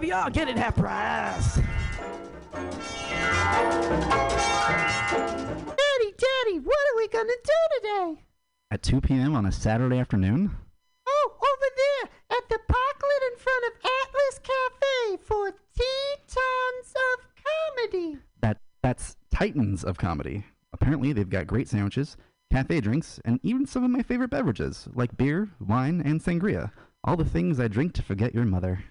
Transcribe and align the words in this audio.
PBR, 0.00 0.32
get 0.32 0.48
it 0.48 0.56
half 0.56 0.76
price. 0.76 1.56
Daddy, 5.66 6.14
Daddy, 6.16 6.58
what 6.58 6.78
are 6.78 6.96
we 6.96 7.08
gonna 7.08 7.28
do 7.44 7.52
today? 7.76 8.24
At 8.70 8.82
2 8.82 9.02
p.m. 9.02 9.36
on 9.36 9.44
a 9.44 9.52
Saturday 9.52 9.98
afternoon? 9.98 10.56
Oh, 11.06 11.32
over 11.36 11.68
there 11.76 12.08
at 12.30 12.48
the 12.48 12.58
parklet 12.66 13.22
in 13.30 13.38
front 13.38 13.64
of 13.66 13.72
Atlas 13.76 14.40
Cafe 14.42 15.18
for 15.22 15.52
Titans 15.76 16.94
of 16.94 17.26
Comedy. 17.44 18.18
That 18.40 18.56
That's 18.82 19.16
Titans 19.30 19.84
of 19.84 19.98
Comedy. 19.98 20.46
Apparently, 20.72 21.12
they've 21.12 21.28
got 21.28 21.46
great 21.46 21.68
sandwiches, 21.68 22.16
cafe 22.50 22.80
drinks, 22.80 23.20
and 23.26 23.38
even 23.42 23.66
some 23.66 23.84
of 23.84 23.90
my 23.90 24.02
favorite 24.02 24.30
beverages, 24.30 24.88
like 24.94 25.18
beer, 25.18 25.50
wine, 25.60 26.00
and 26.02 26.22
sangria. 26.22 26.70
All 27.04 27.16
the 27.16 27.24
things 27.24 27.60
I 27.60 27.68
drink 27.68 27.92
to 27.94 28.02
forget 28.02 28.34
your 28.34 28.46
mother. 28.46 28.82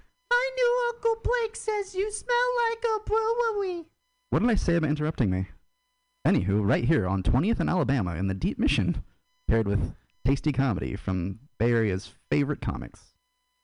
Uncle 1.02 1.22
Blake 1.24 1.56
says 1.56 1.96
you 1.96 2.12
smell 2.12 2.36
like 2.70 2.84
a 2.84 3.10
brewery. 3.10 3.86
What 4.32 4.40
did 4.40 4.50
I 4.50 4.56
say 4.56 4.76
about 4.76 4.90
interrupting 4.90 5.30
me? 5.30 5.48
Anywho, 6.28 6.60
right 6.62 6.84
here 6.84 7.08
on 7.08 7.24
20th 7.24 7.62
and 7.62 7.70
Alabama 7.70 8.16
in 8.16 8.28
the 8.28 8.34
Deep 8.34 8.60
Mission, 8.60 9.02
paired 9.48 9.66
with 9.66 9.94
tasty 10.26 10.52
comedy 10.52 10.98
from 10.98 11.40
Bay 11.58 11.72
Area's 11.72 12.12
favorite 12.30 12.60
comics. 12.60 13.14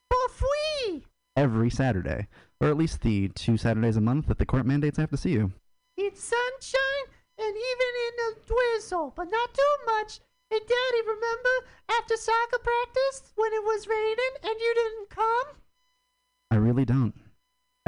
For 0.09 0.29
free. 0.33 1.03
Every 1.35 1.69
Saturday, 1.69 2.29
or 2.61 2.69
at 2.69 2.77
least 2.77 3.01
the 3.01 3.27
two 3.27 3.57
Saturdays 3.57 3.97
a 3.97 4.01
month 4.01 4.27
that 4.27 4.37
the 4.37 4.45
court 4.45 4.65
mandates 4.65 4.97
I 4.97 5.01
have 5.01 5.11
to 5.11 5.17
see 5.17 5.31
you. 5.31 5.51
It's 5.97 6.23
sunshine 6.23 7.13
and 7.37 7.53
even 7.53 7.91
in 8.07 8.31
a 8.31 8.47
drizzle, 8.47 9.11
but 9.13 9.29
not 9.29 9.53
too 9.53 9.75
much. 9.85 10.21
Hey, 10.49 10.59
Daddy, 10.59 11.01
remember 11.05 11.67
after 11.89 12.15
soccer 12.15 12.59
practice 12.59 13.33
when 13.35 13.51
it 13.51 13.63
was 13.65 13.89
raining 13.89 14.35
and 14.41 14.55
you 14.57 14.73
didn't 14.73 15.09
come? 15.09 15.57
I 16.49 16.55
really 16.55 16.85
don't. 16.85 17.24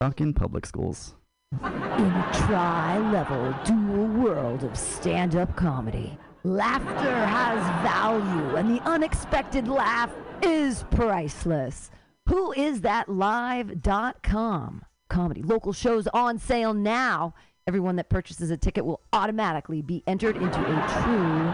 Fucking 0.00 0.34
public 0.34 0.64
schools. 0.66 1.14
In 1.60 1.66
a 1.66 2.30
tri-level 2.32 3.54
dual 3.64 4.06
world 4.06 4.62
of 4.62 4.78
stand-up 4.78 5.56
comedy, 5.56 6.16
laughter 6.44 7.26
has 7.26 7.58
value 7.82 8.54
and 8.56 8.70
the 8.70 8.80
unexpected 8.88 9.66
laugh 9.66 10.12
is 10.42 10.84
priceless. 10.92 11.90
Who 12.28 12.52
is 12.52 12.82
that 12.82 13.08
live.com? 13.08 14.84
Comedy 15.08 15.42
local 15.42 15.72
shows 15.72 16.06
on 16.14 16.38
sale 16.38 16.72
now. 16.72 17.34
Everyone 17.70 17.94
that 17.94 18.08
purchases 18.08 18.50
a 18.50 18.56
ticket 18.56 18.84
will 18.84 19.00
automatically 19.12 19.80
be 19.80 20.02
entered 20.08 20.36
into 20.36 20.58
a 20.58 20.88
true 21.04 21.52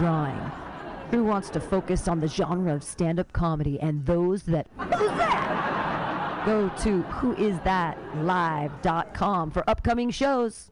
drawing. 0.00 0.40
Who 1.10 1.24
wants 1.24 1.50
to 1.50 1.60
focus 1.60 2.08
on 2.08 2.18
the 2.18 2.28
genre 2.28 2.74
of 2.74 2.82
stand-up 2.82 3.30
comedy 3.34 3.78
and 3.78 4.06
those 4.06 4.44
that 4.44 4.68
Who's 4.78 5.10
that? 5.18 6.44
Go 6.46 6.70
to 6.78 7.02
whoisthatlive.com 7.02 9.50
for 9.50 9.68
upcoming 9.68 10.08
shows. 10.08 10.70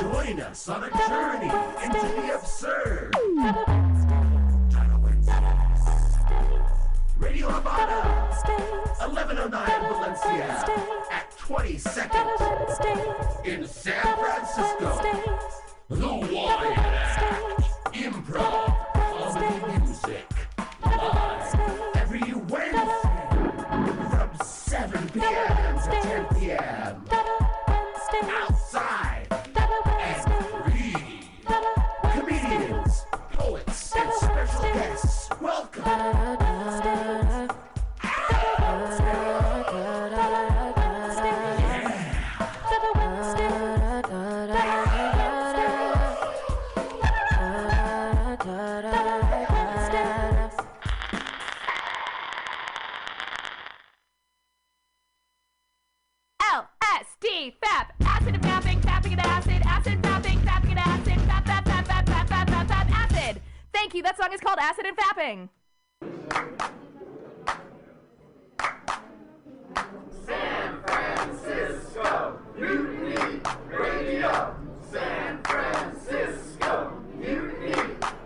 Join 0.00 0.40
us 0.40 0.70
on 0.70 0.84
a 0.84 0.90
journey 1.06 1.50
into 1.84 2.06
the 2.16 2.34
absurd. 2.34 3.14
Radio 7.18 7.50
Havana, 7.50 8.30
1109 8.98 9.92
Valencia, 9.92 10.64
at 11.42 11.48
22nd 11.48 13.46
in 13.46 13.66
San 13.66 14.02
Francisco. 14.16 15.00
The 15.88 16.46
Act, 16.48 17.62
improv, 17.92 18.76
comedy 18.94 19.78
music, 19.84 20.26
live 20.84 21.96
every 21.96 22.32
Wednesday 22.48 23.28
from 24.10 24.30
7 24.44 25.08
p.m. 25.10 25.78
to 25.82 25.90
10 26.02 26.26
p.m. 26.38 27.04
Outside 28.24 29.26
and 30.00 30.22
free. 30.64 30.94
Comedians, 32.12 32.94
poets, 33.32 33.96
and 33.96 34.12
special 34.14 34.62
guests, 34.62 35.28
welcome. 35.40 36.21
Thank 63.92 64.06
you. 64.06 64.10
That 64.10 64.16
song 64.16 64.32
is 64.32 64.40
called 64.40 64.58
Acid 64.58 64.86
and 64.86 64.96
Fapping. 64.96 65.48
San 70.24 70.82
Francisco 70.86 72.38
Mutiny 72.56 73.42
Radio. 73.68 74.56
San 74.90 75.42
Francisco 75.42 77.02
Mutiny 77.18 77.74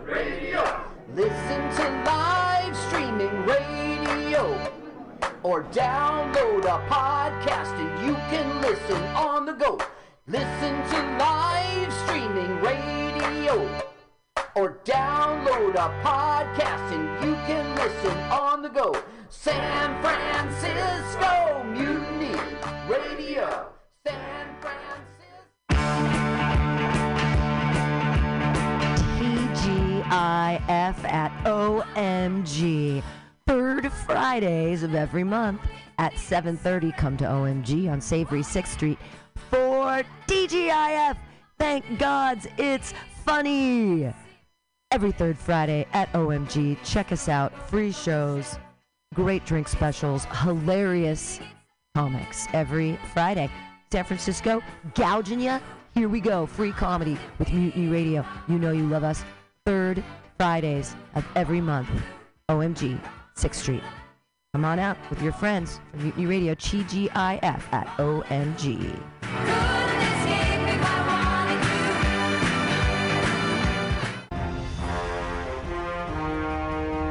Radio. 0.05 0.85
Listen 1.13 1.69
to 1.75 2.03
live 2.05 2.77
streaming 2.87 3.45
radio 3.45 4.71
or 5.43 5.63
download 5.65 6.63
a 6.63 6.79
podcast 6.89 7.77
and 7.77 8.07
you 8.07 8.13
can 8.31 8.61
listen 8.61 9.03
on 9.17 9.45
the 9.45 9.51
go. 9.51 9.77
Listen 10.27 10.81
to 10.91 11.17
live 11.19 11.91
streaming 12.05 12.61
radio 12.61 13.83
or 14.57 14.79
download 14.85 15.75
a 15.75 16.03
podcast 16.03 16.91
and 16.91 17.23
you 17.23 17.35
can 17.45 17.75
listen 17.75 18.17
on 18.31 18.63
the 18.63 18.69
go. 18.69 18.91
San 19.29 20.01
Francisco 20.01 21.63
Mutiny 21.63 22.33
Radio. 22.89 23.67
San 24.03 24.47
Francisco. 24.59 25.77
TGIF 29.19 31.03
at 31.03 31.31
OMG. 31.45 33.03
Third 33.45 33.91
Fridays 33.91 34.81
of 34.81 34.95
every 34.95 35.23
month 35.23 35.61
at 35.99 36.13
7:30. 36.13 36.97
Come 36.97 37.15
to 37.17 37.25
OMG 37.25 37.87
on 37.91 38.01
Savory 38.01 38.41
6th 38.41 38.73
Street 38.73 38.97
for 39.51 40.01
TGIF. 40.25 41.15
Thank 41.59 41.99
gods 41.99 42.47
it's 42.57 42.95
funny. 43.23 44.11
Every 44.91 45.11
third 45.11 45.37
Friday 45.37 45.85
at 45.93 46.11
OMG. 46.13 46.77
Check 46.83 47.11
us 47.11 47.27
out. 47.27 47.53
Free 47.69 47.91
shows, 47.91 48.57
great 49.13 49.45
drink 49.45 49.67
specials, 49.67 50.25
hilarious 50.25 51.39
comics 51.93 52.47
every 52.53 52.97
Friday. 53.13 53.49
San 53.91 54.05
Francisco, 54.05 54.61
gouging 54.95 55.41
ya. 55.41 55.59
Here 55.93 56.07
we 56.07 56.21
go. 56.21 56.45
Free 56.45 56.71
comedy 56.71 57.17
with 57.39 57.51
Mutiny 57.51 57.87
Radio. 57.87 58.25
You 58.47 58.59
know 58.59 58.71
you 58.71 58.83
love 58.83 59.03
us. 59.03 59.23
Third 59.65 60.03
Fridays 60.37 60.95
of 61.15 61.25
every 61.35 61.59
month. 61.59 61.89
OMG, 62.49 62.99
6th 63.35 63.55
Street. 63.55 63.83
Come 64.53 64.63
on 64.63 64.79
out 64.79 64.97
with 65.09 65.21
your 65.21 65.33
friends 65.33 65.81
from 65.91 66.03
Mutiny 66.03 66.25
Radio, 66.27 66.55
TGIF 66.55 67.61
at 67.73 67.87
OMG. 67.97 69.66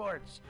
sports. 0.00 0.40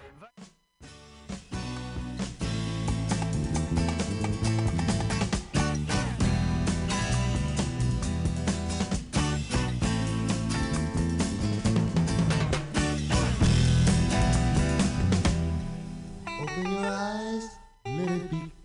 Open 16.41 16.73
your 16.73 16.87
eyes, 16.87 17.49
let 17.85 18.09
it 18.09 18.31
be 18.31 18.60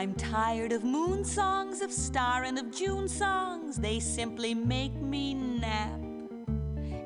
I'm 0.00 0.14
tired 0.14 0.72
of 0.72 0.82
moon 0.82 1.26
songs, 1.26 1.82
of 1.82 1.92
star 1.92 2.44
and 2.44 2.58
of 2.58 2.74
June 2.74 3.06
songs. 3.06 3.76
They 3.76 4.00
simply 4.00 4.54
make 4.54 4.94
me 4.94 5.34
nap. 5.34 6.00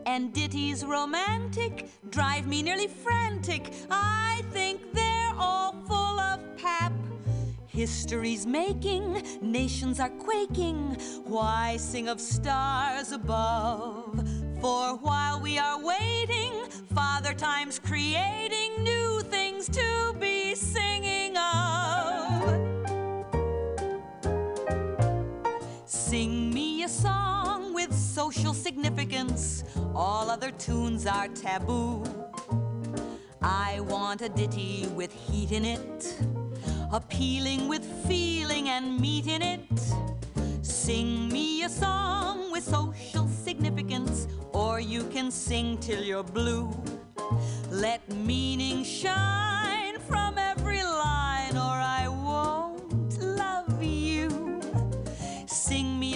And 0.07 0.33
ditties 0.33 0.85
romantic 0.85 1.91
drive 2.11 2.47
me 2.47 2.63
nearly 2.63 2.87
frantic. 2.87 3.73
I 3.91 4.43
think 4.53 4.93
they're 4.93 5.35
all 5.37 5.73
full 5.89 6.21
of 6.21 6.39
pap. 6.57 6.93
History's 7.67 8.47
making, 8.47 9.25
nations 9.43 9.99
are 9.99 10.11
quaking. 10.11 10.97
Why 11.25 11.77
sing 11.79 12.07
of 12.07 12.21
stars 12.21 13.11
above? 13.11 14.25
For 14.61 14.97
while 14.99 15.41
we 15.41 15.59
are 15.59 15.83
waiting, 15.83 16.53
Father 16.95 17.35
Time's 17.35 17.81
creating 17.81 18.85
new 18.85 19.21
things 19.23 19.67
to 19.71 20.15
be 20.21 20.55
singing 20.55 21.04
significance. 28.65 29.63
All 29.95 30.31
other 30.31 30.51
tunes 30.51 31.07
are 31.07 31.29
taboo. 31.29 32.03
I 33.43 33.81
want 33.81 34.23
a 34.23 34.31
ditty 34.31 34.89
with 34.95 35.13
heat 35.13 35.53
in 35.53 35.67
it, 35.67 36.17
appealing 36.91 37.69
with 37.69 37.85
feeling 38.09 38.71
and 38.71 38.99
meat 38.99 39.27
in 39.27 39.43
it. 39.43 39.69
Sing 40.63 41.29
me 41.29 41.65
a 41.65 41.69
song 41.69 42.51
with 42.51 42.65
social 42.65 43.29
significance, 43.29 44.29
or 44.55 44.81
you 44.81 45.03
can 45.15 45.31
sing 45.31 45.77
till 45.77 46.03
you're 46.03 46.31
blue. 46.41 46.71
Let 47.71 48.01
meaning 48.17 48.83
shine 48.83 49.99
from 50.09 50.39
every 50.39 50.83
line, 50.83 51.24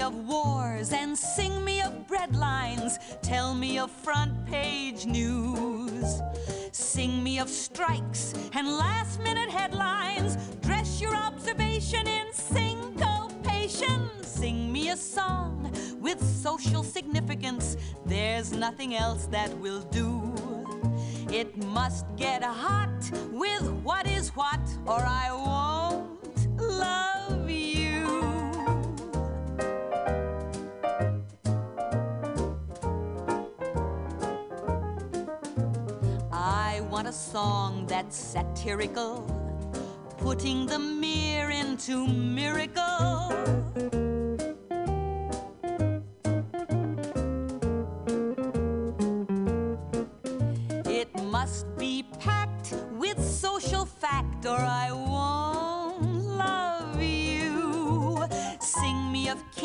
of 0.09 0.27
wars 0.27 0.91
and 0.95 1.17
sing 1.17 1.63
me 1.67 1.83
of 1.83 1.93
breadlines. 2.07 2.93
Tell 3.21 3.53
me 3.53 3.79
of 3.79 3.91
front 3.91 4.33
page 4.47 5.05
news. 5.05 6.23
Sing 6.73 7.23
me 7.23 7.39
of 7.39 7.51
strikes 7.51 8.33
and 8.55 8.67
last 8.67 9.21
minute 9.21 9.51
headlines. 9.51 10.37
Dress 10.63 10.99
your 10.99 11.15
observation 11.15 12.07
in 12.09 12.33
syncopation. 12.33 14.09
Sing 14.23 14.73
me 14.73 14.89
a 14.89 14.97
song 14.97 15.71
with 16.01 16.23
social 16.23 16.83
significance. 16.83 17.77
There's 18.07 18.51
nothing 18.51 18.95
else 18.95 19.27
that 19.27 19.51
will 19.59 19.83
do. 20.01 20.11
It 21.31 21.55
must 21.67 22.07
get 22.17 22.43
hot 22.43 22.99
with 23.31 23.69
what 23.85 24.07
is 24.07 24.31
what, 24.31 24.65
or 24.87 25.01
I 25.01 25.29
won't 25.33 26.59
love 26.59 27.51
you. 27.51 27.78
Want 36.99 37.07
a 37.07 37.13
song 37.13 37.87
that's 37.87 38.17
satirical, 38.17 39.23
putting 40.17 40.67
the 40.67 40.81
mere 40.81 41.51
into 41.51 42.09
miracle. 42.09 43.31
It 50.91 51.09
must 51.23 51.67
be 51.79 52.05
packed 52.19 52.75
with 52.95 53.25
social 53.25 53.87
fact, 53.87 54.45
or 54.45 54.59
I 54.59 54.91
won't 54.91 55.38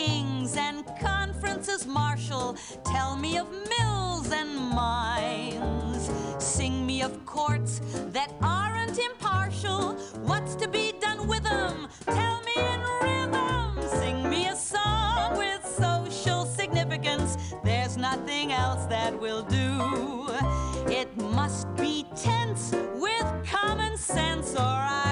kings 0.03 0.57
and 0.57 0.85
conferences 0.99 1.85
martial. 1.87 2.55
Tell 2.85 3.15
me 3.15 3.37
of 3.37 3.47
mills 3.51 4.31
and 4.31 4.55
mines. 4.55 6.09
Sing 6.39 6.85
me 6.85 7.01
of 7.01 7.25
courts 7.25 7.81
that 8.11 8.33
aren't 8.41 8.99
impartial. 8.99 9.93
What's 10.29 10.55
to 10.55 10.67
be 10.67 10.93
done 10.99 11.27
with 11.27 11.43
them? 11.43 11.87
Tell 12.05 12.41
me 12.49 12.55
in 12.73 12.81
rhythm. 13.01 13.89
Sing 13.99 14.29
me 14.29 14.47
a 14.47 14.55
song 14.55 15.37
with 15.37 15.61
social 15.65 16.45
significance. 16.45 17.37
There's 17.63 17.95
nothing 17.97 18.51
else 18.51 18.85
that 18.87 19.17
will 19.17 19.43
do. 19.43 20.29
It 20.99 21.09
must 21.17 21.73
be 21.75 22.05
tense 22.15 22.73
with 22.95 23.27
common 23.45 23.97
sense, 23.97 24.53
or 24.53 24.59
I 24.59 25.02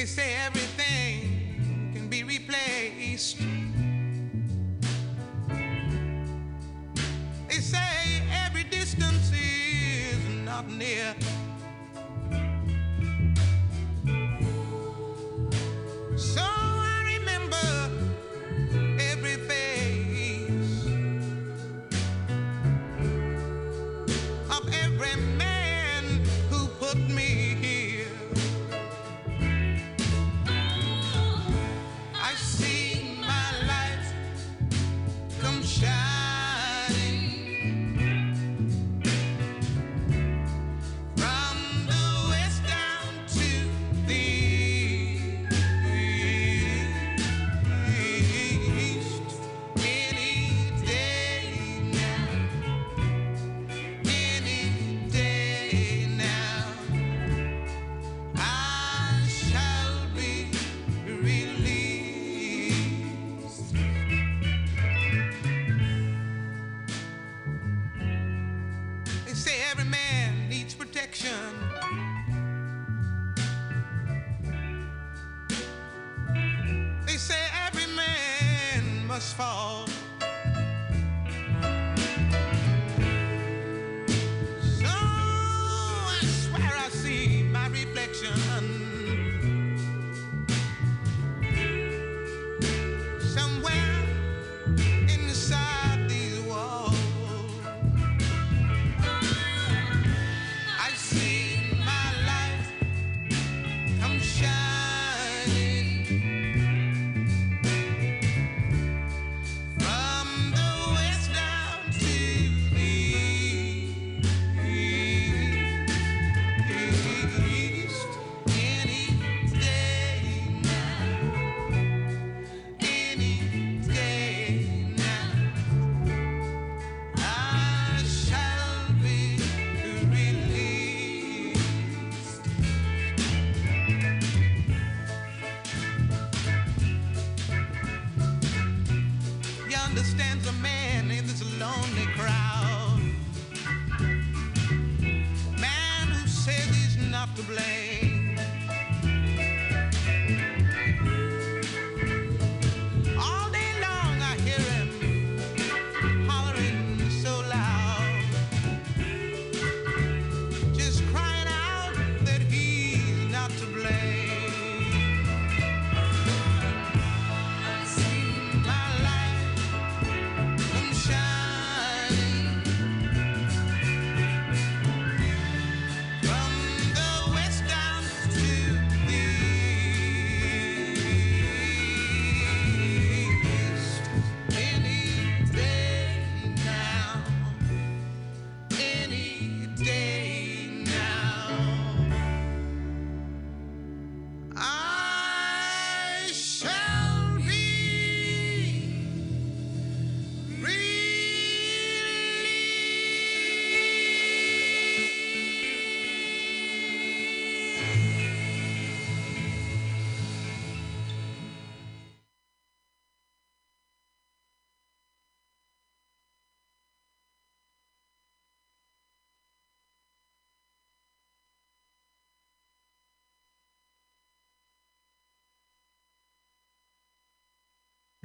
They 0.00 0.06
say 0.06 0.34
everything 0.46 1.92
can 1.92 2.08
be 2.08 2.24
replaced. 2.24 3.36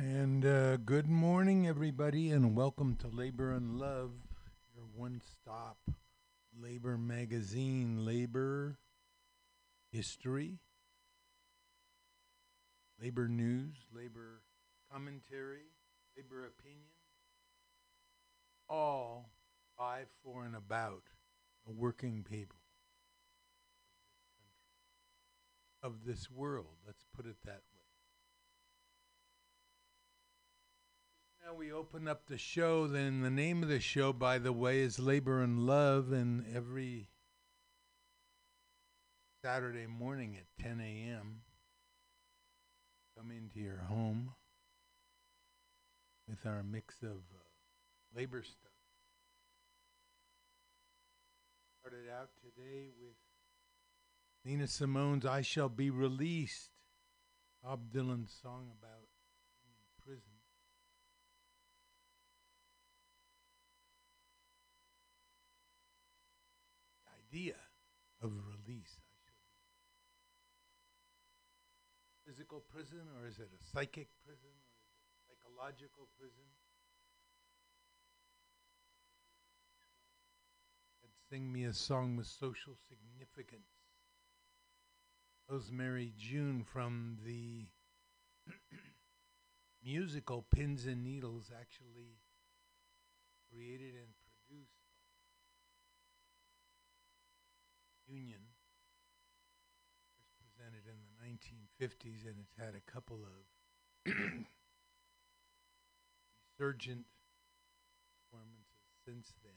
And 0.08 0.46
uh, 0.46 0.78
good 0.78 1.08
morning, 1.08 1.68
everybody, 1.68 2.30
and 2.30 2.56
welcome 2.56 2.96
to 2.98 3.08
Labor 3.08 3.52
and 3.54 3.80
Love, 3.80 4.12
your 4.76 4.86
one 4.96 5.20
stop 5.20 5.80
labor 6.62 6.96
magazine, 6.96 8.06
labor 8.06 8.78
history, 9.92 10.60
labor 13.02 13.28
news, 13.28 13.78
labor 13.92 14.44
commentary, 14.94 15.72
labor 16.16 16.46
opinion, 16.46 16.86
all 18.70 19.32
by, 19.76 20.02
for, 20.24 20.46
and 20.46 20.56
about 20.56 21.02
the 21.66 21.74
working 21.74 22.24
people 22.30 22.62
of 25.82 26.06
this 26.06 26.30
world. 26.30 26.78
Let's 26.86 27.06
put 27.12 27.26
it 27.26 27.38
that 27.46 27.64
way. 27.74 27.75
Now 31.46 31.54
we 31.54 31.72
open 31.72 32.08
up 32.08 32.26
the 32.26 32.40
show. 32.40 32.88
Then 32.88 33.22
the 33.22 33.30
name 33.30 33.62
of 33.62 33.70
the 33.70 33.80
show, 33.80 34.12
by 34.12 34.40
the 34.40 34.52
way, 34.52 34.80
is 34.80 34.98
Labor 34.98 35.44
and 35.44 35.68
Love, 35.68 36.12
and 36.12 36.44
every 36.52 37.10
Saturday 39.44 39.86
morning 39.86 40.38
at 40.38 40.64
10 40.64 40.82
a.m. 40.82 41.42
Come 43.16 43.30
into 43.30 43.60
your 43.60 43.78
home 43.78 44.32
with 46.28 46.48
our 46.48 46.64
mix 46.64 47.04
of 47.04 47.12
uh, 47.12 48.18
labor 48.18 48.42
stuff. 48.42 48.72
Started 51.80 52.10
out 52.12 52.30
today 52.42 52.88
with 53.00 53.18
Nina 54.44 54.68
Simone's 54.68 55.28
I 55.28 55.42
Shall 55.42 55.70
Be 55.70 55.92
Released, 55.92 56.72
Bob 57.64 57.92
Dylan's 57.94 58.36
song 58.42 58.72
about 58.82 59.06
being 59.62 59.78
in 59.78 60.04
prison. 60.04 60.32
The 67.25 67.25
idea 67.36 67.56
of 68.24 68.32
release. 68.48 68.96
Physical 72.26 72.64
prison, 72.74 73.02
or 73.20 73.28
is 73.28 73.40
it 73.40 73.50
a 73.54 73.64
psychic 73.74 74.08
prison, 74.26 74.56
or 74.56 74.72
is 74.72 74.88
it 74.88 75.04
a 75.04 75.24
psychological 75.28 76.08
prison? 76.18 76.48
And 81.04 81.12
sing 81.30 81.52
me 81.52 81.66
a 81.66 81.74
song 81.74 82.16
with 82.16 82.26
social 82.26 82.76
significance. 82.88 83.68
Rosemary 85.50 86.14
June 86.18 86.64
from 86.64 87.18
the 87.26 87.66
musical 89.84 90.46
Pins 90.56 90.86
and 90.86 91.04
Needles, 91.04 91.52
actually 91.54 92.18
created 93.52 93.94
and 93.96 94.14
produced 94.48 94.72
by 94.90 94.96
Union. 98.08 98.42
First 100.14 100.34
presented 100.38 100.86
in 100.88 100.98
the 101.02 101.14
1950s, 101.26 102.26
and 102.26 102.38
it's 102.40 102.56
had 102.58 102.76
a 102.76 102.92
couple 102.92 103.26
of 103.26 103.46
resurgent 106.60 107.06
performances 108.30 108.66
since 109.06 109.34
then. 109.44 109.52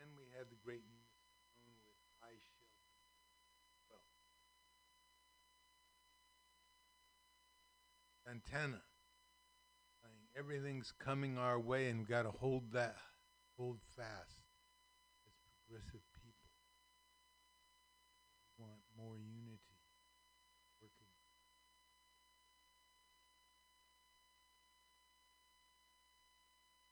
Then 0.00 0.16
we 0.16 0.32
had 0.32 0.48
the 0.48 0.56
great 0.64 0.80
Nina 0.88 1.12
Simone 1.44 1.76
with 1.84 2.00
I 2.24 2.32
Shall 2.40 2.64
Be 2.72 2.88
Well. 3.92 4.00
Santana 8.24 8.80
saying 10.00 10.24
everything's 10.40 10.90
coming 10.98 11.36
our 11.36 11.60
way 11.60 11.90
and 11.90 11.98
we've 11.98 12.08
got 12.08 12.22
to 12.22 12.30
hold 12.30 12.72
that, 12.72 12.96
hold 13.58 13.76
fast 13.94 14.40
as 15.28 15.36
progressive 15.52 16.00
people. 16.16 16.48
We 18.56 18.64
want 18.64 18.80
more 18.96 19.18
unity 19.20 19.84
working. 20.80 21.12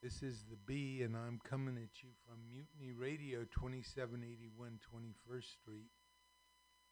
This 0.03 0.23
is 0.23 0.45
the 0.51 0.61
B, 0.67 1.01
and 1.01 1.17
I'm 1.17 1.41
coming 1.43 1.79
at 1.79 2.03
you 2.03 2.11
from 2.29 2.45
Mutiny 2.53 2.93
Radio, 2.93 3.49
2781 3.49 4.79
21st 4.85 5.49
Street, 5.57 5.89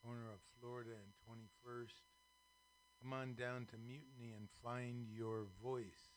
corner 0.03 0.33
of 0.33 0.41
Florida 0.59 0.97
and 0.97 1.13
21st. 1.29 2.01
Come 3.03 3.13
on 3.13 3.35
down 3.35 3.67
to 3.67 3.77
Mutiny 3.77 4.33
and 4.33 4.49
find 4.65 5.05
your 5.13 5.45
voice. 5.63 6.16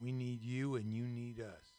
We 0.00 0.12
need 0.12 0.42
you, 0.42 0.76
and 0.76 0.92
you 0.92 1.06
need 1.06 1.40
us. 1.40 1.72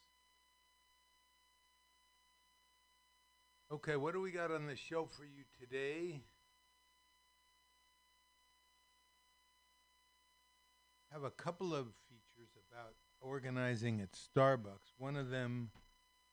Okay, 3.72 3.96
what 3.96 4.14
do 4.14 4.22
we 4.22 4.32
got 4.32 4.52
on 4.52 4.68
the 4.68 4.76
show 4.76 5.06
for 5.06 5.26
you 5.26 5.44
today? 5.60 6.22
have 11.16 11.24
a 11.24 11.32
couple 11.32 11.74
of 11.74 11.86
features 12.10 12.50
about 12.70 12.94
organizing 13.22 14.02
at 14.02 14.10
Starbucks. 14.12 14.92
One 14.98 15.16
of 15.16 15.30
them 15.30 15.70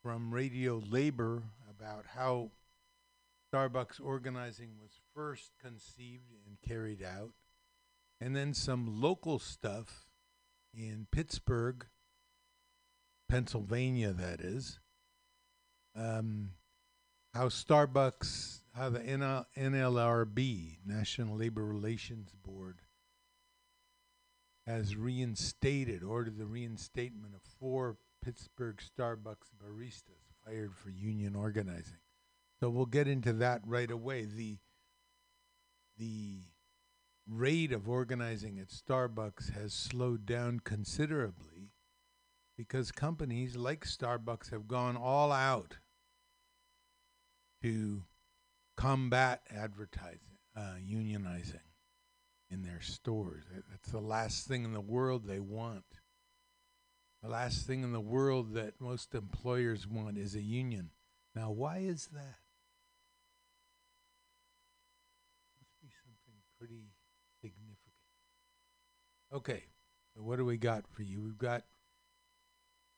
from 0.03 0.35
Radio 0.35 0.83
Labor 0.91 1.45
about 1.71 2.05
how 2.17 2.51
Starbucks 3.55 4.01
organizing 4.03 4.71
was 4.81 4.91
first 5.15 5.53
conceived 5.63 6.33
and 6.45 6.57
carried 6.69 7.01
out, 7.01 7.31
and 8.21 8.35
then 8.35 8.55
some 8.55 9.01
local 9.01 9.39
stuff 9.39 10.09
in 10.75 11.07
Pittsburgh, 11.11 11.87
Pennsylvania, 13.29 14.13
that 14.13 14.41
is. 14.41 14.79
Um, 15.95 16.53
how 17.35 17.49
Starbucks, 17.49 18.61
how 18.75 18.91
the 18.91 19.01
NL- 19.01 19.47
NLRB, 19.57 20.79
National 20.85 21.37
Labor 21.37 21.65
Relations 21.65 22.33
Board, 22.43 22.81
has 24.67 24.97
reinstated, 24.97 26.03
ordered 26.03 26.39
the 26.39 26.47
reinstatement 26.47 27.35
of 27.35 27.43
four 27.59 27.97
Pittsburgh 28.25 28.81
Starbucks 28.81 29.51
baristas 29.63 30.23
fired 30.45 30.75
for 30.77 30.91
union 30.91 31.35
organizing. 31.35 31.99
So 32.61 32.71
we'll 32.71 32.87
get 32.87 33.09
into 33.09 33.33
that 33.35 33.63
right 33.67 33.91
away. 33.91 34.25
The 34.25 34.59
the 35.99 36.39
rate 37.29 37.73
of 37.73 37.89
organizing 37.89 38.59
at 38.59 38.69
Starbucks 38.69 39.53
has 39.53 39.73
slowed 39.73 40.27
down 40.27 40.61
considerably 40.61 41.73
because 42.57 42.93
companies 42.93 43.57
like 43.57 43.85
Starbucks 43.85 44.51
have 44.51 44.69
gone 44.69 44.97
all 44.97 45.33
out 45.33 45.79
to 47.63 48.05
combat 48.77 49.43
advertising, 49.51 50.39
uh, 50.57 50.75
unionizing 50.83 51.61
in 52.51 52.63
their 52.63 52.81
stores. 52.81 53.45
That- 53.53 53.69
That's 53.69 53.91
the 53.91 54.01
last 54.01 54.47
thing 54.47 54.65
in 54.65 54.73
the 54.73 54.81
world 54.81 55.25
they 55.27 55.41
want. 55.41 56.01
The 57.23 57.29
last 57.29 57.67
thing 57.67 57.85
in 57.85 57.93
the 57.93 58.01
world 58.01 58.55
that 58.55 58.81
most 58.81 59.15
employers 59.15 59.87
want 59.87 60.19
is 60.19 60.35
a 60.35 60.43
union. 60.43 60.91
Now, 61.35 61.51
why 61.53 61.79
is 61.79 62.09
that? 62.09 62.41
Must 65.61 65.81
be 65.81 65.89
something 66.05 66.43
pretty 66.59 66.91
significant. 67.41 67.79
Okay, 69.33 69.65
so 70.15 70.23
what 70.23 70.37
do 70.37 70.45
we 70.45 70.59
got 70.59 70.87
for 70.87 71.03
you? 71.03 71.23
We've 71.23 71.39
got 71.39 71.65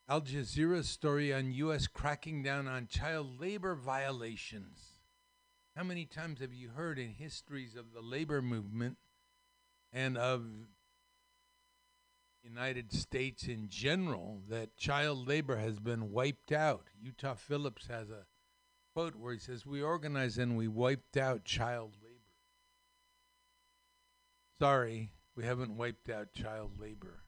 Al 0.08 0.20
Jazeera's 0.20 0.88
story 0.88 1.32
on 1.32 1.52
U.S. 1.52 1.86
cracking 1.86 2.42
down 2.42 2.66
on 2.66 2.88
child 2.88 3.40
labor 3.40 3.76
violations. 3.76 4.96
How 5.76 5.84
many 5.84 6.06
times 6.06 6.40
have 6.40 6.52
you 6.52 6.70
heard 6.70 6.98
in 6.98 7.10
histories 7.10 7.76
of 7.76 7.92
the 7.92 8.00
labor 8.00 8.42
movement 8.42 8.96
and 9.92 10.18
of 10.18 10.44
United 12.42 12.92
States 12.92 13.44
in 13.46 13.68
general 13.68 14.42
that 14.48 14.76
child 14.76 15.28
labor 15.28 15.56
has 15.56 15.78
been 15.78 16.10
wiped 16.10 16.50
out? 16.50 16.88
Utah 17.00 17.34
Phillips 17.34 17.86
has 17.86 18.10
a 18.10 18.26
quote 18.92 19.14
where 19.14 19.32
he 19.32 19.38
says, 19.38 19.64
"We 19.64 19.80
organized 19.82 20.38
and 20.38 20.56
we 20.56 20.66
wiped 20.66 21.16
out 21.16 21.44
child 21.44 21.94
labor." 22.02 22.14
Sorry, 24.60 25.13
we 25.36 25.44
haven't 25.44 25.76
wiped 25.76 26.08
out 26.08 26.32
child 26.32 26.80
labor. 26.80 27.22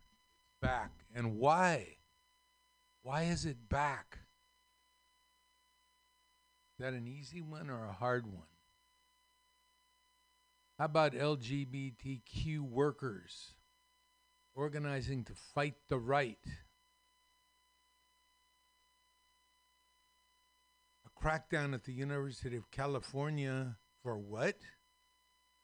Back. 0.63 0.93
And 1.15 1.37
why? 1.37 1.97
Why 3.03 3.25
is 3.25 3.45
it 3.45 3.69
back? 3.69 4.19
Is 6.79 6.85
that 6.85 6.93
an 6.93 7.07
easy 7.09 7.41
one 7.41 7.71
or 7.71 7.85
a 7.85 7.93
hard 7.93 8.27
one? 8.27 8.47
How 10.79 10.85
about 10.85 11.15
LGBTQ 11.15 12.61
workers 12.61 13.55
organizing 14.55 15.25
to 15.25 15.33
fight 15.55 15.77
the 15.89 15.99
right? 15.99 16.39
A 21.07 21.25
crackdown 21.25 21.73
at 21.73 21.85
the 21.85 21.93
University 21.93 22.57
of 22.57 22.71
California 22.71 23.77
For 24.03 24.19
what? 24.19 24.57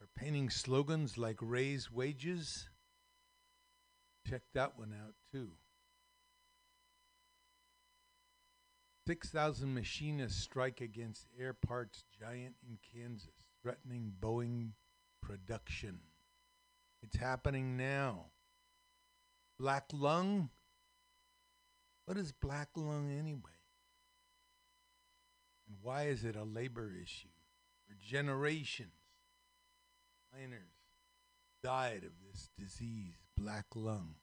For 0.03 0.09
painting 0.21 0.51
slogans 0.51 1.17
like 1.17 1.37
raise 1.41 1.89
wages? 1.89 2.69
Check 4.29 4.43
that 4.53 4.77
one 4.77 4.93
out 5.01 5.15
too. 5.31 5.53
6,000 9.07 9.73
machinists 9.73 10.43
strike 10.43 10.81
against 10.81 11.29
air 11.39 11.53
parts 11.53 12.03
giant 12.19 12.57
in 12.67 12.79
Kansas, 12.93 13.31
threatening 13.63 14.13
Boeing 14.21 14.71
production. 15.23 16.01
It's 17.05 17.17
happening 17.17 17.77
now. 17.77 18.25
Black 19.57 19.85
lung? 19.93 20.51
What 22.07 22.19
is 22.19 22.33
black 22.33 22.71
lung 22.75 23.17
anyway? 23.17 23.61
And 25.69 25.77
why 25.81 26.07
is 26.07 26.25
it 26.25 26.35
a 26.35 26.43
labor 26.43 26.91
issue? 26.93 27.29
For 27.87 27.95
generations, 28.01 29.02
died 31.63 32.05
of 32.05 32.13
this 32.27 32.49
disease, 32.59 33.15
black 33.37 33.67
lung. 33.75 34.17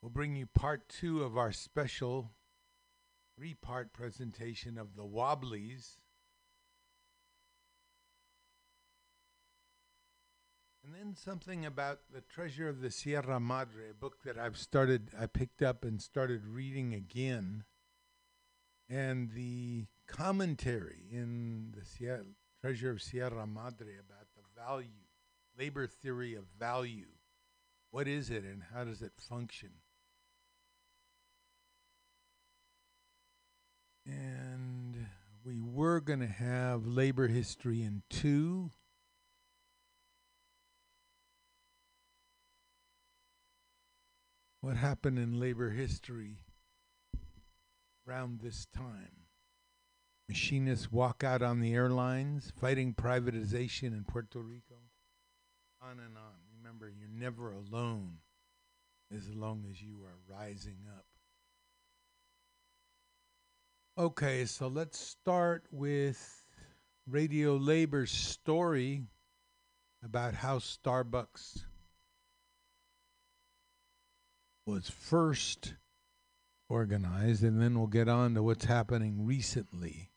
We'll 0.00 0.10
bring 0.10 0.36
you 0.36 0.46
part 0.46 0.88
two 0.88 1.22
of 1.22 1.38
our 1.38 1.52
special 1.52 2.32
three 3.36 3.54
part 3.54 3.92
presentation 3.92 4.76
of 4.76 4.96
the 4.96 5.06
Wobblies. 5.06 5.98
And 10.84 10.94
then 10.94 11.14
something 11.14 11.64
about 11.64 12.00
the 12.12 12.20
Treasure 12.20 12.68
of 12.68 12.80
the 12.80 12.90
Sierra 12.90 13.38
Madre, 13.38 13.90
a 13.90 13.94
book 13.94 14.24
that 14.24 14.36
I've 14.36 14.58
started, 14.58 15.10
I 15.18 15.26
picked 15.26 15.62
up 15.62 15.84
and 15.84 16.02
started 16.02 16.44
reading 16.44 16.92
again. 16.92 17.64
And 18.90 19.30
the 19.30 19.86
commentary 20.08 21.04
in 21.10 21.72
the 21.78 21.84
Sierra, 21.84 22.24
Treasure 22.62 22.92
of 22.92 23.02
Sierra 23.02 23.44
Madre 23.44 23.94
about 23.98 24.28
the 24.36 24.42
value, 24.56 25.02
labor 25.58 25.88
theory 25.88 26.36
of 26.36 26.44
value. 26.60 27.08
What 27.90 28.06
is 28.06 28.30
it 28.30 28.44
and 28.44 28.62
how 28.72 28.84
does 28.84 29.02
it 29.02 29.10
function? 29.16 29.70
And 34.06 35.06
we 35.44 35.60
were 35.60 35.98
going 35.98 36.20
to 36.20 36.26
have 36.28 36.86
labor 36.86 37.26
history 37.26 37.82
in 37.82 38.04
two. 38.08 38.70
What 44.60 44.76
happened 44.76 45.18
in 45.18 45.40
labor 45.40 45.70
history 45.70 46.44
around 48.06 48.38
this 48.40 48.66
time? 48.66 49.21
Machinists 50.32 50.90
walk 50.90 51.22
out 51.22 51.42
on 51.42 51.60
the 51.60 51.74
airlines, 51.74 52.54
fighting 52.58 52.94
privatization 52.94 53.88
in 53.88 54.02
Puerto 54.02 54.38
Rico. 54.38 54.76
On 55.82 55.90
and 55.90 56.16
on. 56.16 56.40
Remember, 56.56 56.88
you're 56.88 57.06
never 57.06 57.52
alone 57.52 58.16
as 59.14 59.28
long 59.34 59.66
as 59.70 59.82
you 59.82 59.98
are 60.06 60.34
rising 60.34 60.78
up. 60.88 61.04
Okay, 63.98 64.46
so 64.46 64.68
let's 64.68 64.98
start 64.98 65.66
with 65.70 66.46
Radio 67.06 67.56
Labor's 67.56 68.10
story 68.10 69.02
about 70.02 70.32
how 70.32 70.60
Starbucks 70.60 71.64
was 74.64 74.88
first 74.88 75.74
organized, 76.70 77.42
and 77.42 77.60
then 77.60 77.76
we'll 77.76 77.86
get 77.86 78.08
on 78.08 78.32
to 78.32 78.42
what's 78.42 78.64
happening 78.64 79.26
recently. 79.26 80.11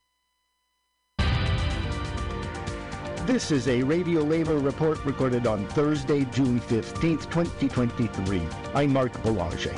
This 3.25 3.49
is 3.49 3.67
a 3.67 3.81
Radio 3.81 4.21
Labor 4.21 4.59
report 4.59 5.03
recorded 5.03 5.47
on 5.47 5.65
Thursday, 5.69 6.25
June 6.25 6.59
15th, 6.59 7.23
2023. 7.31 8.39
I'm 8.75 8.93
Mark 8.93 9.19
Boulanger. 9.23 9.73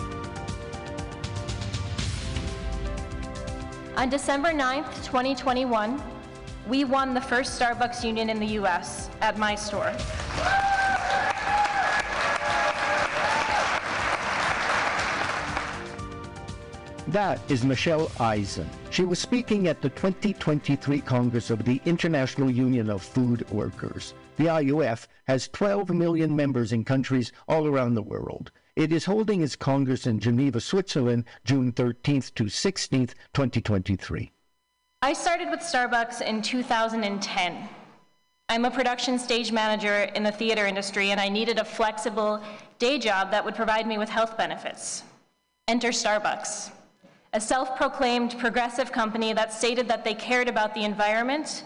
On 3.95 4.09
December 4.09 4.49
9th, 4.49 4.93
2021, 5.05 6.03
we 6.67 6.83
won 6.83 7.13
the 7.13 7.21
first 7.21 7.57
Starbucks 7.57 8.03
union 8.03 8.29
in 8.29 8.37
the 8.37 8.59
US 8.59 9.09
at 9.21 9.37
my 9.37 9.55
store. 9.55 9.93
That 17.07 17.39
is 17.49 17.63
Michelle 17.63 18.11
Eisen. 18.19 18.69
She 18.97 19.05
was 19.05 19.19
speaking 19.19 19.67
at 19.67 19.79
the 19.79 19.89
2023 19.89 21.01
Congress 21.01 21.51
of 21.51 21.63
the 21.63 21.79
International 21.85 22.49
Union 22.49 22.89
of 22.89 23.03
Food 23.03 23.47
Workers. 23.51 24.15
The 24.37 24.45
IUF 24.45 25.05
has 25.27 25.49
12 25.49 25.91
million 25.91 26.35
members 26.35 26.73
in 26.73 26.83
countries 26.83 27.31
all 27.47 27.67
around 27.67 27.93
the 27.93 28.01
world. 28.01 28.49
It 28.75 28.91
is 28.91 29.05
holding 29.05 29.43
its 29.43 29.55
Congress 29.55 30.07
in 30.07 30.19
Geneva, 30.19 30.59
Switzerland, 30.59 31.25
June 31.45 31.73
13th 31.73 32.33
to 32.33 32.45
16th, 32.45 33.13
2023. 33.35 34.31
I 35.03 35.13
started 35.13 35.51
with 35.51 35.59
Starbucks 35.59 36.23
in 36.23 36.41
2010. 36.41 37.69
I'm 38.49 38.65
a 38.65 38.71
production 38.71 39.19
stage 39.19 39.51
manager 39.51 40.09
in 40.15 40.23
the 40.23 40.31
theater 40.31 40.65
industry, 40.65 41.11
and 41.11 41.21
I 41.21 41.29
needed 41.29 41.59
a 41.59 41.63
flexible 41.63 42.41
day 42.79 42.97
job 42.97 43.29
that 43.29 43.45
would 43.45 43.53
provide 43.53 43.85
me 43.85 43.99
with 43.99 44.09
health 44.09 44.35
benefits. 44.35 45.03
Enter 45.67 45.89
Starbucks, 45.89 46.71
a 47.33 47.41
self 47.41 47.75
proclaimed 47.75 48.37
progressive 48.39 48.91
company 48.91 49.33
that 49.33 49.53
stated 49.53 49.87
that 49.87 50.03
they 50.03 50.13
cared 50.13 50.47
about 50.47 50.73
the 50.73 50.83
environment, 50.83 51.63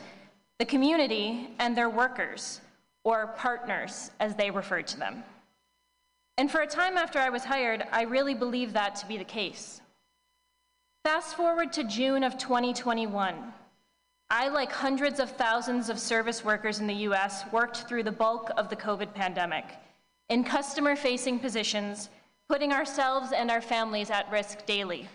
the 0.59 0.65
community, 0.65 1.49
and 1.59 1.75
their 1.75 1.89
workers, 1.89 2.61
or 3.03 3.27
partners, 3.37 4.11
as 4.19 4.35
they 4.35 4.51
referred 4.51 4.87
to 4.87 4.97
them. 4.97 5.23
And 6.37 6.49
for 6.49 6.61
a 6.61 6.67
time 6.67 6.97
after 6.97 7.19
I 7.19 7.29
was 7.29 7.43
hired, 7.43 7.85
I 7.91 8.03
really 8.03 8.33
believed 8.33 8.73
that 8.73 8.95
to 8.95 9.07
be 9.07 9.17
the 9.17 9.23
case. 9.23 9.81
Fast 11.03 11.35
forward 11.35 11.73
to 11.73 11.83
June 11.83 12.23
of 12.23 12.37
2021. 12.37 13.35
I, 14.29 14.47
like 14.47 14.71
hundreds 14.71 15.19
of 15.19 15.29
thousands 15.31 15.89
of 15.89 15.99
service 15.99 16.45
workers 16.45 16.79
in 16.79 16.87
the 16.87 17.03
US, 17.09 17.43
worked 17.51 17.87
through 17.87 18.03
the 18.03 18.11
bulk 18.11 18.49
of 18.55 18.69
the 18.69 18.75
COVID 18.75 19.13
pandemic 19.13 19.65
in 20.29 20.43
customer 20.43 20.95
facing 20.95 21.37
positions, 21.37 22.09
putting 22.47 22.71
ourselves 22.71 23.33
and 23.33 23.51
our 23.51 23.61
families 23.61 24.09
at 24.09 24.31
risk 24.31 24.65
daily. 24.65 25.09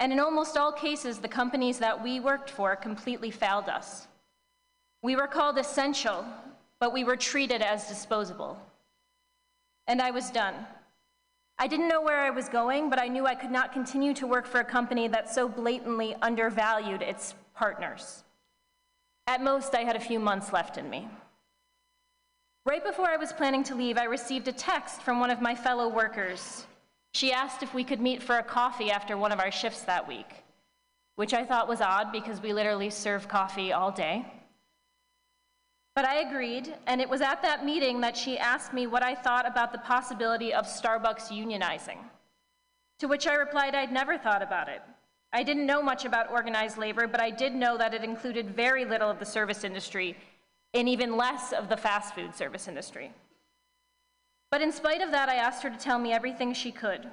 And 0.00 0.12
in 0.12 0.18
almost 0.18 0.56
all 0.56 0.72
cases, 0.72 1.18
the 1.18 1.28
companies 1.28 1.78
that 1.78 2.02
we 2.02 2.20
worked 2.20 2.50
for 2.50 2.74
completely 2.74 3.30
failed 3.30 3.68
us. 3.68 4.08
We 5.02 5.14
were 5.14 5.26
called 5.26 5.58
essential, 5.58 6.24
but 6.80 6.92
we 6.92 7.04
were 7.04 7.16
treated 7.16 7.60
as 7.60 7.86
disposable. 7.86 8.58
And 9.86 10.00
I 10.00 10.10
was 10.10 10.30
done. 10.30 10.54
I 11.58 11.66
didn't 11.66 11.88
know 11.88 12.00
where 12.00 12.20
I 12.20 12.30
was 12.30 12.48
going, 12.48 12.88
but 12.88 12.98
I 12.98 13.08
knew 13.08 13.26
I 13.26 13.34
could 13.34 13.50
not 13.50 13.72
continue 13.72 14.14
to 14.14 14.26
work 14.26 14.46
for 14.46 14.60
a 14.60 14.64
company 14.64 15.06
that 15.08 15.32
so 15.32 15.46
blatantly 15.46 16.16
undervalued 16.22 17.02
its 17.02 17.34
partners. 17.54 18.24
At 19.26 19.42
most, 19.42 19.74
I 19.74 19.80
had 19.80 19.96
a 19.96 20.00
few 20.00 20.18
months 20.18 20.52
left 20.52 20.78
in 20.78 20.88
me. 20.88 21.08
Right 22.64 22.82
before 22.82 23.10
I 23.10 23.18
was 23.18 23.32
planning 23.32 23.62
to 23.64 23.74
leave, 23.74 23.98
I 23.98 24.04
received 24.04 24.48
a 24.48 24.52
text 24.52 25.02
from 25.02 25.20
one 25.20 25.30
of 25.30 25.42
my 25.42 25.54
fellow 25.54 25.88
workers. 25.88 26.66
She 27.12 27.32
asked 27.32 27.62
if 27.62 27.74
we 27.74 27.84
could 27.84 28.00
meet 28.00 28.22
for 28.22 28.38
a 28.38 28.42
coffee 28.42 28.90
after 28.90 29.16
one 29.16 29.32
of 29.32 29.40
our 29.40 29.50
shifts 29.50 29.82
that 29.82 30.06
week, 30.06 30.44
which 31.16 31.34
I 31.34 31.44
thought 31.44 31.68
was 31.68 31.80
odd 31.80 32.12
because 32.12 32.40
we 32.40 32.52
literally 32.52 32.90
serve 32.90 33.28
coffee 33.28 33.72
all 33.72 33.90
day. 33.90 34.24
But 35.96 36.04
I 36.04 36.20
agreed, 36.20 36.74
and 36.86 37.00
it 37.00 37.08
was 37.08 37.20
at 37.20 37.42
that 37.42 37.64
meeting 37.64 38.00
that 38.00 38.16
she 38.16 38.38
asked 38.38 38.72
me 38.72 38.86
what 38.86 39.02
I 39.02 39.14
thought 39.14 39.46
about 39.46 39.72
the 39.72 39.78
possibility 39.78 40.54
of 40.54 40.66
Starbucks 40.66 41.28
unionizing. 41.28 41.98
To 43.00 43.08
which 43.08 43.26
I 43.26 43.34
replied 43.34 43.74
I'd 43.74 43.92
never 43.92 44.16
thought 44.16 44.42
about 44.42 44.68
it. 44.68 44.82
I 45.32 45.42
didn't 45.42 45.66
know 45.66 45.82
much 45.82 46.04
about 46.04 46.30
organized 46.30 46.78
labor, 46.78 47.06
but 47.06 47.20
I 47.20 47.30
did 47.30 47.54
know 47.54 47.76
that 47.76 47.94
it 47.94 48.04
included 48.04 48.54
very 48.54 48.84
little 48.84 49.10
of 49.10 49.18
the 49.18 49.26
service 49.26 49.64
industry 49.64 50.16
and 50.74 50.88
even 50.88 51.16
less 51.16 51.52
of 51.52 51.68
the 51.68 51.76
fast 51.76 52.14
food 52.14 52.34
service 52.34 52.68
industry. 52.68 53.12
But 54.50 54.62
in 54.62 54.72
spite 54.72 55.00
of 55.00 55.12
that, 55.12 55.28
I 55.28 55.36
asked 55.36 55.62
her 55.62 55.70
to 55.70 55.78
tell 55.78 55.98
me 55.98 56.12
everything 56.12 56.52
she 56.52 56.72
could. 56.72 57.08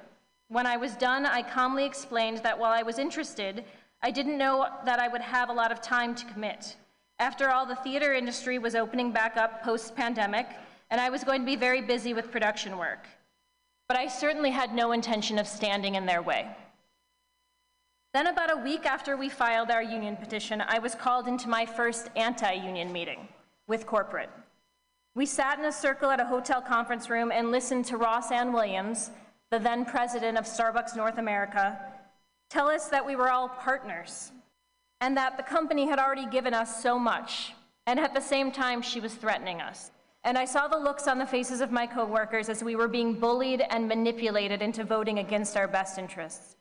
When 0.48 0.66
I 0.66 0.76
was 0.76 0.96
done, 0.96 1.24
I 1.24 1.42
calmly 1.42 1.84
explained 1.84 2.38
that 2.38 2.58
while 2.58 2.72
I 2.72 2.82
was 2.82 2.98
interested, 2.98 3.64
I 4.02 4.10
didn't 4.10 4.38
know 4.38 4.68
that 4.84 4.98
I 4.98 5.08
would 5.08 5.20
have 5.20 5.48
a 5.48 5.52
lot 5.52 5.70
of 5.70 5.80
time 5.80 6.14
to 6.14 6.26
commit. 6.26 6.76
After 7.18 7.50
all, 7.50 7.66
the 7.66 7.76
theater 7.76 8.14
industry 8.14 8.58
was 8.58 8.74
opening 8.74 9.12
back 9.12 9.36
up 9.36 9.62
post 9.62 9.94
pandemic, 9.94 10.46
and 10.90 11.00
I 11.00 11.10
was 11.10 11.24
going 11.24 11.40
to 11.40 11.46
be 11.46 11.56
very 11.56 11.82
busy 11.82 12.14
with 12.14 12.30
production 12.30 12.78
work. 12.78 13.06
But 13.88 13.98
I 13.98 14.08
certainly 14.08 14.50
had 14.50 14.74
no 14.74 14.92
intention 14.92 15.38
of 15.38 15.46
standing 15.46 15.94
in 15.94 16.06
their 16.06 16.22
way. 16.22 16.48
Then, 18.14 18.26
about 18.26 18.52
a 18.52 18.62
week 18.62 18.86
after 18.86 19.16
we 19.16 19.28
filed 19.28 19.70
our 19.70 19.82
union 19.82 20.16
petition, 20.16 20.62
I 20.66 20.78
was 20.78 20.94
called 20.94 21.28
into 21.28 21.48
my 21.48 21.66
first 21.66 22.08
anti 22.16 22.52
union 22.52 22.92
meeting 22.92 23.28
with 23.66 23.86
corporate. 23.86 24.30
We 25.18 25.26
sat 25.26 25.58
in 25.58 25.64
a 25.64 25.72
circle 25.72 26.12
at 26.12 26.20
a 26.20 26.24
hotel 26.24 26.62
conference 26.62 27.10
room 27.10 27.32
and 27.32 27.50
listened 27.50 27.86
to 27.86 27.98
Rossann 27.98 28.52
Williams, 28.52 29.10
the 29.50 29.58
then 29.58 29.84
president 29.84 30.38
of 30.38 30.44
Starbucks 30.44 30.94
North 30.94 31.18
America, 31.18 31.76
tell 32.48 32.68
us 32.68 32.86
that 32.90 33.04
we 33.04 33.16
were 33.16 33.28
all 33.28 33.48
partners. 33.48 34.30
and 35.00 35.16
that 35.16 35.36
the 35.36 35.42
company 35.42 35.88
had 35.88 35.98
already 35.98 36.26
given 36.26 36.54
us 36.54 36.80
so 36.80 37.00
much, 37.00 37.52
and 37.88 37.98
at 37.98 38.14
the 38.14 38.20
same 38.20 38.52
time, 38.52 38.80
she 38.80 39.00
was 39.00 39.12
threatening 39.14 39.60
us. 39.60 39.90
And 40.22 40.38
I 40.38 40.44
saw 40.44 40.68
the 40.68 40.78
looks 40.78 41.08
on 41.08 41.18
the 41.18 41.26
faces 41.26 41.60
of 41.60 41.72
my 41.72 41.86
coworkers 41.86 42.48
as 42.48 42.62
we 42.62 42.76
were 42.76 42.86
being 42.86 43.14
bullied 43.14 43.62
and 43.70 43.88
manipulated 43.88 44.62
into 44.62 44.84
voting 44.84 45.18
against 45.18 45.56
our 45.56 45.66
best 45.66 45.98
interests. 45.98 46.54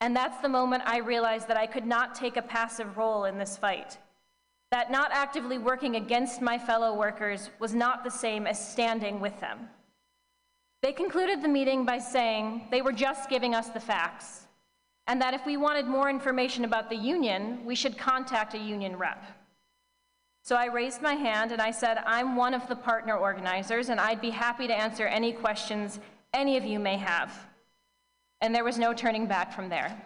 And 0.00 0.16
that's 0.16 0.40
the 0.40 0.48
moment 0.48 0.82
I 0.84 0.98
realized 0.98 1.46
that 1.46 1.56
I 1.56 1.66
could 1.66 1.86
not 1.86 2.16
take 2.16 2.36
a 2.36 2.42
passive 2.42 2.96
role 2.96 3.24
in 3.24 3.38
this 3.38 3.56
fight. 3.56 3.98
That 4.70 4.90
not 4.90 5.10
actively 5.12 5.58
working 5.58 5.96
against 5.96 6.42
my 6.42 6.58
fellow 6.58 6.94
workers 6.94 7.50
was 7.58 7.74
not 7.74 8.04
the 8.04 8.10
same 8.10 8.46
as 8.46 8.72
standing 8.72 9.20
with 9.20 9.38
them. 9.40 9.68
They 10.82 10.92
concluded 10.92 11.42
the 11.42 11.48
meeting 11.48 11.84
by 11.84 11.98
saying 11.98 12.68
they 12.70 12.82
were 12.82 12.92
just 12.92 13.30
giving 13.30 13.54
us 13.54 13.68
the 13.68 13.80
facts, 13.80 14.46
and 15.06 15.20
that 15.22 15.34
if 15.34 15.46
we 15.46 15.56
wanted 15.56 15.86
more 15.86 16.10
information 16.10 16.64
about 16.64 16.90
the 16.90 16.96
union, 16.96 17.64
we 17.64 17.74
should 17.74 17.96
contact 17.96 18.54
a 18.54 18.58
union 18.58 18.96
rep. 18.96 19.24
So 20.44 20.54
I 20.54 20.66
raised 20.66 21.02
my 21.02 21.14
hand 21.14 21.50
and 21.52 21.60
I 21.60 21.70
said, 21.70 21.98
I'm 22.06 22.36
one 22.36 22.54
of 22.54 22.68
the 22.68 22.76
partner 22.76 23.16
organizers, 23.16 23.88
and 23.88 24.00
I'd 24.00 24.20
be 24.20 24.30
happy 24.30 24.66
to 24.66 24.74
answer 24.74 25.06
any 25.06 25.32
questions 25.32 25.98
any 26.32 26.56
of 26.56 26.64
you 26.64 26.78
may 26.78 26.96
have. 26.96 27.32
And 28.40 28.54
there 28.54 28.64
was 28.64 28.78
no 28.78 28.94
turning 28.94 29.26
back 29.26 29.52
from 29.52 29.68
there. 29.68 30.00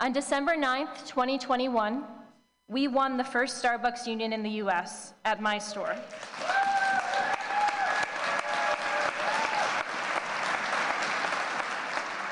On 0.00 0.12
December 0.12 0.56
9th, 0.56 1.06
2021, 1.06 2.04
we 2.70 2.86
won 2.86 3.16
the 3.16 3.24
first 3.24 3.62
Starbucks 3.62 4.06
union 4.06 4.32
in 4.32 4.44
the 4.44 4.62
US 4.62 5.12
at 5.24 5.42
my 5.42 5.58
store. 5.58 5.96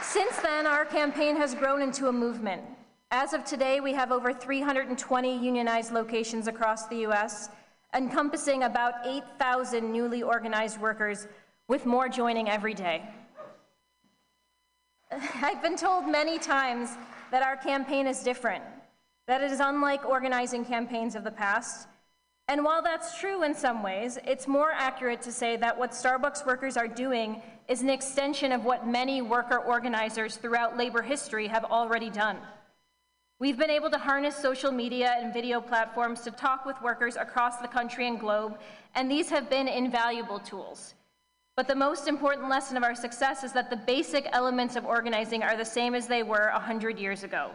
Since 0.00 0.36
then, 0.38 0.64
our 0.64 0.84
campaign 0.84 1.36
has 1.36 1.56
grown 1.56 1.82
into 1.82 2.06
a 2.06 2.12
movement. 2.12 2.62
As 3.10 3.32
of 3.32 3.44
today, 3.44 3.80
we 3.80 3.92
have 3.94 4.12
over 4.12 4.32
320 4.32 5.38
unionized 5.38 5.92
locations 5.92 6.46
across 6.46 6.86
the 6.86 6.98
US, 7.08 7.48
encompassing 7.92 8.62
about 8.62 8.94
8,000 9.04 9.92
newly 9.92 10.22
organized 10.22 10.80
workers, 10.80 11.26
with 11.66 11.84
more 11.84 12.08
joining 12.08 12.48
every 12.48 12.74
day. 12.74 13.02
I've 15.10 15.62
been 15.62 15.76
told 15.76 16.06
many 16.06 16.38
times 16.38 16.90
that 17.32 17.42
our 17.42 17.56
campaign 17.56 18.06
is 18.06 18.22
different, 18.22 18.62
that 19.28 19.42
it 19.42 19.52
is 19.52 19.60
unlike 19.60 20.06
organizing 20.06 20.64
campaigns 20.64 21.14
of 21.14 21.22
the 21.22 21.30
past. 21.30 21.86
And 22.48 22.64
while 22.64 22.82
that's 22.82 23.20
true 23.20 23.42
in 23.42 23.54
some 23.54 23.82
ways, 23.82 24.18
it's 24.24 24.48
more 24.48 24.70
accurate 24.72 25.20
to 25.22 25.30
say 25.30 25.58
that 25.58 25.78
what 25.78 25.90
Starbucks 25.90 26.46
workers 26.46 26.78
are 26.78 26.88
doing 26.88 27.42
is 27.68 27.82
an 27.82 27.90
extension 27.90 28.52
of 28.52 28.64
what 28.64 28.88
many 28.88 29.20
worker 29.20 29.58
organizers 29.58 30.36
throughout 30.36 30.78
labor 30.78 31.02
history 31.02 31.46
have 31.46 31.64
already 31.64 32.08
done. 32.08 32.38
We've 33.38 33.58
been 33.58 33.70
able 33.70 33.90
to 33.90 33.98
harness 33.98 34.34
social 34.34 34.72
media 34.72 35.14
and 35.18 35.32
video 35.32 35.60
platforms 35.60 36.22
to 36.22 36.30
talk 36.30 36.64
with 36.64 36.80
workers 36.82 37.16
across 37.16 37.58
the 37.58 37.68
country 37.68 38.08
and 38.08 38.18
globe, 38.18 38.58
and 38.94 39.10
these 39.10 39.28
have 39.28 39.50
been 39.50 39.68
invaluable 39.68 40.38
tools. 40.38 40.94
But 41.54 41.68
the 41.68 41.74
most 41.74 42.08
important 42.08 42.48
lesson 42.48 42.78
of 42.78 42.82
our 42.82 42.94
success 42.94 43.44
is 43.44 43.52
that 43.52 43.68
the 43.68 43.76
basic 43.76 44.26
elements 44.32 44.74
of 44.74 44.86
organizing 44.86 45.42
are 45.42 45.56
the 45.56 45.66
same 45.66 45.94
as 45.94 46.06
they 46.06 46.22
were 46.22 46.50
100 46.54 46.98
years 46.98 47.24
ago. 47.24 47.50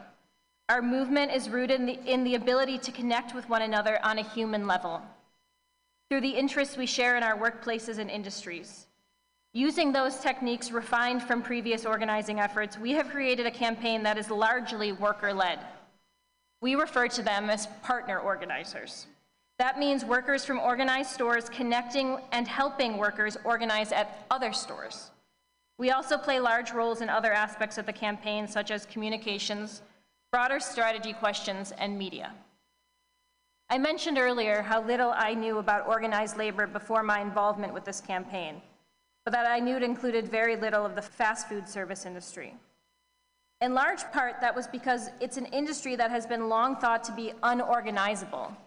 Our 0.69 0.82
movement 0.82 1.32
is 1.34 1.49
rooted 1.49 1.82
in 1.82 1.86
the, 1.86 1.99
in 2.06 2.23
the 2.23 2.36
ability 2.36 2.78
to 2.80 2.91
connect 2.91 3.36
with 3.36 3.49
one 3.49 3.62
another 3.62 3.99
on 4.04 4.17
a 4.17 4.23
human 4.23 4.65
level, 4.65 5.02
through 6.10 6.21
the 6.21 6.30
interests 6.30 6.78
we 6.78 6.86
share 6.86 7.17
in 7.17 7.23
our 7.23 7.38
workplaces 7.38 7.97
and 7.97 8.10
industries. 8.10 8.88
Using 9.54 9.91
those 9.91 10.17
techniques 10.17 10.71
refined 10.71 11.21
from 11.21 11.43
previous 11.43 11.86
organizing 11.86 12.39
efforts, 12.39 12.78
we 12.78 12.91
have 12.93 13.10
created 13.10 13.45
a 13.45 13.52
campaign 13.52 14.04
that 14.04 14.17
is 14.17 14.32
largely 14.32 14.93
worker 14.93 15.34
led. 15.34 15.60
We 16.62 16.76
refer 16.76 17.10
to 17.10 17.21
them 17.21 17.49
as 17.49 17.67
partner 17.84 18.17
organizers. 18.17 19.08
That 19.60 19.78
means 19.78 20.06
workers 20.06 20.45
from 20.45 20.60
organized 20.60 21.12
stores 21.12 21.49
connecting 21.49 22.17
and 22.32 22.47
helping 22.47 22.97
workers 22.97 23.38
organize 23.43 23.91
at 23.91 24.26
other 24.32 24.54
stores. 24.54 25.12
We 25.78 25.91
also 25.91 26.17
play 26.17 26.39
large 26.39 26.71
roles 26.71 27.02
in 27.02 27.10
other 27.10 27.34
aspects 27.34 27.78
of 27.78 27.86
the 27.86 27.93
campaign, 27.93 28.47
such 28.47 28.71
as 28.71 28.86
communications, 28.86 29.82
broader 30.34 30.60
strategy 30.60 31.13
questions, 31.13 31.74
and 31.78 31.96
media. 31.96 32.34
I 33.69 33.78
mentioned 33.78 34.17
earlier 34.17 34.63
how 34.63 34.82
little 34.82 35.13
I 35.15 35.36
knew 35.36 35.60
about 35.60 35.88
organized 35.88 36.38
labor 36.38 36.65
before 36.65 37.04
my 37.04 37.22
involvement 37.22 37.72
with 37.72 37.86
this 37.86 38.02
campaign, 38.02 38.60
but 39.26 39.32
that 39.32 39.46
I 39.46 39.60
knew 39.60 39.78
it 39.78 39.84
included 39.84 40.28
very 40.28 40.56
little 40.56 40.88
of 40.88 40.96
the 40.96 41.04
fast 41.04 41.48
food 41.48 41.69
service 41.69 42.08
industry. 42.08 42.56
In 43.62 43.76
large 43.76 44.02
part, 44.12 44.41
that 44.41 44.56
was 44.56 44.65
because 44.65 45.12
it's 45.22 45.38
an 45.38 45.46
industry 45.46 45.96
that 45.98 46.10
has 46.10 46.26
been 46.26 46.50
long 46.50 46.78
thought 46.78 47.04
to 47.04 47.12
be 47.12 47.34
unorganizable 47.43 48.58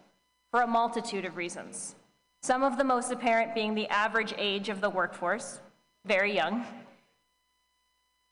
for 0.51 0.61
a 0.61 0.67
multitude 0.67 1.25
of 1.25 1.35
reasons. 1.35 1.95
Some 2.43 2.63
of 2.63 2.77
the 2.77 2.85
most 2.85 3.11
apparent 3.11 3.53
being 3.53 3.75
the 3.75 3.89
average 3.89 4.33
age 4.37 4.69
of 4.69 4.79
the 4.79 4.89
workforce, 4.89 5.59
very 6.05 6.33
young, 6.33 6.65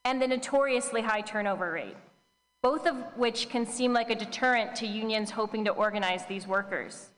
and 0.06 0.22
the 0.22 0.28
notoriously 0.28 1.02
high 1.02 1.20
turnover 1.20 1.74
rate, 1.74 1.98
both 2.66 2.88
of 2.88 2.96
which 3.16 3.48
can 3.50 3.64
seem 3.64 3.94
like 3.94 4.10
a 4.10 4.16
deterrent 4.16 4.76
to 4.76 4.88
unions 4.88 5.30
hoping 5.30 5.64
to 5.66 5.70
organize 5.70 6.26
these 6.26 6.48
workers. 6.48 7.12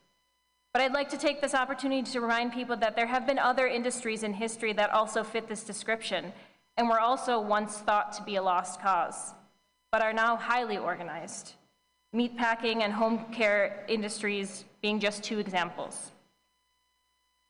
But 0.74 0.82
I'd 0.82 0.92
like 0.92 1.08
to 1.08 1.16
take 1.16 1.40
this 1.40 1.54
opportunity 1.54 2.02
to 2.12 2.20
remind 2.20 2.52
people 2.52 2.76
that 2.76 2.94
there 2.94 3.06
have 3.06 3.26
been 3.26 3.38
other 3.38 3.66
industries 3.66 4.24
in 4.24 4.34
history 4.34 4.74
that 4.74 4.90
also 4.90 5.24
fit 5.24 5.48
this 5.48 5.64
description 5.64 6.34
and 6.76 6.86
were 6.86 7.00
also 7.00 7.40
once 7.40 7.78
thought 7.78 8.12
to 8.12 8.22
be 8.24 8.36
a 8.36 8.42
lost 8.42 8.82
cause, 8.82 9.32
but 9.90 10.02
are 10.02 10.12
now 10.12 10.36
highly 10.36 10.76
organized. 10.76 11.54
Meatpacking 12.14 12.82
and 12.82 12.92
home 12.92 13.24
care 13.32 13.86
industries 13.88 14.66
being 14.82 15.00
just 15.00 15.24
two 15.24 15.38
examples. 15.38 16.10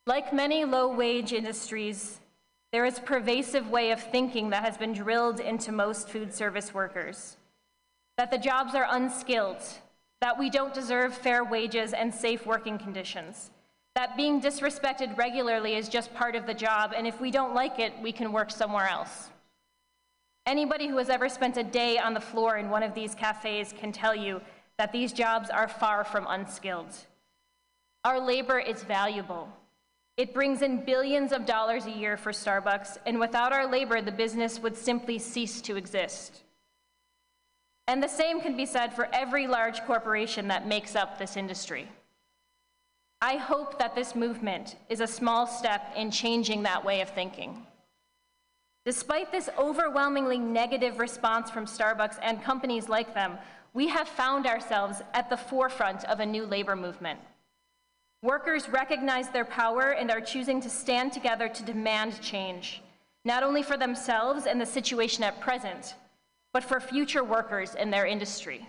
Like 0.06 0.32
many 0.32 0.64
low 0.64 0.86
wage 0.86 1.32
industries, 1.32 2.20
there 2.70 2.84
is 2.84 2.98
a 2.98 3.02
pervasive 3.02 3.68
way 3.70 3.90
of 3.90 4.00
thinking 4.00 4.50
that 4.50 4.62
has 4.62 4.76
been 4.76 4.92
drilled 4.92 5.40
into 5.40 5.72
most 5.72 6.08
food 6.08 6.32
service 6.32 6.72
workers 6.72 7.37
that 8.18 8.30
the 8.32 8.36
jobs 8.36 8.74
are 8.74 8.86
unskilled, 8.90 9.62
that 10.20 10.38
we 10.38 10.50
don't 10.50 10.74
deserve 10.74 11.14
fair 11.14 11.44
wages 11.44 11.92
and 11.92 12.12
safe 12.12 12.44
working 12.44 12.76
conditions, 12.76 13.52
that 13.94 14.16
being 14.16 14.40
disrespected 14.42 15.16
regularly 15.16 15.76
is 15.76 15.88
just 15.88 16.12
part 16.14 16.34
of 16.34 16.44
the 16.44 16.52
job, 16.52 16.92
and 16.94 17.06
if 17.06 17.20
we 17.20 17.30
don't 17.30 17.54
like 17.54 17.78
it, 17.78 17.92
we 18.02 18.12
can 18.12 18.32
work 18.32 18.50
somewhere 18.50 18.88
else. 18.88 19.30
Anybody 20.46 20.88
who 20.88 20.98
has 20.98 21.08
ever 21.08 21.28
spent 21.28 21.56
a 21.56 21.62
day 21.62 21.96
on 21.96 22.12
the 22.12 22.20
floor 22.20 22.56
in 22.56 22.70
one 22.70 22.82
of 22.82 22.94
these 22.94 23.14
cafes 23.14 23.72
can 23.78 23.92
tell 23.92 24.14
you 24.14 24.40
that 24.78 24.92
these 24.92 25.12
jobs 25.12 25.48
are 25.48 25.68
far 25.68 26.04
from 26.04 26.26
unskilled. 26.28 26.94
Our 28.04 28.18
labor 28.18 28.58
is 28.58 28.82
valuable. 28.82 29.48
It 30.16 30.34
brings 30.34 30.62
in 30.62 30.84
billions 30.84 31.30
of 31.30 31.46
dollars 31.46 31.86
a 31.86 31.90
year 31.90 32.16
for 32.16 32.32
Starbucks, 32.32 32.98
and 33.06 33.20
without 33.20 33.52
our 33.52 33.70
labor, 33.70 34.00
the 34.02 34.10
business 34.10 34.58
would 34.58 34.76
simply 34.76 35.20
cease 35.20 35.60
to 35.62 35.76
exist. 35.76 36.42
And 37.88 38.02
the 38.02 38.08
same 38.08 38.42
can 38.42 38.54
be 38.54 38.66
said 38.66 38.92
for 38.92 39.08
every 39.14 39.46
large 39.46 39.82
corporation 39.86 40.46
that 40.48 40.68
makes 40.68 40.94
up 40.94 41.18
this 41.18 41.38
industry. 41.38 41.88
I 43.22 43.36
hope 43.36 43.78
that 43.78 43.94
this 43.94 44.14
movement 44.14 44.76
is 44.90 45.00
a 45.00 45.06
small 45.06 45.46
step 45.46 45.94
in 45.96 46.10
changing 46.10 46.62
that 46.62 46.84
way 46.84 47.00
of 47.00 47.08
thinking. 47.08 47.66
Despite 48.84 49.32
this 49.32 49.48
overwhelmingly 49.58 50.38
negative 50.38 50.98
response 50.98 51.50
from 51.50 51.64
Starbucks 51.64 52.18
and 52.22 52.44
companies 52.44 52.90
like 52.90 53.14
them, 53.14 53.38
we 53.72 53.88
have 53.88 54.06
found 54.06 54.46
ourselves 54.46 55.00
at 55.14 55.30
the 55.30 55.36
forefront 55.36 56.04
of 56.04 56.20
a 56.20 56.26
new 56.26 56.44
labor 56.44 56.76
movement. 56.76 57.18
Workers 58.22 58.68
recognize 58.68 59.30
their 59.30 59.44
power 59.46 59.92
and 59.92 60.10
are 60.10 60.20
choosing 60.20 60.60
to 60.60 60.68
stand 60.68 61.12
together 61.12 61.48
to 61.48 61.62
demand 61.62 62.20
change, 62.20 62.82
not 63.24 63.42
only 63.42 63.62
for 63.62 63.78
themselves 63.78 64.44
and 64.44 64.60
the 64.60 64.66
situation 64.66 65.24
at 65.24 65.40
present, 65.40 65.94
but 66.52 66.64
for 66.64 66.80
future 66.80 67.24
workers 67.24 67.74
in 67.74 67.90
their 67.90 68.06
industry. 68.06 68.66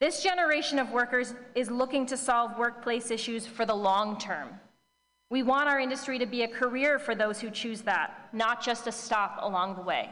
This 0.00 0.22
generation 0.22 0.78
of 0.78 0.90
workers 0.90 1.34
is 1.54 1.70
looking 1.70 2.06
to 2.06 2.16
solve 2.16 2.58
workplace 2.58 3.10
issues 3.10 3.46
for 3.46 3.64
the 3.64 3.74
long 3.74 4.18
term. 4.18 4.48
We 5.30 5.42
want 5.42 5.68
our 5.68 5.80
industry 5.80 6.18
to 6.18 6.26
be 6.26 6.42
a 6.42 6.48
career 6.48 6.98
for 6.98 7.14
those 7.14 7.40
who 7.40 7.50
choose 7.50 7.82
that, 7.82 8.28
not 8.32 8.62
just 8.62 8.86
a 8.86 8.92
stop 8.92 9.38
along 9.40 9.76
the 9.76 9.82
way. 9.82 10.10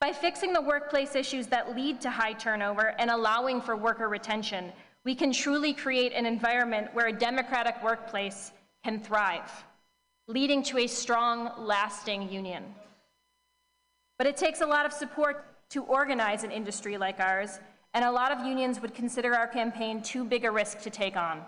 By 0.00 0.12
fixing 0.12 0.52
the 0.52 0.60
workplace 0.60 1.14
issues 1.14 1.46
that 1.46 1.76
lead 1.76 2.00
to 2.00 2.10
high 2.10 2.32
turnover 2.32 2.94
and 2.98 3.10
allowing 3.10 3.60
for 3.60 3.76
worker 3.76 4.08
retention, 4.08 4.72
we 5.04 5.14
can 5.14 5.32
truly 5.32 5.72
create 5.72 6.12
an 6.12 6.26
environment 6.26 6.88
where 6.92 7.06
a 7.06 7.12
democratic 7.12 7.82
workplace 7.82 8.52
can 8.84 9.00
thrive, 9.00 9.50
leading 10.26 10.62
to 10.64 10.78
a 10.78 10.86
strong, 10.86 11.52
lasting 11.58 12.30
union. 12.30 12.64
But 14.20 14.26
it 14.26 14.36
takes 14.36 14.60
a 14.60 14.66
lot 14.66 14.84
of 14.84 14.92
support 14.92 15.46
to 15.70 15.82
organize 15.84 16.44
an 16.44 16.50
industry 16.50 16.98
like 16.98 17.20
ours, 17.20 17.58
and 17.94 18.04
a 18.04 18.10
lot 18.10 18.30
of 18.30 18.44
unions 18.44 18.78
would 18.82 18.92
consider 18.92 19.34
our 19.34 19.46
campaign 19.46 20.02
too 20.02 20.26
big 20.26 20.44
a 20.44 20.50
risk 20.50 20.82
to 20.82 20.90
take 20.90 21.16
on. 21.16 21.40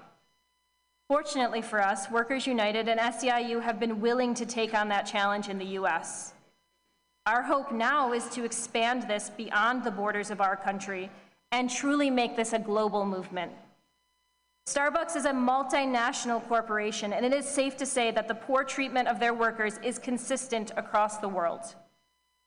Fortunately 1.06 1.60
for 1.60 1.82
us, 1.82 2.10
Workers 2.10 2.46
United 2.46 2.88
and 2.88 2.98
SEIU 2.98 3.60
have 3.60 3.78
been 3.78 4.00
willing 4.00 4.32
to 4.32 4.46
take 4.46 4.72
on 4.72 4.88
that 4.88 5.02
challenge 5.04 5.50
in 5.50 5.58
the 5.58 5.76
US. 5.80 6.32
Our 7.26 7.42
hope 7.42 7.72
now 7.72 8.14
is 8.14 8.30
to 8.30 8.42
expand 8.42 9.02
this 9.02 9.28
beyond 9.28 9.84
the 9.84 9.90
borders 9.90 10.30
of 10.30 10.40
our 10.40 10.56
country 10.56 11.10
and 11.50 11.68
truly 11.68 12.08
make 12.08 12.36
this 12.36 12.54
a 12.54 12.58
global 12.58 13.04
movement. 13.04 13.52
Starbucks 14.66 15.14
is 15.14 15.26
a 15.26 15.32
multinational 15.32 16.42
corporation, 16.48 17.12
and 17.12 17.26
it 17.26 17.34
is 17.34 17.46
safe 17.46 17.76
to 17.76 17.84
say 17.84 18.10
that 18.12 18.28
the 18.28 18.34
poor 18.34 18.64
treatment 18.64 19.08
of 19.08 19.20
their 19.20 19.34
workers 19.34 19.78
is 19.84 19.98
consistent 19.98 20.72
across 20.78 21.18
the 21.18 21.28
world. 21.28 21.74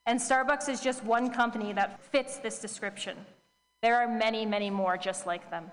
And 0.07 0.19
Starbucks 0.19 0.69
is 0.69 0.81
just 0.81 1.03
one 1.03 1.31
company 1.31 1.73
that 1.73 2.03
fits 2.03 2.37
this 2.37 2.59
description. 2.59 3.17
There 3.81 3.95
are 3.95 4.07
many, 4.07 4.45
many 4.45 4.69
more 4.69 4.97
just 4.97 5.25
like 5.25 5.49
them. 5.49 5.71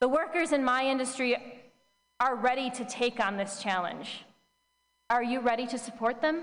The 0.00 0.08
workers 0.08 0.52
in 0.52 0.64
my 0.64 0.84
industry 0.84 1.36
are 2.18 2.34
ready 2.34 2.68
to 2.70 2.84
take 2.84 3.20
on 3.20 3.36
this 3.36 3.62
challenge. 3.62 4.24
Are 5.08 5.22
you 5.22 5.40
ready 5.40 5.66
to 5.68 5.78
support 5.78 6.20
them? 6.20 6.42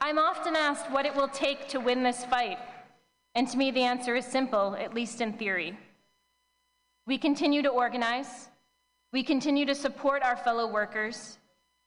I'm 0.00 0.18
often 0.18 0.56
asked 0.56 0.90
what 0.90 1.06
it 1.06 1.14
will 1.14 1.28
take 1.28 1.68
to 1.68 1.80
win 1.80 2.02
this 2.02 2.24
fight. 2.24 2.58
And 3.34 3.48
to 3.48 3.56
me, 3.56 3.70
the 3.70 3.82
answer 3.82 4.14
is 4.14 4.26
simple, 4.26 4.76
at 4.78 4.92
least 4.92 5.20
in 5.20 5.32
theory. 5.32 5.78
We 7.06 7.18
continue 7.18 7.62
to 7.62 7.68
organize, 7.68 8.48
we 9.12 9.22
continue 9.22 9.66
to 9.66 9.74
support 9.74 10.22
our 10.22 10.36
fellow 10.36 10.70
workers, 10.70 11.38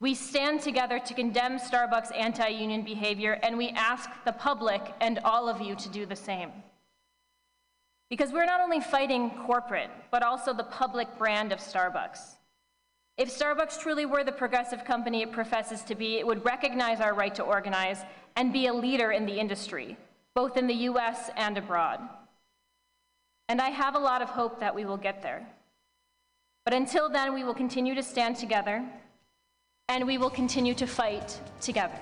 we 0.01 0.13
stand 0.13 0.59
together 0.59 0.99
to 0.99 1.13
condemn 1.13 1.57
Starbucks 1.57 2.15
anti 2.15 2.49
union 2.49 2.83
behavior, 2.83 3.39
and 3.41 3.57
we 3.57 3.69
ask 3.69 4.09
the 4.25 4.33
public 4.33 4.81
and 4.99 5.19
all 5.23 5.47
of 5.47 5.61
you 5.61 5.73
to 5.75 5.89
do 5.89 6.05
the 6.05 6.15
same. 6.15 6.51
Because 8.09 8.31
we're 8.31 8.45
not 8.45 8.59
only 8.59 8.81
fighting 8.81 9.31
corporate, 9.45 9.89
but 10.11 10.21
also 10.21 10.53
the 10.53 10.63
public 10.63 11.17
brand 11.17 11.53
of 11.53 11.59
Starbucks. 11.59 12.35
If 13.17 13.35
Starbucks 13.35 13.79
truly 13.79 14.05
were 14.05 14.25
the 14.25 14.33
progressive 14.33 14.83
company 14.83 15.21
it 15.21 15.31
professes 15.31 15.81
to 15.83 15.95
be, 15.95 16.17
it 16.17 16.27
would 16.27 16.43
recognize 16.43 16.99
our 16.99 17.13
right 17.13 17.33
to 17.35 17.43
organize 17.43 18.01
and 18.35 18.51
be 18.51 18.67
a 18.67 18.73
leader 18.73 19.11
in 19.11 19.25
the 19.25 19.39
industry, 19.39 19.97
both 20.33 20.57
in 20.57 20.67
the 20.67 20.89
US 20.89 21.29
and 21.37 21.57
abroad. 21.57 22.01
And 23.47 23.61
I 23.61 23.69
have 23.69 23.95
a 23.95 23.99
lot 23.99 24.21
of 24.21 24.29
hope 24.29 24.59
that 24.59 24.73
we 24.73 24.85
will 24.85 24.97
get 24.97 25.21
there. 25.21 25.47
But 26.63 26.73
until 26.73 27.09
then, 27.09 27.33
we 27.33 27.43
will 27.43 27.53
continue 27.53 27.93
to 27.93 28.01
stand 28.01 28.35
together 28.37 28.83
and 29.87 30.07
we 30.07 30.17
will 30.17 30.31
continue 30.31 30.73
to 30.73 30.87
fight 30.87 31.39
together. 31.61 31.99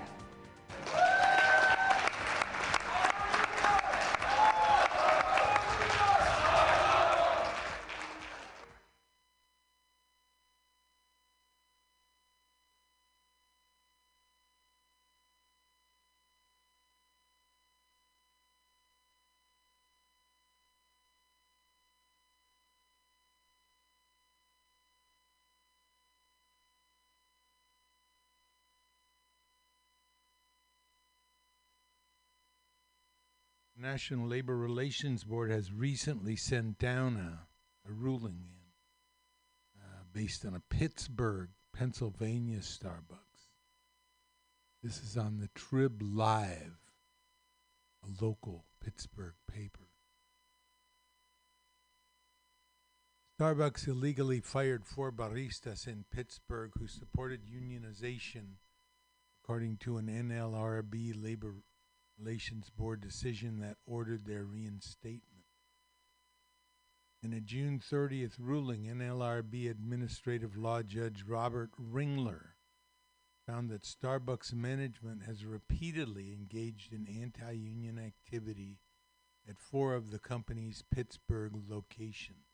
National 33.84 34.30
Labor 34.30 34.56
Relations 34.56 35.26
Board 35.26 35.52
has 35.52 35.74
recently 35.74 36.38
sent 36.38 36.80
down 36.80 37.17
a, 37.17 37.89
a 37.89 37.91
ruling 37.91 38.39
in, 38.39 39.84
uh, 39.84 40.04
based 40.13 40.46
on 40.46 40.56
a 40.56 40.62
Pittsburgh, 40.74 41.50
Pennsylvania 41.74 42.60
Starbucks. 42.60 43.50
This 44.82 45.04
is 45.04 45.17
on 45.17 45.39
the 45.39 45.50
Trib 45.54 46.02
Live, 46.02 46.78
a 48.06 48.24
local 48.24 48.63
Pittsburgh 48.82 49.36
paper. 49.52 49.89
Starbucks 53.38 53.89
illegally 53.89 54.39
fired 54.39 54.86
four 54.86 55.12
baristas 55.12 55.88
in 55.88 56.06
Pittsburgh 56.10 56.72
who 56.80 56.88
supported 56.88 57.41
unionization, 57.46 58.60
according 59.43 59.76
to 59.82 59.98
an 59.98 60.08
NLRB 60.08 61.22
labor 61.22 61.56
Relations 62.24 62.70
Board 62.70 63.02
decision 63.02 63.60
that 63.60 63.76
ordered 63.86 64.26
their 64.26 64.46
reinstatement. 64.46 65.44
In 67.22 67.34
a 67.34 67.42
June 67.42 67.80
30th 67.80 68.36
ruling, 68.40 68.84
NLRB 68.84 69.70
Administrative 69.70 70.56
Law 70.56 70.84
Judge 70.84 71.24
Robert 71.28 71.72
Ringler 71.78 72.54
found 73.46 73.70
that 73.70 73.84
Starbucks 73.84 74.54
management 74.54 75.24
has 75.24 75.46
repeatedly 75.46 76.32
engaged 76.34 76.94
in 76.94 77.08
anti 77.22 77.52
union 77.52 78.00
activity 78.00 78.80
at 79.50 79.60
four 79.60 79.94
of 79.94 80.12
the 80.12 80.20
company's 80.20 80.82
Pittsburgh 80.94 81.54
locations. 81.68 82.53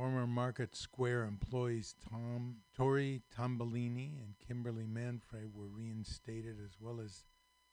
Former 0.00 0.26
Market 0.26 0.74
Square 0.74 1.24
employees 1.24 1.94
Tom 2.08 2.62
Tori 2.74 3.20
Tambellini 3.38 4.16
and 4.24 4.34
Kimberly 4.48 4.86
Manfrey 4.86 5.44
were 5.52 5.68
reinstated, 5.68 6.56
as 6.64 6.80
well 6.80 7.00
as 7.04 7.26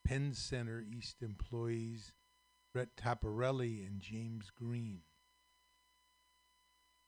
Penn 0.03 0.33
Center 0.33 0.81
East 0.81 1.21
employees 1.21 2.11
Brett 2.73 2.89
Taparelli 2.97 3.87
and 3.87 4.01
James 4.01 4.49
Green. 4.49 5.03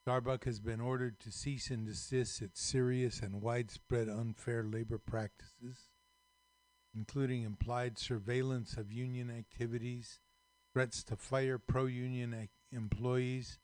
Starbucks 0.08 0.46
has 0.46 0.62
been 0.62 0.80
ordered 0.80 1.20
to 1.20 1.34
cease 1.34 1.70
and 1.70 1.86
desist 1.86 2.42
its 2.42 2.62
serious 2.62 3.20
and 3.20 3.42
widespread 3.42 4.08
unfair 4.08 4.64
labor 4.64 4.98
practices, 4.98 5.90
including 6.96 7.44
implied 7.44 7.98
surveillance 7.98 8.78
of 8.78 8.94
union 8.94 9.30
activities, 9.30 10.22
threats 10.72 11.04
to 11.04 11.18
fire 11.18 11.58
pro 11.58 11.88
union 11.88 12.34
ac- 12.34 12.52
employees, 12.72 13.60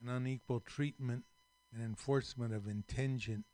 and 0.00 0.10
unequal 0.10 0.60
treatment 0.60 1.24
and 1.72 1.82
enforcement 1.82 2.54
of 2.54 2.66
intention, 2.66 3.44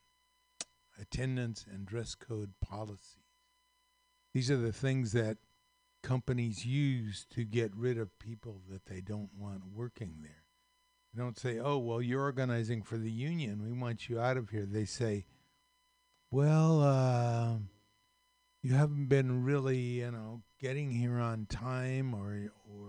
attendance 1.00 1.64
and 1.70 1.87
dress 1.87 2.14
code 2.14 2.54
policies. 2.61 3.18
These 4.33 4.50
are 4.50 4.57
the 4.57 4.72
things 4.72 5.12
that 5.12 5.38
companies 6.02 6.66
use 6.66 7.26
to 7.30 7.44
get 7.44 7.74
rid 7.74 7.98
of 7.98 8.18
people 8.18 8.61
that 8.70 8.87
they 8.87 9.00
don't 9.00 9.30
want 9.37 9.62
working 9.72 10.18
there. 10.22 10.44
They 11.14 11.22
don't 11.22 11.38
say, 11.38 11.59
oh, 11.59 11.78
well, 11.78 12.02
you're 12.02 12.20
organizing 12.20 12.83
for 12.83 12.98
the 12.98 13.11
union. 13.11 13.62
We 13.62 13.72
want 13.72 14.09
you 14.09 14.20
out 14.20 14.37
of 14.37 14.50
here. 14.50 14.66
They 14.66 14.85
say, 14.85 15.24
well, 16.30 16.83
uh, 16.83 17.54
you 18.62 18.74
haven't 18.74 19.07
been 19.07 19.44
really, 19.44 19.78
you 19.78 20.11
know, 20.11 20.42
getting 20.61 20.90
here 20.90 21.18
on 21.18 21.46
time 21.46 22.14
or, 22.14 22.50
or 22.68 22.88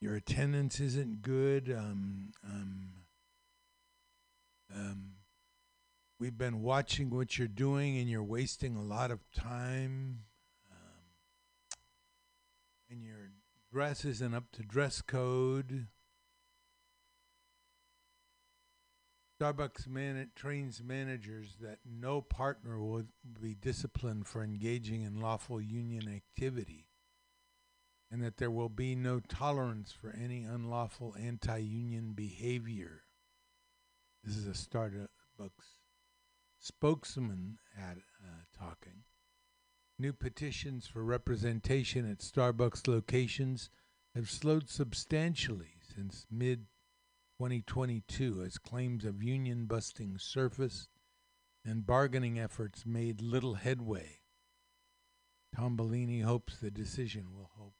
your 0.00 0.14
attendance 0.14 0.80
isn't 0.80 1.22
good. 1.22 1.74
Um, 1.76 2.32
um, 2.44 2.88
um, 4.74 5.12
we've 6.20 6.36
been 6.36 6.62
watching 6.62 7.10
what 7.10 7.38
you're 7.38 7.48
doing, 7.48 7.98
and 7.98 8.08
you're 8.08 8.22
wasting 8.22 8.76
a 8.76 8.82
lot 8.82 9.10
of 9.10 9.20
time. 9.32 10.24
Um, 10.70 11.78
and 12.90 13.02
your 13.02 13.30
dress 13.72 14.04
isn't 14.04 14.34
up 14.34 14.52
to 14.52 14.62
dress 14.62 15.00
code. 15.00 15.86
Starbucks 19.40 19.86
man- 19.86 20.30
trains 20.34 20.82
managers 20.82 21.56
that 21.60 21.78
no 21.84 22.22
partner 22.22 22.80
will 22.80 23.04
be 23.40 23.54
disciplined 23.54 24.26
for 24.26 24.42
engaging 24.42 25.02
in 25.02 25.20
lawful 25.20 25.60
union 25.60 26.08
activity 26.08 26.85
and 28.10 28.22
that 28.22 28.36
there 28.36 28.50
will 28.50 28.68
be 28.68 28.94
no 28.94 29.20
tolerance 29.20 29.92
for 29.92 30.10
any 30.10 30.44
unlawful 30.44 31.14
anti 31.18 31.58
union 31.58 32.12
behavior. 32.12 33.02
This 34.22 34.36
is 34.36 34.46
a 34.46 34.50
Starbucks 34.50 35.08
spokesman 36.58 37.58
at, 37.76 37.98
uh, 38.22 38.42
talking. 38.58 39.04
New 39.98 40.12
petitions 40.12 40.86
for 40.86 41.02
representation 41.02 42.10
at 42.10 42.18
Starbucks 42.18 42.86
locations 42.86 43.70
have 44.14 44.30
slowed 44.30 44.68
substantially 44.68 45.74
since 45.94 46.26
mid 46.30 46.66
2022 47.38 48.42
as 48.42 48.58
claims 48.58 49.04
of 49.04 49.22
union 49.22 49.66
busting 49.66 50.16
surfaced 50.18 50.88
and 51.64 51.86
bargaining 51.86 52.38
efforts 52.38 52.86
made 52.86 53.20
little 53.20 53.54
headway. 53.54 54.20
Tambellini 55.54 56.22
hopes 56.22 56.58
the 56.58 56.70
decision 56.70 57.32
will 57.34 57.50
help 57.56 57.74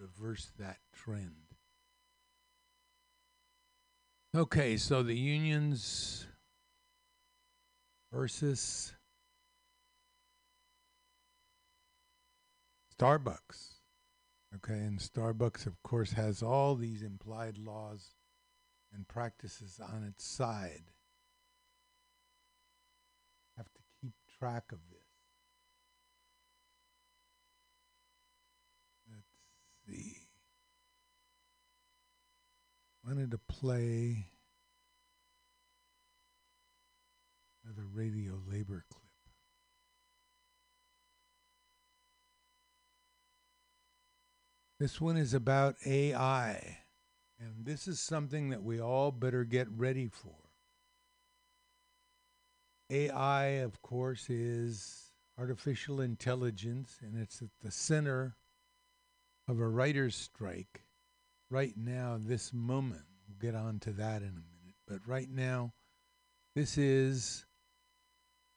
reverse 0.00 0.50
that 0.58 0.78
trend. 0.94 1.54
Okay, 4.34 4.76
so 4.76 5.02
the 5.02 5.16
unions 5.16 6.26
versus 8.12 8.94
Starbucks. 12.98 13.80
Okay, 14.56 14.78
and 14.78 14.98
Starbucks, 14.98 15.66
of 15.66 15.82
course, 15.82 16.12
has 16.12 16.42
all 16.42 16.74
these 16.74 17.02
implied 17.02 17.58
laws 17.58 18.14
and 18.92 19.06
practices 19.06 19.80
on 19.80 20.04
its 20.04 20.24
side. 20.24 20.90
Have 23.56 23.72
to 23.72 23.80
keep 24.00 24.14
track 24.38 24.64
of 24.72 24.78
I 33.10 33.12
wanted 33.12 33.32
to 33.32 33.38
play 33.38 34.26
another 37.64 37.82
radio 37.92 38.38
labor 38.48 38.84
clip. 38.88 39.02
This 44.78 45.00
one 45.00 45.16
is 45.16 45.34
about 45.34 45.74
AI, 45.84 46.78
and 47.40 47.64
this 47.64 47.88
is 47.88 47.98
something 47.98 48.50
that 48.50 48.62
we 48.62 48.80
all 48.80 49.10
better 49.10 49.42
get 49.42 49.66
ready 49.76 50.06
for. 50.06 50.36
AI, 52.90 53.44
of 53.44 53.82
course, 53.82 54.30
is 54.30 55.10
artificial 55.36 56.00
intelligence, 56.00 56.98
and 57.02 57.20
it's 57.20 57.42
at 57.42 57.48
the 57.60 57.72
center 57.72 58.36
of 59.48 59.58
a 59.58 59.66
writer's 59.66 60.14
strike 60.14 60.82
right 61.50 61.74
now, 61.76 62.18
this 62.18 62.52
moment. 62.52 63.02
We'll 63.28 63.52
get 63.52 63.58
on 63.58 63.80
to 63.80 63.92
that 63.92 64.22
in 64.22 64.28
a 64.28 64.32
minute. 64.32 64.76
But 64.86 65.06
right 65.06 65.28
now, 65.28 65.72
this 66.54 66.78
is 66.78 67.44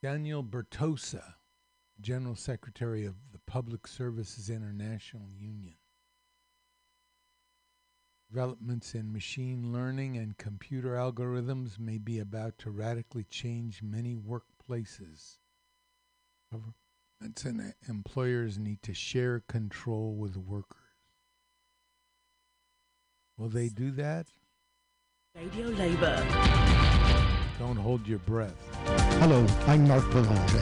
Daniel 0.02 0.42
Bertossa, 0.42 1.34
General 2.00 2.36
Secretary 2.36 3.04
of 3.04 3.14
the 3.32 3.40
Public 3.46 3.86
Services 3.86 4.50
International 4.50 5.28
Union. 5.36 5.76
Developments 8.30 8.94
in 8.94 9.12
machine 9.12 9.72
learning 9.72 10.16
and 10.16 10.36
computer 10.36 10.94
algorithms 10.94 11.78
may 11.78 11.98
be 11.98 12.18
about 12.18 12.58
to 12.58 12.70
radically 12.70 13.24
change 13.24 13.82
many 13.82 14.16
workplaces. 14.16 15.38
Governments 16.50 17.44
and 17.44 17.74
employers 17.88 18.58
need 18.58 18.82
to 18.82 18.92
share 18.92 19.40
control 19.40 20.16
with 20.16 20.36
workers. 20.36 20.83
Will 23.36 23.48
they 23.48 23.68
do 23.68 23.90
that? 23.92 24.28
Radio 25.34 25.66
Labour. 25.66 26.24
Don't 27.58 27.76
hold 27.76 28.06
your 28.06 28.20
breath. 28.20 28.54
Hello, 29.18 29.44
I'm 29.66 29.88
Mark 29.88 30.08
Boulanger. 30.12 30.60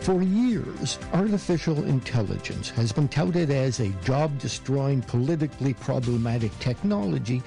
For 0.00 0.22
years, 0.22 0.98
artificial 1.12 1.84
intelligence 1.84 2.70
has 2.70 2.90
been 2.90 3.06
touted 3.06 3.52
as 3.52 3.78
a 3.78 3.90
job 4.02 4.36
destroying, 4.40 5.02
politically 5.02 5.74
problematic 5.74 6.58
technology, 6.58 7.40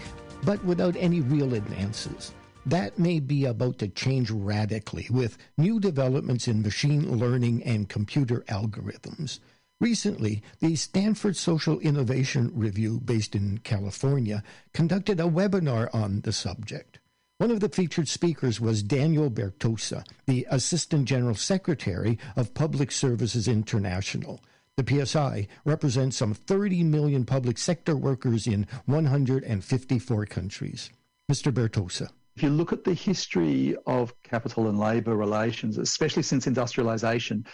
but 0.46 0.64
without 0.64 0.96
any 0.96 1.20
real 1.20 1.56
advances. 1.56 2.34
That 2.66 2.98
may 3.00 3.20
be 3.20 3.46
about 3.46 3.80
to 3.80 3.89
change 3.89 4.32
radically 4.32 5.08
with 5.10 5.38
new 5.58 5.78
developments 5.78 6.48
in 6.48 6.62
machine 6.62 7.18
learning 7.18 7.64
and 7.64 7.89
computer 7.89 8.46
algorithms. 8.48 9.39
Recently, 9.82 10.43
the 10.59 10.75
Stanford 10.75 11.36
Social 11.36 11.79
Innovation 11.79 12.51
Review, 12.53 12.99
based 12.99 13.36
in 13.36 13.57
California, 13.57 14.43
conducted 14.75 15.19
a 15.19 15.23
webinar 15.23 15.89
on 15.91 16.21
the 16.21 16.32
subject. 16.32 16.99
One 17.39 17.49
of 17.49 17.61
the 17.61 17.69
featured 17.69 18.07
speakers 18.07 18.61
was 18.61 18.84
Daniel 18.84 19.32
Bertossa, 19.32 20.05
the 20.27 20.45
Assistant 20.51 21.05
General 21.05 21.34
Secretary 21.34 22.19
of 22.36 22.53
Public 22.53 22.91
Services 22.91 23.47
International. 23.47 24.39
The 24.77 25.03
PSI 25.03 25.47
represents 25.65 26.15
some 26.15 26.36
30 26.36 26.84
million 26.84 27.25
public 27.25 27.57
sector 27.57 27.97
workers 27.97 28.45
in 28.45 28.67
154 28.86 30.25
countries. 30.27 30.91
Mr. 31.32 31.51
Bertossa. 31.51 32.11
If 32.36 32.43
you 32.43 32.49
look 32.51 32.71
at 32.71 32.84
the 32.84 32.93
history 32.93 33.75
of 33.88 34.13
capital 34.21 34.69
and 34.69 34.77
labour 34.77 35.15
relations, 35.15 35.79
especially 35.79 36.23
since 36.23 36.45
industrialisation, 36.45 37.47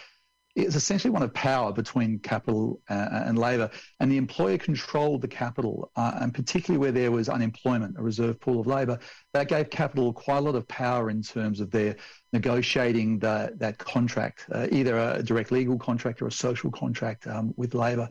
it's 0.58 0.74
essentially 0.74 1.10
one 1.10 1.22
of 1.22 1.32
power 1.32 1.72
between 1.72 2.18
capital 2.18 2.80
uh, 2.90 3.08
and 3.26 3.38
labour. 3.38 3.70
And 4.00 4.10
the 4.10 4.16
employer 4.16 4.58
controlled 4.58 5.22
the 5.22 5.28
capital, 5.28 5.90
uh, 5.94 6.18
and 6.20 6.34
particularly 6.34 6.80
where 6.80 6.92
there 6.92 7.12
was 7.12 7.28
unemployment, 7.28 7.96
a 7.96 8.02
reserve 8.02 8.40
pool 8.40 8.60
of 8.60 8.66
labour, 8.66 8.98
that 9.34 9.48
gave 9.48 9.70
capital 9.70 10.12
quite 10.12 10.38
a 10.38 10.40
lot 10.40 10.56
of 10.56 10.66
power 10.66 11.10
in 11.10 11.22
terms 11.22 11.60
of 11.60 11.70
their 11.70 11.96
negotiating 12.32 13.20
the, 13.20 13.52
that 13.56 13.78
contract, 13.78 14.46
uh, 14.52 14.66
either 14.72 14.98
a 14.98 15.22
direct 15.22 15.52
legal 15.52 15.78
contract 15.78 16.20
or 16.20 16.26
a 16.26 16.32
social 16.32 16.70
contract 16.70 17.26
um, 17.28 17.54
with 17.56 17.74
labour. 17.74 18.08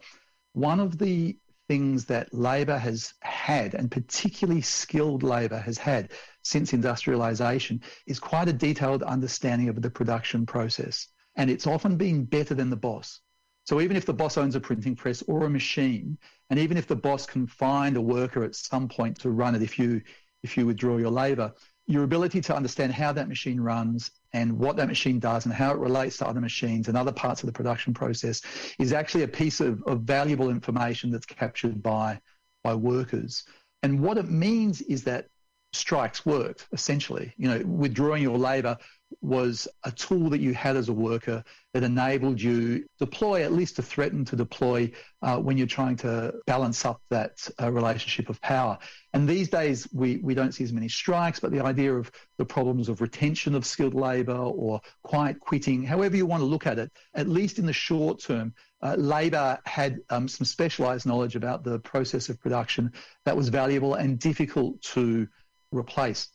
One 0.53 0.79
of 0.79 0.97
the 0.97 1.37
things 1.67 2.05
that 2.05 2.33
labour 2.33 2.77
has 2.77 3.13
had, 3.19 3.73
and 3.73 3.91
particularly 3.91 4.61
skilled 4.61 5.21
labour 5.21 5.59
has 5.59 5.77
had 5.77 6.11
since 6.43 6.71
industrialisation, 6.71 7.83
is 8.05 8.19
quite 8.19 8.47
a 8.47 8.53
detailed 8.53 9.03
understanding 9.03 9.67
of 9.67 9.81
the 9.81 9.89
production 9.89 10.45
process 10.45 11.09
and 11.37 11.49
it's 11.49 11.67
often 11.67 11.95
been 11.95 12.25
better 12.25 12.53
than 12.53 12.69
the 12.69 12.75
boss. 12.75 13.21
So 13.65 13.81
even 13.81 13.97
if 13.97 14.05
the 14.05 14.13
boss 14.13 14.37
owns 14.37 14.55
a 14.55 14.59
printing 14.59 14.95
press 14.95 15.21
or 15.23 15.45
a 15.45 15.49
machine, 15.49 16.17
and 16.49 16.59
even 16.59 16.77
if 16.77 16.87
the 16.87 16.95
boss 16.95 17.25
can 17.25 17.47
find 17.47 17.97
a 17.97 18.01
worker 18.01 18.43
at 18.43 18.55
some 18.55 18.87
point 18.87 19.19
to 19.19 19.29
run 19.29 19.55
it 19.55 19.61
if 19.61 19.77
you 19.77 20.01
if 20.43 20.55
you 20.55 20.65
withdraw 20.65 20.97
your 20.97 21.11
labor, 21.11 21.53
your 21.87 22.03
ability 22.03 22.39
to 22.41 22.55
understand 22.55 22.93
how 22.93 23.11
that 23.11 23.27
machine 23.27 23.59
runs 23.59 24.11
and 24.33 24.57
what 24.57 24.77
that 24.77 24.87
machine 24.87 25.19
does 25.19 25.45
and 25.45 25.53
how 25.53 25.71
it 25.71 25.79
relates 25.79 26.17
to 26.17 26.27
other 26.27 26.39
machines 26.39 26.87
and 26.87 26.97
other 26.97 27.11
parts 27.11 27.41
of 27.41 27.47
the 27.47 27.53
production 27.53 27.93
process 27.93 28.41
is 28.77 28.93
actually 28.93 29.23
a 29.23 29.27
piece 29.27 29.59
of, 29.59 29.81
of 29.83 30.01
valuable 30.01 30.49
information 30.49 31.11
that's 31.11 31.25
captured 31.25 31.81
by 31.81 32.19
by 32.63 32.73
workers. 32.73 33.43
And 33.83 34.01
what 34.01 34.17
it 34.17 34.29
means 34.29 34.81
is 34.81 35.03
that 35.03 35.27
strikes 35.73 36.25
worked 36.25 36.67
essentially. 36.71 37.33
You 37.37 37.49
know, 37.49 37.59
withdrawing 37.65 38.23
your 38.23 38.37
labor 38.37 38.77
was 39.21 39.67
a 39.83 39.91
tool 39.91 40.29
that 40.29 40.41
you 40.41 40.53
had 40.53 40.75
as 40.75 40.89
a 40.89 40.93
worker 40.93 41.43
that 41.73 41.83
enabled 41.83 42.41
you 42.41 42.85
deploy, 42.99 43.43
at 43.43 43.53
least 43.53 43.77
to 43.77 43.81
threaten 43.81 44.25
to 44.25 44.35
deploy 44.35 44.91
uh, 45.21 45.37
when 45.37 45.57
you're 45.57 45.67
trying 45.67 45.95
to 45.95 46.33
balance 46.45 46.83
up 46.85 47.01
that 47.09 47.47
uh, 47.61 47.71
relationship 47.71 48.29
of 48.29 48.41
power. 48.41 48.77
And 49.13 49.27
these 49.27 49.49
days, 49.49 49.87
we, 49.93 50.17
we 50.17 50.33
don't 50.33 50.51
see 50.51 50.63
as 50.63 50.73
many 50.73 50.89
strikes, 50.89 51.39
but 51.39 51.51
the 51.51 51.63
idea 51.63 51.93
of 51.93 52.11
the 52.37 52.45
problems 52.45 52.89
of 52.89 52.99
retention 52.99 53.55
of 53.55 53.65
skilled 53.65 53.93
labour 53.93 54.35
or 54.35 54.81
quiet 55.03 55.39
quitting, 55.39 55.83
however 55.83 56.17
you 56.17 56.25
want 56.25 56.41
to 56.41 56.45
look 56.45 56.67
at 56.67 56.79
it, 56.79 56.91
at 57.13 57.29
least 57.29 57.59
in 57.59 57.65
the 57.65 57.73
short 57.73 58.19
term, 58.19 58.53
uh, 58.81 58.95
labour 58.95 59.57
had 59.65 59.99
um, 60.09 60.27
some 60.27 60.45
specialised 60.45 61.05
knowledge 61.05 61.35
about 61.35 61.63
the 61.63 61.79
process 61.79 62.29
of 62.29 62.39
production 62.39 62.91
that 63.25 63.35
was 63.35 63.49
valuable 63.49 63.95
and 63.95 64.19
difficult 64.19 64.81
to 64.81 65.27
replace. 65.71 66.29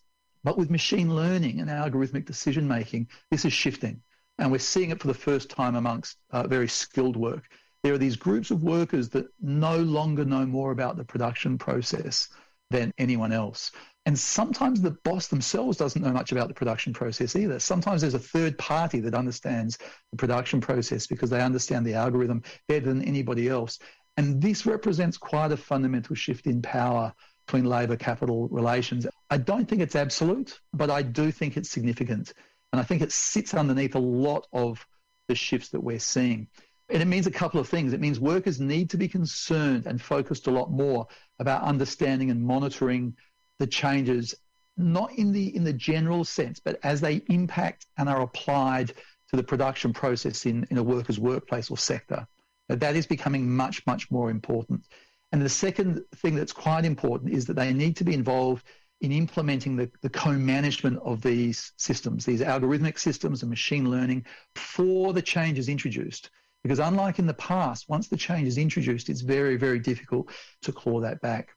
But 0.44 0.58
with 0.58 0.70
machine 0.70 1.14
learning 1.14 1.60
and 1.60 1.70
algorithmic 1.70 2.24
decision 2.24 2.66
making, 2.66 3.08
this 3.30 3.44
is 3.44 3.52
shifting. 3.52 4.02
And 4.38 4.50
we're 4.50 4.58
seeing 4.58 4.90
it 4.90 5.00
for 5.00 5.06
the 5.06 5.14
first 5.14 5.50
time 5.50 5.76
amongst 5.76 6.18
uh, 6.30 6.46
very 6.46 6.68
skilled 6.68 7.16
work. 7.16 7.44
There 7.82 7.94
are 7.94 7.98
these 7.98 8.16
groups 8.16 8.50
of 8.50 8.62
workers 8.62 9.08
that 9.10 9.26
no 9.40 9.78
longer 9.78 10.24
know 10.24 10.46
more 10.46 10.72
about 10.72 10.96
the 10.96 11.04
production 11.04 11.58
process 11.58 12.28
than 12.70 12.92
anyone 12.98 13.32
else. 13.32 13.70
And 14.06 14.18
sometimes 14.18 14.80
the 14.80 14.96
boss 15.04 15.28
themselves 15.28 15.76
doesn't 15.76 16.02
know 16.02 16.12
much 16.12 16.32
about 16.32 16.48
the 16.48 16.54
production 16.54 16.92
process 16.92 17.36
either. 17.36 17.60
Sometimes 17.60 18.00
there's 18.00 18.14
a 18.14 18.18
third 18.18 18.58
party 18.58 18.98
that 19.00 19.14
understands 19.14 19.78
the 20.10 20.16
production 20.16 20.60
process 20.60 21.06
because 21.06 21.30
they 21.30 21.40
understand 21.40 21.86
the 21.86 21.94
algorithm 21.94 22.42
better 22.66 22.86
than 22.86 23.02
anybody 23.02 23.48
else. 23.48 23.78
And 24.16 24.42
this 24.42 24.66
represents 24.66 25.16
quite 25.16 25.52
a 25.52 25.56
fundamental 25.56 26.16
shift 26.16 26.46
in 26.46 26.62
power 26.62 27.12
between 27.46 27.64
labour 27.64 27.96
capital 27.96 28.48
relations. 28.48 29.06
I 29.32 29.38
don't 29.38 29.66
think 29.66 29.80
it's 29.80 29.96
absolute, 29.96 30.60
but 30.74 30.90
I 30.90 31.00
do 31.00 31.30
think 31.32 31.56
it's 31.56 31.70
significant. 31.70 32.34
And 32.70 32.78
I 32.78 32.84
think 32.84 33.00
it 33.00 33.12
sits 33.12 33.54
underneath 33.54 33.94
a 33.94 33.98
lot 33.98 34.46
of 34.52 34.86
the 35.26 35.34
shifts 35.34 35.70
that 35.70 35.82
we're 35.82 36.00
seeing. 36.00 36.48
And 36.90 37.00
it 37.00 37.06
means 37.06 37.26
a 37.26 37.30
couple 37.30 37.58
of 37.58 37.66
things. 37.66 37.94
It 37.94 38.00
means 38.00 38.20
workers 38.20 38.60
need 38.60 38.90
to 38.90 38.98
be 38.98 39.08
concerned 39.08 39.86
and 39.86 40.02
focused 40.02 40.48
a 40.48 40.50
lot 40.50 40.70
more 40.70 41.06
about 41.38 41.62
understanding 41.62 42.30
and 42.30 42.42
monitoring 42.42 43.16
the 43.58 43.66
changes, 43.66 44.34
not 44.76 45.10
in 45.12 45.32
the 45.32 45.56
in 45.56 45.64
the 45.64 45.72
general 45.72 46.24
sense, 46.24 46.60
but 46.60 46.78
as 46.82 47.00
they 47.00 47.22
impact 47.30 47.86
and 47.96 48.10
are 48.10 48.20
applied 48.20 48.88
to 49.30 49.36
the 49.36 49.42
production 49.42 49.94
process 49.94 50.44
in, 50.44 50.66
in 50.70 50.76
a 50.76 50.82
worker's 50.82 51.18
workplace 51.18 51.70
or 51.70 51.78
sector. 51.78 52.26
That 52.68 52.96
is 52.96 53.06
becoming 53.06 53.48
much, 53.50 53.86
much 53.86 54.10
more 54.10 54.28
important. 54.28 54.84
And 55.32 55.40
the 55.40 55.48
second 55.48 56.04
thing 56.16 56.34
that's 56.34 56.52
quite 56.52 56.84
important 56.84 57.32
is 57.32 57.46
that 57.46 57.56
they 57.56 57.72
need 57.72 57.96
to 57.96 58.04
be 58.04 58.12
involved 58.12 58.66
in 59.02 59.10
implementing 59.10 59.76
the, 59.76 59.90
the 60.00 60.08
co-management 60.08 60.98
of 61.04 61.20
these 61.20 61.72
systems, 61.76 62.24
these 62.24 62.40
algorithmic 62.40 62.98
systems 62.98 63.42
and 63.42 63.50
machine 63.50 63.90
learning 63.90 64.24
before 64.54 65.12
the 65.12 65.20
change 65.20 65.58
is 65.58 65.68
introduced. 65.68 66.30
Because 66.62 66.78
unlike 66.78 67.18
in 67.18 67.26
the 67.26 67.34
past, 67.34 67.88
once 67.88 68.06
the 68.06 68.16
change 68.16 68.46
is 68.46 68.58
introduced, 68.58 69.08
it's 69.08 69.20
very, 69.20 69.56
very 69.56 69.80
difficult 69.80 70.30
to 70.62 70.72
claw 70.72 71.00
that 71.00 71.20
back. 71.20 71.48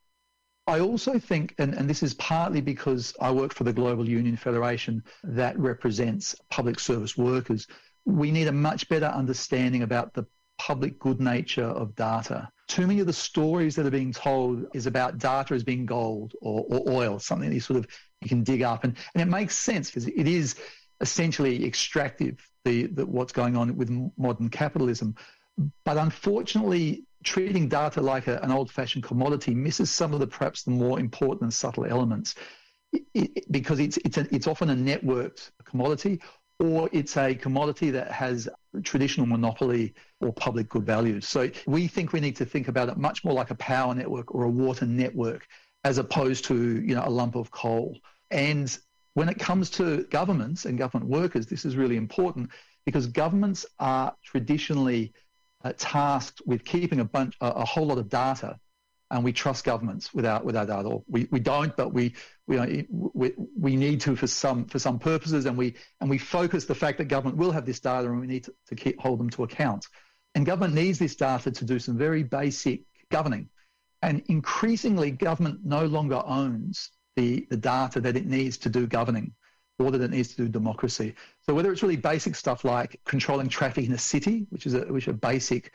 I 0.66 0.80
also 0.80 1.20
think, 1.20 1.54
and, 1.60 1.76
and 1.76 1.88
this 1.88 2.02
is 2.02 2.16
partly 2.16 2.60
because 2.60 3.14
I 3.22 3.30
work 3.30 3.54
for 3.54 3.64
the 3.64 3.74
Global 3.74 4.10
Union 4.10 4.36
Federation 4.36 5.04
that 5.24 5.58
represents 5.60 6.36
public 6.50 6.80
service 6.80 7.16
workers, 7.16 7.68
we 8.06 8.32
need 8.32 8.48
a 8.48 8.52
much 8.52 8.90
better 8.90 9.06
understanding 9.06 9.84
about 9.84 10.16
the 10.16 10.26
public 10.58 10.98
good 10.98 11.22
nature 11.22 11.66
of 11.66 11.96
data. 11.96 12.50
Too 12.68 12.88
many 12.88 13.00
of 13.00 13.08
the 13.08 13.14
stories 13.14 13.76
that 13.76 13.86
are 13.86 13.92
being 13.92 14.12
told 14.12 14.66
is 14.74 14.88
about 14.88 15.18
data 15.18 15.54
as 15.54 15.64
being 15.64 15.86
gold 15.86 16.34
or, 16.42 16.66
or 16.68 16.90
oil, 16.90 17.20
something 17.20 17.50
that 17.50 17.56
you 17.56 17.62
sort 17.62 17.78
of 17.78 17.88
you 18.22 18.30
can 18.30 18.44
dig 18.44 18.64
up. 18.64 18.84
And, 18.84 18.98
and 19.14 19.22
it 19.22 19.28
makes 19.28 19.56
sense 19.56 19.90
because 19.90 20.08
it 20.08 20.28
is 20.28 20.56
essentially 21.02 21.66
extractive, 21.66 22.48
the, 22.64 22.88
the, 22.88 23.06
what's 23.06 23.34
going 23.34 23.56
on 23.56 23.76
with 23.78 23.90
modern 24.18 24.50
capitalism. 24.50 25.16
But 25.84 25.98
unfortunately, 25.98 27.06
treating 27.24 27.70
data 27.70 28.02
like 28.02 28.28
a, 28.28 28.40
an 28.40 28.52
old 28.52 28.72
fashioned 28.72 29.04
commodity 29.04 29.54
misses 29.54 29.92
some 29.92 30.14
of 30.14 30.20
the 30.20 30.28
perhaps 30.28 30.64
the 30.64 30.72
more 30.72 31.00
important 31.00 31.44
and 31.44 31.54
subtle 31.54 31.86
elements. 31.86 32.36
It, 32.92 33.04
it, 33.14 33.52
because 33.52 33.80
it's, 33.80 33.98
it's, 33.98 34.18
a, 34.18 34.28
it's 34.34 34.48
often 34.48 34.70
a 34.70 34.76
networked 34.76 35.52
commodity 35.66 36.22
or 36.60 36.90
it's 36.94 37.18
a 37.18 37.36
commodity 37.36 37.92
that 37.92 38.12
has 38.12 38.48
traditional 38.84 39.28
monopoly 39.28 39.94
or 40.22 40.32
public 40.32 40.70
good 40.70 40.86
values. 40.86 41.28
So 41.28 41.50
we 41.68 41.88
think 41.88 42.14
we 42.14 42.20
need 42.20 42.36
to 42.38 42.46
think 42.46 42.68
about 42.68 42.90
it 42.90 42.98
much 42.98 43.24
more 43.24 43.34
like 43.34 43.52
a 43.52 43.56
power 43.56 43.94
network 43.94 44.34
or 44.34 44.44
a 44.44 44.50
water 44.50 44.86
network 44.86 45.48
as 45.84 45.98
opposed 45.98 46.46
to 46.46 46.56
you 46.56 46.96
know 46.96 47.04
a 47.06 47.10
lump 47.10 47.36
of 47.36 47.52
coal. 47.52 47.98
And 48.32 48.76
when 49.14 49.30
it 49.30 49.40
comes 49.40 49.70
to 49.72 50.04
governments 50.06 50.66
and 50.66 50.78
government 50.78 51.10
workers, 51.10 51.46
this 51.48 51.66
is 51.66 51.76
really 51.76 51.98
important 51.98 52.50
because 52.86 53.08
governments 53.08 53.66
are 53.80 54.14
traditionally 54.24 55.14
uh, 55.64 55.74
tasked 55.78 56.42
with 56.46 56.64
keeping 56.64 57.00
a 57.00 57.06
bunch, 57.06 57.36
a, 57.42 57.48
a 57.48 57.66
whole 57.66 57.88
lot 57.88 57.98
of 57.98 58.10
data 58.10 58.60
and 59.12 59.24
we 59.24 59.32
trust 59.32 59.64
governments 59.64 60.14
without 60.14 60.46
without 60.46 60.68
data. 60.68 61.00
We 61.08 61.28
we 61.32 61.40
don't, 61.40 61.76
but 61.76 61.94
we 61.94 62.16
we 62.48 62.86
we, 62.90 63.34
we 63.58 63.76
need 63.76 64.02
to 64.02 64.16
for 64.16 64.28
some 64.28 64.66
for 64.66 64.80
some 64.80 65.00
purposes, 65.00 65.46
and 65.46 65.58
we 65.58 65.76
and 66.02 66.10
we 66.10 66.18
focus 66.18 66.66
the 66.66 66.76
fact 66.76 66.98
that 67.00 67.06
government 67.06 67.38
will 67.38 67.52
have 67.52 67.66
this 67.66 67.80
data, 67.80 68.08
and 68.08 68.20
we 68.20 68.28
need 68.28 68.44
to, 68.44 68.54
to 68.68 68.76
keep 68.76 69.00
hold 69.00 69.20
them 69.20 69.30
to 69.32 69.44
account. 69.44 69.88
And 70.36 70.46
government 70.46 70.74
needs 70.74 71.00
this 71.00 71.16
data 71.16 71.52
to 71.52 71.66
do 71.66 71.80
some 71.80 71.98
very 71.98 72.24
basic 72.24 72.82
governing, 73.10 73.50
and 74.02 74.22
increasingly, 74.28 75.12
government 75.12 75.62
no 75.64 75.86
longer 75.86 76.22
owns 76.26 76.92
the 77.16 77.48
the 77.50 77.58
data 77.58 78.00
that 78.02 78.16
it 78.16 78.26
needs 78.26 78.58
to 78.60 78.70
do 78.70 78.86
governing, 78.86 79.34
or 79.80 79.90
that 79.92 80.02
it 80.02 80.12
needs 80.12 80.30
to 80.36 80.38
do 80.38 80.48
democracy. 80.48 81.16
So 81.42 81.54
whether 81.54 81.72
it's 81.72 81.82
really 81.82 81.96
basic 81.98 82.36
stuff 82.36 82.64
like 82.64 83.00
controlling 83.06 83.50
traffic 83.50 83.86
in 83.86 83.94
a 83.94 83.98
city, 83.98 84.46
which 84.50 84.68
is 84.68 84.76
a 84.76 84.82
which 84.82 85.08
are 85.08 85.14
basic 85.14 85.72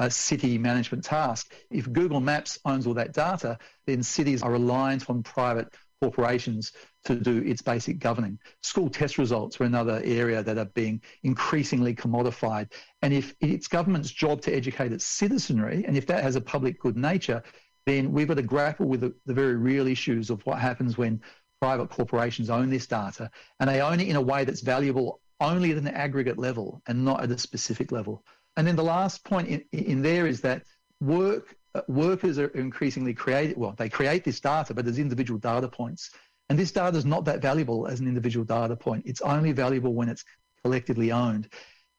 a 0.00 0.10
city 0.10 0.58
management 0.58 1.04
task. 1.04 1.52
If 1.70 1.92
Google 1.92 2.20
Maps 2.20 2.58
owns 2.64 2.86
all 2.86 2.94
that 2.94 3.12
data, 3.12 3.58
then 3.86 4.02
cities 4.02 4.42
are 4.42 4.50
reliant 4.50 5.08
on 5.08 5.22
private 5.22 5.72
corporations 6.04 6.72
to 7.06 7.14
do 7.14 7.38
its 7.38 7.62
basic 7.62 7.98
governing. 7.98 8.38
School 8.62 8.90
test 8.90 9.16
results 9.16 9.58
are 9.58 9.64
another 9.64 10.02
area 10.04 10.42
that 10.42 10.58
are 10.58 10.70
being 10.82 11.00
increasingly 11.22 11.94
commodified. 11.94 12.72
And 13.02 13.12
if 13.12 13.34
it's 13.40 13.68
government's 13.68 14.10
job 14.10 14.42
to 14.42 14.54
educate 14.54 14.92
its 14.92 15.04
citizenry, 15.04 15.84
and 15.86 15.96
if 15.96 16.06
that 16.08 16.22
has 16.22 16.36
a 16.36 16.40
public 16.40 16.78
good 16.78 16.96
nature, 16.96 17.42
then 17.86 18.12
we've 18.12 18.28
got 18.28 18.36
to 18.36 18.42
grapple 18.42 18.86
with 18.86 19.00
the, 19.00 19.14
the 19.24 19.34
very 19.34 19.56
real 19.56 19.86
issues 19.86 20.28
of 20.30 20.44
what 20.46 20.58
happens 20.58 20.98
when 20.98 21.22
private 21.60 21.88
corporations 21.88 22.50
own 22.50 22.68
this 22.68 22.86
data 22.86 23.30
and 23.58 23.70
they 23.70 23.80
own 23.80 23.98
it 24.00 24.08
in 24.08 24.16
a 24.16 24.20
way 24.20 24.44
that's 24.44 24.60
valuable 24.60 25.20
only 25.40 25.70
at 25.72 25.78
an 25.78 25.88
aggregate 25.88 26.38
level 26.38 26.82
and 26.86 27.02
not 27.02 27.22
at 27.22 27.30
a 27.30 27.38
specific 27.38 27.92
level. 27.92 28.22
And 28.56 28.66
then 28.66 28.76
the 28.76 28.84
last 28.84 29.24
point 29.24 29.48
in, 29.48 29.64
in 29.72 30.02
there 30.02 30.26
is 30.26 30.42
that 30.42 30.62
work 31.00 31.56
workers 31.88 32.38
are 32.38 32.48
increasingly 32.48 33.14
created. 33.14 33.56
Well, 33.56 33.74
they 33.76 33.88
create 33.88 34.24
this 34.24 34.40
data, 34.40 34.74
but 34.74 34.84
there's 34.84 34.98
individual 34.98 35.38
data 35.38 35.68
points, 35.68 36.10
and 36.48 36.58
this 36.58 36.72
data 36.72 36.96
is 36.96 37.04
not 37.04 37.24
that 37.24 37.40
valuable 37.40 37.86
as 37.86 38.00
an 38.00 38.06
individual 38.06 38.44
data 38.44 38.76
point. 38.76 39.04
It's 39.06 39.20
only 39.20 39.52
valuable 39.52 39.94
when 39.94 40.08
it's 40.08 40.24
collectively 40.62 41.10
owned. 41.12 41.48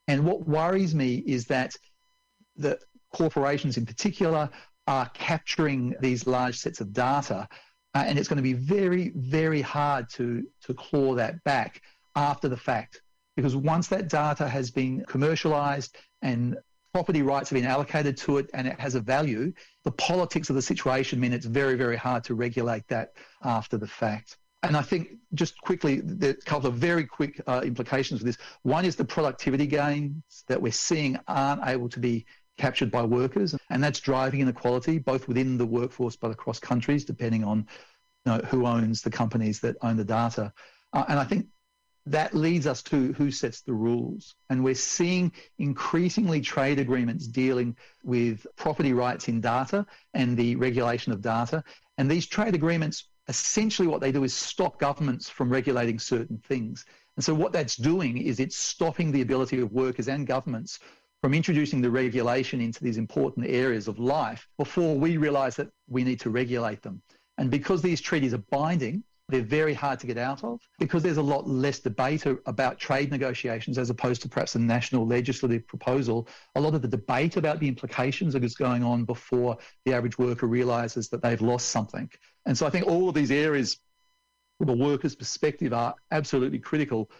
And 0.08 0.24
what 0.24 0.46
worries 0.46 0.94
me 0.94 1.16
is 1.26 1.46
that 1.46 1.74
the 2.56 2.78
corporations, 3.12 3.76
in 3.76 3.86
particular, 3.86 4.48
are 4.86 5.10
capturing 5.14 5.94
these 6.00 6.26
large 6.26 6.58
sets 6.58 6.80
of 6.80 6.92
data, 6.92 7.48
uh, 7.94 8.04
and 8.06 8.18
it's 8.18 8.28
going 8.28 8.36
to 8.36 8.42
be 8.42 8.52
very, 8.52 9.12
very 9.16 9.62
hard 9.62 10.08
to 10.10 10.46
to 10.62 10.74
claw 10.74 11.14
that 11.14 11.42
back 11.44 11.82
after 12.14 12.48
the 12.48 12.56
fact 12.56 13.02
because 13.36 13.54
once 13.54 13.86
that 13.88 14.08
data 14.08 14.48
has 14.48 14.70
been 14.70 15.04
commercialized 15.04 15.96
and 16.22 16.56
property 16.96 17.20
rights 17.20 17.50
have 17.50 17.56
been 17.60 17.70
allocated 17.70 18.16
to 18.16 18.38
it 18.38 18.48
and 18.54 18.66
it 18.66 18.80
has 18.80 18.94
a 18.94 19.00
value, 19.00 19.52
the 19.84 19.90
politics 19.90 20.48
of 20.48 20.56
the 20.56 20.62
situation 20.62 21.20
mean 21.20 21.34
it's 21.34 21.44
very, 21.44 21.74
very 21.74 21.94
hard 21.94 22.24
to 22.24 22.34
regulate 22.34 22.88
that 22.88 23.12
after 23.44 23.76
the 23.76 23.86
fact. 23.86 24.38
And 24.62 24.74
I 24.74 24.80
think 24.80 25.08
just 25.34 25.60
quickly, 25.60 26.00
there's 26.02 26.36
a 26.36 26.46
couple 26.46 26.70
of 26.70 26.76
very 26.76 27.04
quick 27.04 27.38
uh, 27.46 27.60
implications 27.62 28.22
of 28.22 28.26
this. 28.26 28.38
One 28.62 28.86
is 28.86 28.96
the 28.96 29.04
productivity 29.04 29.66
gains 29.66 30.22
that 30.48 30.62
we're 30.62 30.72
seeing 30.72 31.18
aren't 31.28 31.66
able 31.68 31.90
to 31.90 32.00
be 32.00 32.24
captured 32.56 32.90
by 32.90 33.02
workers, 33.02 33.54
and 33.68 33.84
that's 33.84 34.00
driving 34.00 34.40
inequality 34.40 34.96
both 34.96 35.28
within 35.28 35.58
the 35.58 35.66
workforce 35.66 36.16
but 36.16 36.30
across 36.30 36.58
countries, 36.58 37.04
depending 37.04 37.44
on 37.44 37.66
you 38.24 38.32
know, 38.32 38.38
who 38.38 38.64
owns 38.64 39.02
the 39.02 39.10
companies 39.10 39.60
that 39.60 39.76
own 39.82 39.98
the 39.98 40.04
data. 40.04 40.50
Uh, 40.94 41.04
and 41.10 41.18
I 41.18 41.24
think 41.24 41.48
that 42.06 42.34
leads 42.34 42.66
us 42.66 42.82
to 42.84 43.12
who 43.14 43.30
sets 43.30 43.62
the 43.62 43.72
rules. 43.72 44.36
And 44.48 44.62
we're 44.62 44.74
seeing 44.74 45.32
increasingly 45.58 46.40
trade 46.40 46.78
agreements 46.78 47.26
dealing 47.26 47.76
with 48.04 48.46
property 48.56 48.92
rights 48.92 49.28
in 49.28 49.40
data 49.40 49.84
and 50.14 50.36
the 50.36 50.54
regulation 50.56 51.12
of 51.12 51.20
data. 51.20 51.64
And 51.98 52.08
these 52.08 52.26
trade 52.26 52.54
agreements, 52.54 53.08
essentially 53.26 53.88
what 53.88 54.00
they 54.00 54.12
do 54.12 54.22
is 54.22 54.34
stop 54.34 54.78
governments 54.78 55.28
from 55.28 55.50
regulating 55.50 55.98
certain 55.98 56.38
things. 56.38 56.84
And 57.16 57.24
so 57.24 57.34
what 57.34 57.52
that's 57.52 57.76
doing 57.76 58.18
is 58.18 58.38
it's 58.38 58.56
stopping 58.56 59.10
the 59.10 59.22
ability 59.22 59.60
of 59.60 59.72
workers 59.72 60.06
and 60.06 60.26
governments 60.26 60.78
from 61.22 61.34
introducing 61.34 61.80
the 61.80 61.90
regulation 61.90 62.60
into 62.60 62.84
these 62.84 62.98
important 62.98 63.46
areas 63.46 63.88
of 63.88 63.98
life 63.98 64.46
before 64.58 64.96
we 64.96 65.16
realize 65.16 65.56
that 65.56 65.70
we 65.88 66.04
need 66.04 66.20
to 66.20 66.30
regulate 66.30 66.82
them. 66.82 67.02
And 67.38 67.50
because 67.50 67.82
these 67.82 68.00
treaties 68.00 68.32
are 68.32 68.44
binding, 68.50 69.02
they're 69.28 69.42
very 69.42 69.74
hard 69.74 69.98
to 70.00 70.06
get 70.06 70.18
out 70.18 70.44
of 70.44 70.60
because 70.78 71.02
there's 71.02 71.16
a 71.16 71.22
lot 71.22 71.48
less 71.48 71.80
debate 71.80 72.24
about 72.46 72.78
trade 72.78 73.10
negotiations 73.10 73.76
as 73.76 73.90
opposed 73.90 74.22
to 74.22 74.28
perhaps 74.28 74.54
a 74.54 74.58
national 74.58 75.06
legislative 75.06 75.66
proposal. 75.66 76.28
A 76.54 76.60
lot 76.60 76.74
of 76.74 76.82
the 76.82 76.88
debate 76.88 77.36
about 77.36 77.58
the 77.58 77.66
implications 77.66 78.34
is 78.36 78.54
going 78.54 78.84
on 78.84 79.04
before 79.04 79.58
the 79.84 79.94
average 79.94 80.18
worker 80.18 80.46
realizes 80.46 81.08
that 81.08 81.22
they've 81.22 81.40
lost 81.40 81.68
something. 81.68 82.08
And 82.46 82.56
so 82.56 82.66
I 82.66 82.70
think 82.70 82.86
all 82.86 83.08
of 83.08 83.14
these 83.14 83.32
areas 83.32 83.78
from 84.58 84.68
a 84.68 84.76
worker's 84.76 85.16
perspective 85.16 85.72
are 85.72 85.94
absolutely 86.12 86.60
critical 86.60 87.10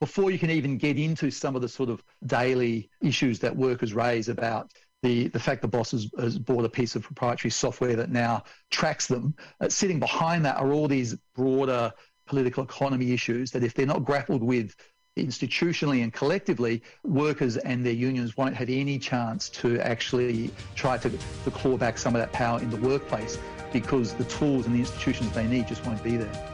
before 0.00 0.30
you 0.30 0.38
can 0.38 0.50
even 0.50 0.76
get 0.76 0.98
into 0.98 1.30
some 1.30 1.56
of 1.56 1.62
the 1.62 1.68
sort 1.68 1.88
of 1.88 2.02
daily 2.26 2.90
issues 3.00 3.38
that 3.38 3.56
workers 3.56 3.94
raise 3.94 4.28
about 4.28 4.70
the, 5.04 5.28
the 5.28 5.38
fact 5.38 5.60
the 5.60 5.68
boss 5.68 5.90
has, 5.90 6.10
has, 6.18 6.38
bought 6.38 6.64
a 6.64 6.68
piece 6.68 6.96
of 6.96 7.02
proprietary 7.02 7.50
software 7.50 7.94
that 7.94 8.10
now 8.10 8.42
tracks 8.70 9.06
them. 9.06 9.34
Uh, 9.60 9.68
sitting 9.68 10.00
behind 10.00 10.44
that 10.46 10.56
are 10.56 10.72
all 10.72 10.88
these 10.88 11.14
broader 11.34 11.92
political 12.26 12.64
economy 12.64 13.12
issues 13.12 13.50
that 13.50 13.62
if 13.62 13.74
they're 13.74 13.84
not 13.84 14.02
grappled 14.02 14.42
with 14.42 14.74
institutionally 15.18 16.02
and 16.02 16.14
collectively, 16.14 16.82
workers 17.04 17.58
and 17.58 17.84
their 17.84 17.92
unions 17.92 18.38
won't 18.38 18.56
have 18.56 18.70
any 18.70 18.98
chance 18.98 19.50
to 19.50 19.78
actually 19.80 20.50
try 20.74 20.96
to, 20.96 21.10
to 21.44 21.50
claw 21.50 21.76
back 21.76 21.98
some 21.98 22.16
of 22.16 22.20
that 22.20 22.32
power 22.32 22.58
in 22.60 22.70
the 22.70 22.78
workplace 22.78 23.38
because 23.74 24.14
the 24.14 24.24
tools 24.24 24.64
and 24.64 24.74
the 24.74 24.78
institutions 24.78 25.30
they 25.32 25.46
need 25.46 25.68
just 25.68 25.84
won't 25.84 26.02
be 26.02 26.16
there. 26.16 26.53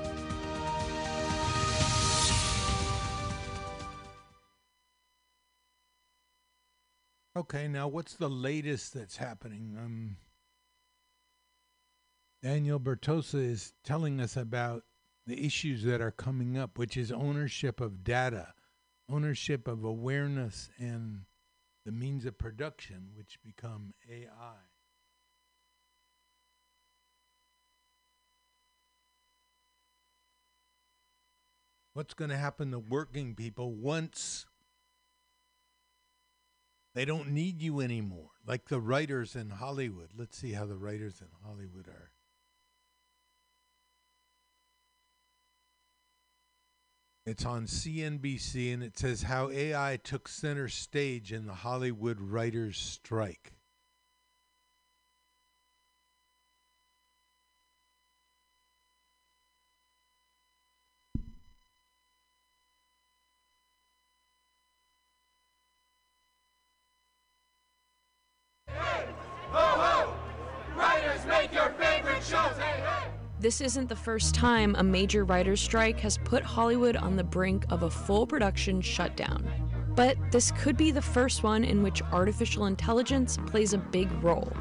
Okay, 7.41 7.69
now 7.69 7.89
what's 7.89 8.17
the 8.17 8.29
latest 8.29 8.93
that's 8.93 9.17
happening? 9.17 9.75
Um, 9.83 10.19
Daniel 12.43 12.79
Bertossa 12.79 13.43
is 13.43 13.73
telling 13.83 14.21
us 14.21 14.37
about 14.37 14.85
the 15.27 15.47
issues 15.47 15.83
that 15.85 16.03
are 16.03 16.11
coming 16.11 16.59
up, 16.59 16.77
which 16.77 16.99
is 16.99 17.11
ownership 17.11 17.81
of 17.81 18.05
data, 18.05 18.53
ownership 19.11 19.67
of 19.69 19.85
awareness, 19.85 20.69
and 20.77 21.23
the 21.87 21.93
means 21.93 22.27
of 22.27 22.37
production, 22.37 23.09
which 23.15 23.39
become 23.43 23.95
AI. 24.07 24.59
What's 31.95 32.13
going 32.13 32.31
to 32.31 32.37
happen 32.37 32.71
to 32.73 32.79
working 32.79 33.35
people 33.35 33.73
once 33.73 34.45
they 37.01 37.07
don't 37.07 37.31
need 37.31 37.63
you 37.63 37.81
anymore, 37.81 38.29
like 38.47 38.69
the 38.69 38.79
writers 38.79 39.35
in 39.35 39.49
Hollywood. 39.49 40.11
Let's 40.15 40.37
see 40.37 40.53
how 40.53 40.67
the 40.67 40.77
writers 40.77 41.23
in 41.23 41.29
Hollywood 41.43 41.89
are. 41.89 42.11
It's 47.25 47.47
on 47.47 47.65
CNBC 47.65 48.75
and 48.75 48.83
it 48.83 48.99
says 48.99 49.23
how 49.23 49.49
AI 49.49 49.99
took 50.05 50.29
center 50.29 50.69
stage 50.69 51.33
in 51.33 51.47
the 51.47 51.55
Hollywood 51.55 52.21
writers' 52.21 52.77
strike. 52.77 53.55
This 73.41 73.63
isn't 73.63 73.89
the 73.89 73.97
first 73.97 74.35
time 74.35 74.75
a 74.77 74.83
major 74.83 75.25
writer's 75.25 75.63
strike 75.63 75.99
has 76.01 76.19
put 76.19 76.43
Hollywood 76.43 76.95
on 76.95 77.17
the 77.17 77.25
brink 77.25 77.65
of 77.71 77.85
a 77.85 77.91
full 77.91 78.27
production 78.27 78.83
shutdown. 78.83 79.51
But 79.97 80.19
this 80.31 80.53
could 80.59 80.77
be 80.77 80.91
the 80.91 81.01
first 81.01 81.43
one 81.43 81.65
in 81.65 81.83
which 81.83 82.03
artificial 82.13 82.67
intelligence 82.67 83.39
plays 83.47 83.73
a 83.73 83.79
big 83.79 84.13
role. 84.23 84.53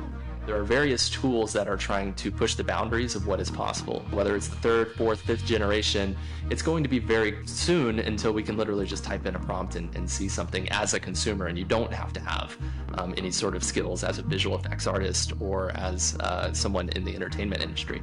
There 0.46 0.56
are 0.56 0.64
various 0.64 1.10
tools 1.10 1.52
that 1.52 1.68
are 1.68 1.76
trying 1.76 2.14
to 2.14 2.32
push 2.32 2.56
the 2.56 2.64
boundaries 2.64 3.16
of 3.16 3.28
what 3.28 3.42
is 3.42 3.52
possible. 3.52 4.06
Whether 4.12 4.38
it's 4.38 4.48
the 4.48 4.56
third, 4.56 4.94
fourth, 4.94 5.20
fifth 5.20 5.46
generation, 5.46 6.16
it's 6.50 6.62
going 6.62 6.82
to 6.84 6.90
be 6.90 7.00
very 7.00 7.46
soon 7.46 8.00
until 8.00 8.32
we 8.32 8.44
can 8.44 8.56
literally 8.56 8.86
just 8.86 9.04
type 9.04 9.26
in 9.26 9.36
a 9.36 9.40
prompt 9.40 9.76
and, 9.76 9.94
and 9.94 10.10
see 10.10 10.30
something 10.30 10.70
as 10.70 10.94
a 10.94 11.02
consumer, 11.02 11.48
and 11.48 11.60
you 11.60 11.66
don't 11.66 11.92
have 11.92 12.14
to 12.14 12.22
have 12.22 12.58
um, 12.94 13.14
any 13.18 13.30
sort 13.30 13.58
of 13.58 13.64
skills 13.64 14.06
as 14.06 14.20
a 14.20 14.22
visual 14.22 14.58
effects 14.58 14.88
artist 14.88 15.34
or 15.42 15.72
as 15.72 16.16
uh, 16.22 16.54
someone 16.54 16.88
in 16.96 17.04
the 17.04 17.14
entertainment 17.14 17.62
industry. 17.62 18.02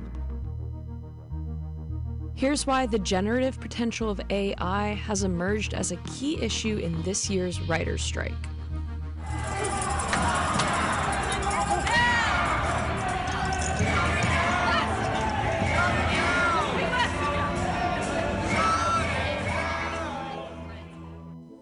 Here's 2.37 2.67
why 2.67 2.85
the 2.85 2.99
generative 2.99 3.59
potential 3.59 4.11
of 4.11 4.21
AI 4.29 4.89
has 4.89 5.25
emerged 5.25 5.73
as 5.73 5.91
a 5.91 5.97
key 5.97 6.39
issue 6.43 6.77
in 6.77 7.01
this 7.01 7.31
year's 7.31 7.63
writer's 7.63 8.03
strike. 8.03 8.35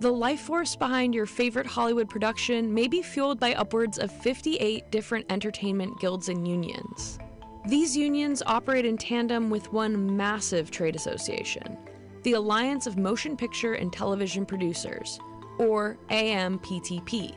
The 0.00 0.10
life 0.10 0.40
force 0.40 0.74
behind 0.74 1.14
your 1.14 1.26
favorite 1.26 1.66
Hollywood 1.66 2.08
production 2.08 2.74
may 2.74 2.88
be 2.88 3.00
fueled 3.00 3.38
by 3.38 3.54
upwards 3.54 3.96
of 4.00 4.10
58 4.10 4.90
different 4.90 5.26
entertainment 5.30 6.00
guilds 6.00 6.28
and 6.28 6.48
unions. 6.48 7.20
These 7.66 7.96
unions 7.96 8.42
operate 8.44 8.84
in 8.84 8.98
tandem 8.98 9.48
with 9.48 9.72
one 9.72 10.16
massive 10.18 10.70
trade 10.70 10.94
association, 10.94 11.78
the 12.22 12.34
Alliance 12.34 12.86
of 12.86 12.98
Motion 12.98 13.38
Picture 13.38 13.72
and 13.72 13.90
Television 13.90 14.44
Producers, 14.44 15.18
or 15.58 15.96
AMPTP, 16.10 17.34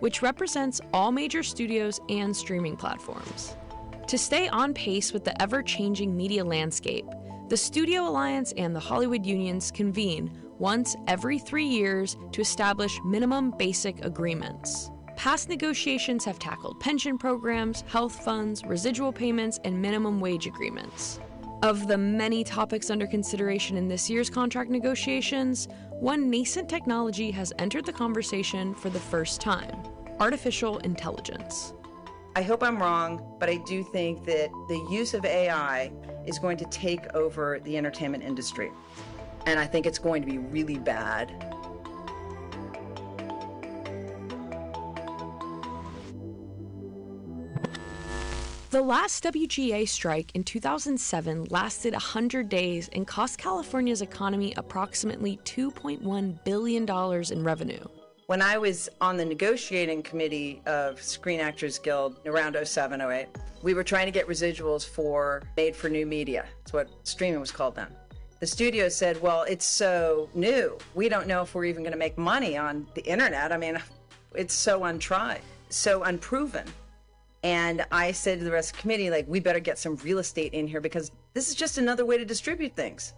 which 0.00 0.22
represents 0.22 0.80
all 0.92 1.12
major 1.12 1.44
studios 1.44 2.00
and 2.08 2.36
streaming 2.36 2.76
platforms. 2.76 3.54
To 4.08 4.18
stay 4.18 4.48
on 4.48 4.74
pace 4.74 5.12
with 5.12 5.22
the 5.22 5.40
ever 5.40 5.62
changing 5.62 6.16
media 6.16 6.44
landscape, 6.44 7.06
the 7.48 7.56
Studio 7.56 8.08
Alliance 8.08 8.52
and 8.56 8.74
the 8.74 8.80
Hollywood 8.80 9.24
unions 9.24 9.70
convene 9.70 10.36
once 10.58 10.96
every 11.06 11.38
three 11.38 11.66
years 11.66 12.16
to 12.32 12.40
establish 12.40 12.98
minimum 13.04 13.54
basic 13.56 14.04
agreements. 14.04 14.90
Past 15.20 15.50
negotiations 15.50 16.24
have 16.24 16.38
tackled 16.38 16.80
pension 16.80 17.18
programs, 17.18 17.84
health 17.86 18.24
funds, 18.24 18.64
residual 18.64 19.12
payments, 19.12 19.60
and 19.64 19.78
minimum 19.78 20.18
wage 20.18 20.46
agreements. 20.46 21.20
Of 21.62 21.86
the 21.88 21.98
many 21.98 22.42
topics 22.42 22.88
under 22.88 23.06
consideration 23.06 23.76
in 23.76 23.86
this 23.86 24.08
year's 24.08 24.30
contract 24.30 24.70
negotiations, 24.70 25.68
one 25.90 26.30
nascent 26.30 26.70
technology 26.70 27.30
has 27.32 27.52
entered 27.58 27.84
the 27.84 27.92
conversation 27.92 28.74
for 28.74 28.88
the 28.88 28.98
first 28.98 29.42
time 29.42 29.82
artificial 30.20 30.78
intelligence. 30.78 31.74
I 32.34 32.40
hope 32.40 32.62
I'm 32.62 32.78
wrong, 32.78 33.36
but 33.38 33.50
I 33.50 33.56
do 33.56 33.82
think 33.82 34.24
that 34.24 34.48
the 34.68 34.88
use 34.90 35.12
of 35.12 35.26
AI 35.26 35.92
is 36.24 36.38
going 36.38 36.56
to 36.56 36.64
take 36.70 37.14
over 37.14 37.60
the 37.64 37.76
entertainment 37.76 38.24
industry. 38.24 38.70
And 39.44 39.60
I 39.60 39.66
think 39.66 39.84
it's 39.84 39.98
going 39.98 40.22
to 40.22 40.26
be 40.26 40.38
really 40.38 40.78
bad. 40.78 41.59
The 48.70 48.80
last 48.80 49.24
WGA 49.24 49.88
strike 49.88 50.30
in 50.36 50.44
2007 50.44 51.46
lasted 51.50 51.92
100 51.92 52.48
days 52.48 52.88
and 52.92 53.04
cost 53.04 53.36
California's 53.36 54.00
economy 54.00 54.54
approximately 54.56 55.38
$2.1 55.38 56.44
billion 56.44 57.32
in 57.32 57.42
revenue. 57.42 57.84
When 58.26 58.40
I 58.40 58.58
was 58.58 58.88
on 59.00 59.16
the 59.16 59.24
negotiating 59.24 60.04
committee 60.04 60.62
of 60.66 61.02
Screen 61.02 61.40
Actors 61.40 61.80
Guild 61.80 62.20
around 62.26 62.56
07, 62.64 63.00
08, 63.00 63.26
we 63.62 63.74
were 63.74 63.82
trying 63.82 64.06
to 64.06 64.12
get 64.12 64.28
residuals 64.28 64.88
for 64.88 65.42
Made 65.56 65.74
for 65.74 65.88
New 65.88 66.06
Media. 66.06 66.46
That's 66.58 66.72
what 66.72 66.90
streaming 67.02 67.40
was 67.40 67.50
called 67.50 67.74
then. 67.74 67.88
The 68.38 68.46
studio 68.46 68.88
said, 68.88 69.20
Well, 69.20 69.42
it's 69.42 69.66
so 69.66 70.30
new. 70.32 70.78
We 70.94 71.08
don't 71.08 71.26
know 71.26 71.42
if 71.42 71.56
we're 71.56 71.64
even 71.64 71.82
going 71.82 71.92
to 71.92 71.98
make 71.98 72.16
money 72.16 72.56
on 72.56 72.86
the 72.94 73.04
internet. 73.04 73.50
I 73.50 73.56
mean, 73.56 73.80
it's 74.36 74.54
so 74.54 74.84
untried, 74.84 75.42
so 75.70 76.04
unproven. 76.04 76.66
And 77.42 77.86
I 77.90 78.12
said 78.12 78.38
to 78.38 78.44
the 78.44 78.52
rest 78.52 78.70
of 78.70 78.76
the 78.76 78.82
committee, 78.82 79.10
like, 79.10 79.26
we 79.26 79.40
better 79.40 79.60
get 79.60 79.78
some 79.78 79.96
real 79.96 80.18
estate 80.18 80.52
in 80.52 80.66
here 80.66 80.80
because 80.80 81.10
this 81.32 81.48
is 81.48 81.54
just 81.54 81.78
another 81.78 82.04
way 82.04 82.18
to 82.18 82.24
distribute 82.24 82.74
things. 82.74 83.14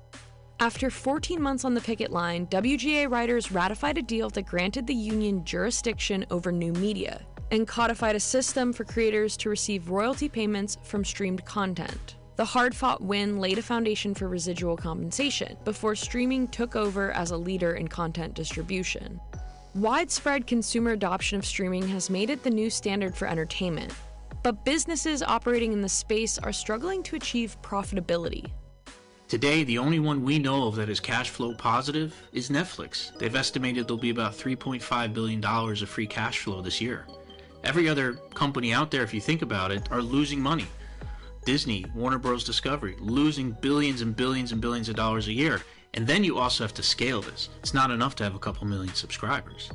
After 0.61 0.91
14 0.91 1.43
months 1.43 1.65
on 1.65 1.75
the 1.75 1.81
picket 1.81 2.13
line, 2.13 2.47
WGA 2.47 3.11
writers 3.11 3.51
ratified 3.51 3.99
a 3.99 4.03
deal 4.03 4.31
that 4.31 4.47
granted 4.47 4.87
the 4.87 4.95
union 4.95 5.45
jurisdiction 5.45 6.25
over 6.31 6.53
new 6.53 6.73
media 6.75 7.27
and 7.51 7.67
codified 7.67 8.15
a 8.15 8.21
system 8.21 8.73
for 8.73 8.85
creators 8.85 9.37
to 9.39 9.51
receive 9.51 9.91
royalty 9.91 10.29
payments 10.29 10.79
from 10.85 11.05
streamed 11.05 11.45
content. 11.45 12.17
The 12.37 12.45
hard 12.45 12.75
fought 12.75 13.03
win 13.03 13.41
laid 13.41 13.59
a 13.59 13.63
foundation 13.63 14.15
for 14.15 14.29
residual 14.29 14.77
compensation 14.77 15.57
before 15.65 15.95
streaming 15.95 16.49
took 16.49 16.77
over 16.77 17.11
as 17.13 17.33
a 17.33 17.37
leader 17.37 17.75
in 17.75 17.89
content 17.89 18.35
distribution. 18.35 19.21
Widespread 19.75 20.47
consumer 20.47 20.93
adoption 20.93 21.39
of 21.39 21.45
streaming 21.45 21.89
has 21.89 22.09
made 22.09 22.31
it 22.31 22.43
the 22.43 22.51
new 22.51 22.71
standard 22.71 23.15
for 23.15 23.27
entertainment, 23.27 23.93
but 24.43 24.65
businesses 24.65 25.23
operating 25.23 25.73
in 25.73 25.81
the 25.81 25.89
space 25.89 26.39
are 26.39 26.53
struggling 26.53 27.03
to 27.05 27.17
achieve 27.17 27.57
profitability. 27.63 28.51
Today, 29.29 29.65
the 29.65 29.79
only 29.79 29.99
one 29.99 30.23
we 30.23 30.39
know 30.39 30.69
of 30.69 30.77
that 30.77 30.91
is 30.91 31.01
cash 31.01 31.31
flow 31.31 31.55
positive 31.55 32.15
is 32.33 32.51
Netflix. 32.51 33.17
They've 33.19 33.35
estimated 33.35 33.87
there'll 33.87 33.99
be 33.99 34.11
about 34.11 34.35
$3.5 34.35 35.15
billion 35.15 35.43
of 35.43 35.89
free 35.89 36.07
cash 36.07 36.41
flow 36.41 36.61
this 36.61 36.81
year. 36.81 37.07
Every 37.65 37.89
other 37.89 38.15
company 38.35 38.75
out 38.75 38.91
there, 38.91 39.03
if 39.03 39.15
you 39.15 39.21
think 39.21 39.43
about 39.43 39.73
it, 39.73 39.91
are 39.91 40.03
losing 40.03 40.41
money. 40.41 40.67
Disney, 41.45 41.85
Warner 41.95 42.19
Bros. 42.19 42.45
Discovery, 42.45 42.97
losing 43.01 43.53
billions 43.53 44.03
and 44.03 44.15
billions 44.15 44.53
and 44.53 44.61
billions 44.61 44.89
of 44.89 44.97
dollars 44.97 45.29
a 45.29 45.33
year. 45.33 45.63
And 45.95 46.07
then 46.07 46.25
you 46.25 46.39
also 46.39 46.65
have 46.65 46.75
to 46.75 46.83
scale 46.83 47.23
this. 47.23 47.49
It's 47.61 47.75
not 47.75 47.91
enough 47.91 48.15
to 48.17 48.25
have 48.25 48.35
a 48.35 48.39
couple 48.39 48.67
million 48.67 48.95
subscribers. 48.95 49.71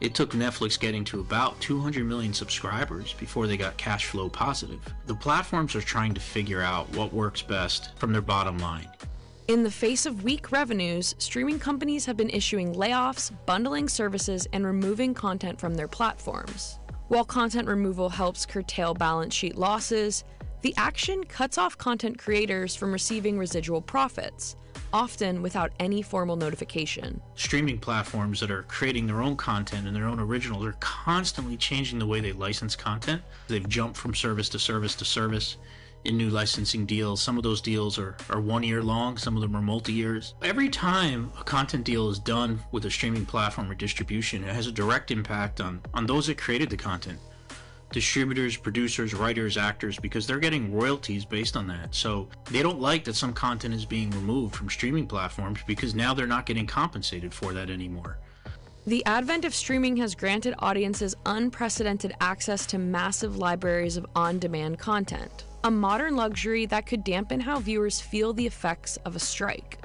It 0.00 0.14
took 0.14 0.30
Netflix 0.30 0.80
getting 0.80 1.04
to 1.04 1.20
about 1.20 1.60
200 1.60 2.06
million 2.06 2.32
subscribers 2.32 3.12
before 3.12 3.46
they 3.46 3.58
got 3.58 3.76
cash 3.76 4.06
flow 4.06 4.30
positive. 4.30 4.80
The 5.06 5.14
platforms 5.14 5.74
are 5.76 5.82
trying 5.82 6.14
to 6.14 6.20
figure 6.20 6.62
out 6.62 6.88
what 6.96 7.12
works 7.12 7.42
best 7.42 7.94
from 7.98 8.12
their 8.12 8.22
bottom 8.22 8.58
line. 8.58 8.88
In 9.48 9.62
the 9.62 9.70
face 9.70 10.06
of 10.06 10.24
weak 10.24 10.52
revenues, 10.52 11.14
streaming 11.18 11.58
companies 11.58 12.06
have 12.06 12.16
been 12.16 12.30
issuing 12.30 12.74
layoffs, 12.74 13.30
bundling 13.44 13.88
services, 13.90 14.46
and 14.54 14.64
removing 14.64 15.12
content 15.12 15.60
from 15.60 15.74
their 15.74 15.88
platforms. 15.88 16.78
While 17.08 17.24
content 17.24 17.68
removal 17.68 18.08
helps 18.08 18.46
curtail 18.46 18.94
balance 18.94 19.34
sheet 19.34 19.56
losses, 19.56 20.24
the 20.62 20.72
action 20.76 21.24
cuts 21.24 21.58
off 21.58 21.76
content 21.76 22.18
creators 22.18 22.74
from 22.74 22.92
receiving 22.92 23.36
residual 23.36 23.82
profits, 23.82 24.56
often 24.92 25.42
without 25.42 25.72
any 25.78 26.02
formal 26.02 26.36
notification. 26.36 27.20
Streaming 27.34 27.78
platforms 27.78 28.40
that 28.40 28.50
are 28.50 28.62
creating 28.64 29.06
their 29.06 29.22
own 29.22 29.36
content 29.36 29.86
and 29.86 29.94
their 29.94 30.06
own 30.06 30.20
originals 30.20 30.64
are 30.64 30.76
constantly 30.80 31.56
changing 31.56 31.98
the 31.98 32.06
way 32.06 32.20
they 32.20 32.32
license 32.32 32.76
content. 32.76 33.22
They've 33.48 33.68
jumped 33.68 33.96
from 33.96 34.14
service 34.14 34.48
to 34.50 34.58
service 34.58 34.94
to 34.96 35.04
service 35.04 35.56
in 36.04 36.16
new 36.16 36.30
licensing 36.30 36.86
deals. 36.86 37.20
Some 37.20 37.36
of 37.36 37.42
those 37.42 37.60
deals 37.60 37.98
are, 37.98 38.16
are 38.30 38.40
one 38.40 38.62
year 38.62 38.82
long, 38.82 39.18
some 39.18 39.36
of 39.36 39.42
them 39.42 39.54
are 39.54 39.62
multi 39.62 39.92
years. 39.92 40.34
Every 40.42 40.68
time 40.68 41.30
a 41.38 41.44
content 41.44 41.84
deal 41.84 42.08
is 42.08 42.18
done 42.18 42.60
with 42.72 42.86
a 42.86 42.90
streaming 42.90 43.26
platform 43.26 43.70
or 43.70 43.74
distribution, 43.74 44.44
it 44.44 44.54
has 44.54 44.66
a 44.66 44.72
direct 44.72 45.10
impact 45.10 45.60
on, 45.60 45.80
on 45.92 46.06
those 46.06 46.26
that 46.28 46.38
created 46.38 46.70
the 46.70 46.76
content 46.76 47.18
distributors, 47.90 48.56
producers, 48.56 49.14
writers, 49.14 49.56
actors, 49.56 49.98
because 49.98 50.26
they're 50.26 50.38
getting 50.38 50.72
royalties 50.74 51.24
based 51.24 51.56
on 51.56 51.66
that. 51.68 51.94
So 51.94 52.28
they 52.50 52.62
don't 52.62 52.80
like 52.80 53.04
that 53.04 53.16
some 53.16 53.32
content 53.32 53.74
is 53.74 53.84
being 53.84 54.10
removed 54.10 54.54
from 54.54 54.68
streaming 54.68 55.06
platforms 55.06 55.60
because 55.66 55.94
now 55.94 56.14
they're 56.14 56.26
not 56.26 56.46
getting 56.46 56.66
compensated 56.66 57.34
for 57.34 57.52
that 57.52 57.70
anymore. 57.70 58.18
The 58.86 59.04
advent 59.04 59.44
of 59.44 59.54
streaming 59.54 59.96
has 59.98 60.14
granted 60.14 60.54
audiences 60.58 61.14
unprecedented 61.26 62.14
access 62.20 62.64
to 62.66 62.78
massive 62.78 63.36
libraries 63.36 63.96
of 63.96 64.06
on 64.16 64.38
demand 64.38 64.78
content, 64.78 65.44
a 65.64 65.70
modern 65.70 66.16
luxury 66.16 66.64
that 66.66 66.86
could 66.86 67.04
dampen 67.04 67.40
how 67.40 67.58
viewers 67.58 68.00
feel 68.00 68.32
the 68.32 68.46
effects 68.46 68.96
of 69.04 69.16
a 69.16 69.20
strike. 69.20 69.78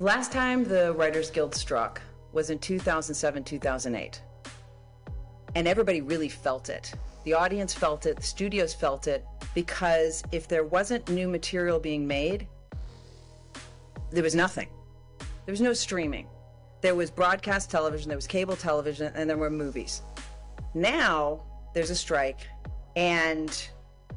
Last 0.00 0.32
time 0.32 0.64
the 0.64 0.92
Writers 0.92 1.30
Guild 1.30 1.54
struck 1.54 2.02
was 2.32 2.50
in 2.50 2.58
2007 2.58 3.44
2008. 3.44 4.20
And 5.54 5.68
everybody 5.68 6.00
really 6.00 6.28
felt 6.28 6.68
it. 6.68 6.92
The 7.24 7.34
audience 7.34 7.72
felt 7.72 8.06
it, 8.06 8.16
the 8.16 8.22
studios 8.22 8.74
felt 8.74 9.06
it, 9.06 9.24
because 9.54 10.22
if 10.32 10.46
there 10.46 10.64
wasn't 10.64 11.08
new 11.08 11.28
material 11.28 11.78
being 11.78 12.06
made, 12.06 12.46
there 14.10 14.22
was 14.22 14.34
nothing. 14.34 14.68
There 15.18 15.52
was 15.52 15.60
no 15.60 15.72
streaming. 15.72 16.26
There 16.82 16.94
was 16.94 17.10
broadcast 17.10 17.70
television, 17.70 18.08
there 18.08 18.18
was 18.18 18.26
cable 18.26 18.56
television, 18.56 19.12
and 19.14 19.28
there 19.28 19.38
were 19.38 19.48
movies. 19.48 20.02
Now 20.74 21.42
there's 21.72 21.90
a 21.90 21.96
strike, 21.96 22.40
and 22.94 23.68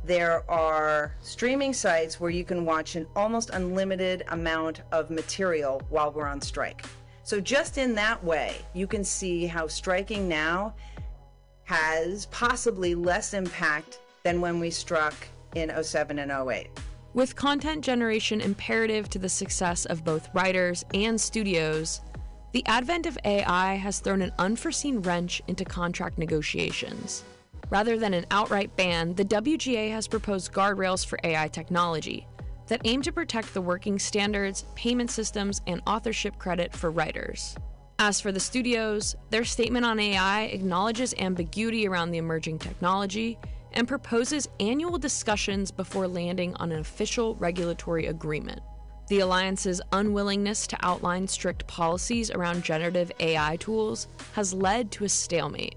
there 0.04 0.50
are 0.50 1.16
streaming 1.22 1.74
sites 1.74 2.20
where 2.20 2.30
you 2.30 2.44
can 2.44 2.66
watch 2.66 2.96
an 2.96 3.08
almost 3.16 3.52
unlimited 3.52 4.24
amount 4.30 4.82
of 4.92 5.10
material 5.10 5.82
while 5.90 6.12
we're 6.12 6.28
on 6.28 6.42
strike. 6.42 6.86
So, 7.24 7.42
just 7.42 7.78
in 7.78 7.94
that 7.96 8.24
way, 8.24 8.56
you 8.74 8.88
can 8.88 9.04
see 9.04 9.46
how 9.46 9.68
striking 9.68 10.30
now 10.30 10.76
has 11.68 12.28
possibly 12.28 12.96
less 12.96 13.34
impact 13.34 14.00
than 14.24 14.40
when 14.40 14.58
we 14.58 14.70
struck 14.70 15.14
in 15.54 15.72
07 15.84 16.18
and 16.18 16.32
08. 16.32 16.70
With 17.14 17.36
content 17.36 17.84
generation 17.84 18.40
imperative 18.40 19.10
to 19.10 19.20
the 19.20 19.28
success 19.28 19.84
of 19.86 20.06
both 20.06 20.34
writers 20.34 20.86
and 20.94 21.20
studios, 21.20 22.00
the 22.54 22.66
advent 22.68 23.06
of 23.06 23.18
AI 23.26 23.76
has 23.76 24.00
thrown 24.00 24.22
an 24.22 24.32
unforeseen 24.40 25.02
wrench 25.02 25.42
into 25.48 25.66
contract 25.66 26.18
negotiations. 26.18 27.26
Rather 27.70 28.00
than 28.00 28.14
an 28.14 28.26
outright 28.32 28.74
ban, 28.78 29.14
the 29.16 29.26
WGA 29.26 29.92
has 29.92 30.08
proposed 30.08 30.54
guardrails 30.54 31.06
for 31.06 31.20
AI 31.26 31.50
technology 31.50 32.26
that 32.68 32.80
aim 32.86 33.02
to 33.02 33.12
protect 33.12 33.54
the 33.54 33.62
working 33.62 34.00
standards, 34.00 34.64
payment 34.76 35.12
systems, 35.12 35.60
and 35.68 35.82
authorship 35.86 36.38
credit 36.38 36.74
for 36.74 36.92
writers. 36.92 37.58
As 38.00 38.22
for 38.22 38.32
the 38.32 38.40
studios, 38.40 39.16
their 39.32 39.44
statement 39.44 39.84
on 39.84 40.00
AI 40.00 40.44
acknowledges 40.44 41.16
ambiguity 41.18 41.88
around 41.88 42.12
the 42.12 42.20
emerging 42.20 42.60
technology 42.60 43.40
and 43.74 43.88
proposes 43.88 44.48
annual 44.60 45.00
discussions 45.00 45.72
before 45.72 46.08
landing 46.08 46.54
on 46.58 46.72
an 46.72 46.80
official 46.80 47.34
regulatory 47.38 48.06
agreement. 48.06 48.62
The 49.08 49.22
Alliance's 49.22 49.82
unwillingness 49.94 50.68
to 50.68 50.86
outline 50.86 51.28
strict 51.28 51.66
policies 51.66 52.30
around 52.30 52.64
generative 52.64 53.12
AI 53.20 53.56
tools 53.56 54.08
has 54.34 54.54
led 54.54 54.92
to 54.92 55.06
a 55.06 55.10
stalemate. 55.10 55.76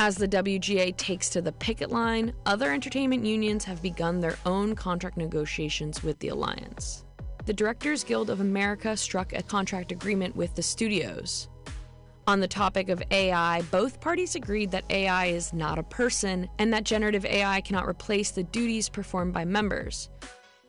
As 0.00 0.16
the 0.16 0.26
WGA 0.26 0.96
takes 0.96 1.28
to 1.28 1.40
the 1.40 1.52
picket 1.52 1.92
line, 1.92 2.32
other 2.44 2.72
entertainment 2.72 3.24
unions 3.24 3.64
have 3.66 3.80
begun 3.80 4.18
their 4.18 4.36
own 4.46 4.74
contract 4.74 5.16
negotiations 5.16 6.02
with 6.02 6.18
the 6.18 6.28
Alliance. 6.28 7.05
The 7.46 7.52
Directors 7.52 8.02
Guild 8.02 8.28
of 8.28 8.40
America 8.40 8.96
struck 8.96 9.32
a 9.32 9.40
contract 9.40 9.92
agreement 9.92 10.34
with 10.34 10.56
the 10.56 10.62
studios. 10.62 11.48
On 12.26 12.40
the 12.40 12.48
topic 12.48 12.88
of 12.88 13.00
AI, 13.12 13.62
both 13.70 14.00
parties 14.00 14.34
agreed 14.34 14.72
that 14.72 14.84
AI 14.90 15.26
is 15.26 15.52
not 15.52 15.78
a 15.78 15.84
person 15.84 16.48
and 16.58 16.72
that 16.72 16.82
generative 16.82 17.24
AI 17.24 17.60
cannot 17.60 17.86
replace 17.86 18.32
the 18.32 18.42
duties 18.42 18.88
performed 18.88 19.32
by 19.32 19.44
members. 19.44 20.10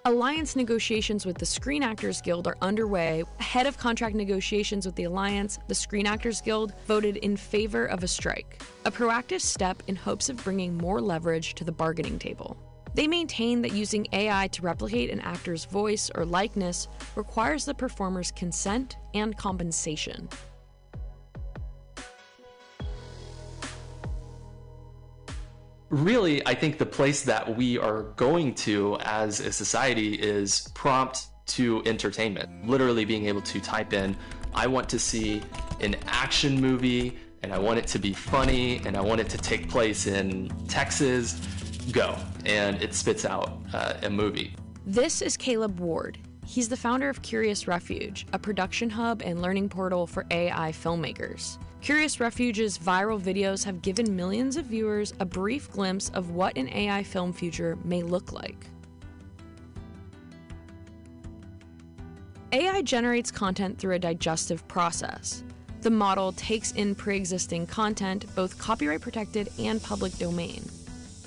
Alliance 0.06 0.56
negotiations 0.56 1.26
with 1.26 1.40
the 1.40 1.48
Screen 1.48 1.82
Actors 1.82 2.22
Guild 2.22 2.46
are 2.46 2.58
underway. 2.62 3.24
Ahead 3.40 3.66
of 3.66 3.80
contract 3.80 4.16
negotiations 4.16 4.86
with 4.86 4.94
the 4.94 5.06
Alliance, 5.06 5.58
the 5.68 5.74
Screen 5.74 6.06
Actors 6.06 6.42
Guild 6.42 6.74
voted 6.86 7.18
in 7.18 7.38
favor 7.38 7.88
of 7.88 8.04
a 8.04 8.08
strike, 8.08 8.62
a 8.86 8.92
proactive 8.92 9.42
step 9.42 9.82
in 9.88 9.96
hopes 9.96 10.30
of 10.30 10.44
bringing 10.44 10.78
more 10.78 11.02
leverage 11.02 11.56
to 11.56 11.64
the 11.64 11.72
bargaining 11.72 12.20
table. 12.20 12.56
They 12.98 13.06
maintain 13.06 13.62
that 13.62 13.74
using 13.74 14.08
AI 14.12 14.48
to 14.48 14.64
replicate 14.64 15.12
an 15.12 15.20
actor's 15.20 15.66
voice 15.66 16.10
or 16.16 16.26
likeness 16.26 16.88
requires 17.16 17.64
the 17.64 17.76
performer's 17.76 18.32
consent 18.32 18.98
and 19.14 19.38
compensation. 19.38 20.28
really, 25.90 26.46
I 26.46 26.54
think 26.54 26.80
the 26.80 26.86
place 26.86 27.22
that 27.24 27.56
we 27.56 27.78
are 27.78 28.04
going 28.18 28.56
to 28.56 28.98
as 29.02 29.40
a 29.42 29.52
society 29.52 30.16
is 30.16 30.68
prompt 30.74 31.28
to 31.48 31.84
entertainment. 31.86 32.68
Literally 32.68 33.06
being 33.06 33.28
able 33.28 33.42
to 33.42 33.62
type 33.62 33.94
in, 33.94 34.18
I 34.54 34.68
want 34.68 34.90
to 34.90 35.00
see 35.00 35.42
an 35.80 35.96
action 36.08 36.60
movie 36.60 37.18
and 37.44 37.54
I 37.54 37.60
want 37.60 37.78
it 37.78 37.88
to 37.88 38.00
be 38.00 38.12
funny 38.12 38.82
and 38.86 38.98
I 38.98 39.02
want 39.02 39.22
it 39.22 39.30
to 39.30 39.38
take 39.38 39.70
place 39.70 40.08
in 40.08 40.52
Texas. 40.68 41.40
Go. 41.92 42.18
And 42.48 42.82
it 42.82 42.94
spits 42.94 43.26
out 43.26 43.60
uh, 43.74 43.96
a 44.04 44.10
movie. 44.10 44.56
This 44.86 45.22
is 45.22 45.36
Caleb 45.36 45.82
Ward. 45.82 46.18
He's 46.46 46.70
the 46.70 46.78
founder 46.78 47.10
of 47.10 47.22
Curious 47.22 47.68
Refuge, 47.68 48.26
a 48.32 48.40
production 48.40 48.90
hub 48.90 49.22
and 49.22 49.42
learning 49.42 49.68
portal 49.68 50.08
for 50.08 50.26
AI 50.32 50.72
filmmakers. 50.72 51.58
Curious 51.82 52.22
Refuge's 52.22 52.78
viral 52.78 53.22
videos 53.22 53.66
have 53.66 53.82
given 53.82 54.16
millions 54.16 54.56
of 54.56 54.66
viewers 54.66 55.14
a 55.20 55.26
brief 55.26 55.70
glimpse 55.70 56.10
of 56.12 56.32
what 56.32 56.58
an 56.58 56.70
AI 56.70 57.04
film 57.04 57.34
future 57.34 57.78
may 57.84 58.02
look 58.02 58.32
like. 58.32 58.66
AI 62.54 62.82
generates 62.82 63.30
content 63.30 63.78
through 63.78 63.96
a 63.96 64.00
digestive 64.00 64.66
process. 64.70 65.44
The 65.82 65.90
model 65.90 66.32
takes 66.32 66.72
in 66.72 66.96
pre 66.96 67.18
existing 67.18 67.68
content, 67.68 68.26
both 68.36 68.58
copyright 68.58 69.02
protected 69.02 69.50
and 69.60 69.84
public 69.84 70.18
domain. 70.18 70.64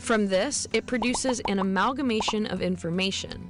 From 0.01 0.27
this, 0.27 0.67
it 0.73 0.87
produces 0.87 1.41
an 1.47 1.59
amalgamation 1.61 2.47
of 2.47 2.63
information. 2.63 3.49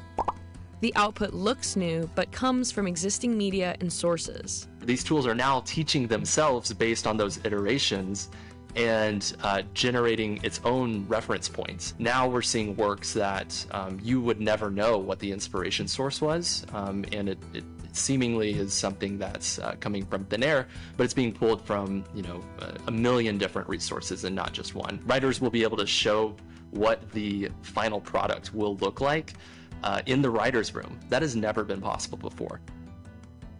The 0.81 0.93
output 0.97 1.33
looks 1.33 1.77
new, 1.77 2.11
but 2.15 2.33
comes 2.33 2.73
from 2.73 2.87
existing 2.87 3.39
media 3.39 3.77
and 3.81 3.91
sources. 3.91 4.67
These 4.81 5.05
tools 5.05 5.27
are 5.27 5.35
now 5.35 5.61
teaching 5.65 6.07
themselves 6.07 6.73
based 6.73 7.07
on 7.07 7.17
those 7.17 7.39
iterations 7.45 8.31
and 8.77 9.35
uh, 9.43 9.63
generating 9.75 10.43
its 10.43 10.61
own 10.65 11.07
reference 11.09 11.49
points. 11.49 11.95
Now 11.99 12.29
we're 12.29 12.43
seeing 12.43 12.77
works 12.77 13.15
that 13.15 13.65
um, 13.71 13.99
you 14.03 14.21
would 14.21 14.41
never 14.41 14.71
know 14.71 14.99
what 14.99 15.19
the 15.19 15.31
inspiration 15.33 15.87
source 15.87 16.21
was, 16.21 16.67
um, 16.73 17.05
and 17.13 17.29
it, 17.29 17.39
it, 17.55 17.65
seemingly 17.93 18.53
is 18.53 18.72
something 18.72 19.18
that's 19.18 19.59
uh, 19.59 19.74
coming 19.80 20.05
from 20.07 20.24
thin 20.24 20.43
air, 20.43 20.68
but 20.97 21.05
it's 21.05 21.14
being 21.14 21.32
pulled 21.32 21.64
from 21.64 22.05
you 22.14 22.22
know 22.22 22.43
a, 22.61 22.88
a 22.88 22.91
million 22.91 23.38
different 23.38 23.68
resources 23.68 24.24
and 24.24 24.34
not 24.34 24.53
just 24.53 24.74
one. 24.74 25.01
Writers 25.07 25.41
will 25.41 25.51
be 25.51 25.62
able 25.62 25.76
to 25.76 25.86
show 25.86 26.34
what 26.70 27.11
the 27.12 27.51
final 27.62 28.01
product 28.01 28.55
will 28.55 28.76
look 28.76 29.01
like 29.01 29.34
uh, 29.82 30.03
in 30.07 30.22
the 30.22 30.30
writer's 30.30 30.74
room. 30.74 30.99
That 31.09 31.22
has 31.22 31.34
never 31.34 31.64
been 31.64 31.80
possible 31.80 32.18
before. 32.18 32.61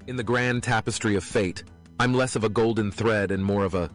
In 0.07 0.17
the 0.17 0.23
grand 0.23 0.63
tapestry 0.63 1.15
of 1.17 1.25
fate, 1.25 1.65
I'm 1.99 2.15
less 2.15 2.37
of 2.37 2.45
a 2.45 2.49
golden 2.49 2.91
thread 2.91 3.31
and 3.31 3.45
more 3.45 3.65
of 3.65 3.75
a 3.75 3.91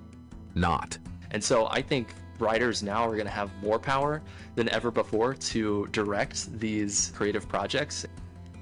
knot. 0.54 0.98
And 1.32 1.44
so 1.44 1.68
I 1.68 1.82
think 1.82 2.14
writers 2.40 2.84
now 2.84 3.04
are 3.04 3.14
going 3.14 3.26
to 3.26 3.32
have 3.32 3.52
more 3.62 3.80
power 3.80 4.22
than 4.56 4.70
ever 4.70 4.92
before 4.92 5.34
to 5.34 5.88
direct 5.92 6.58
these 6.60 7.12
creative 7.16 7.48
projects. 7.48 8.06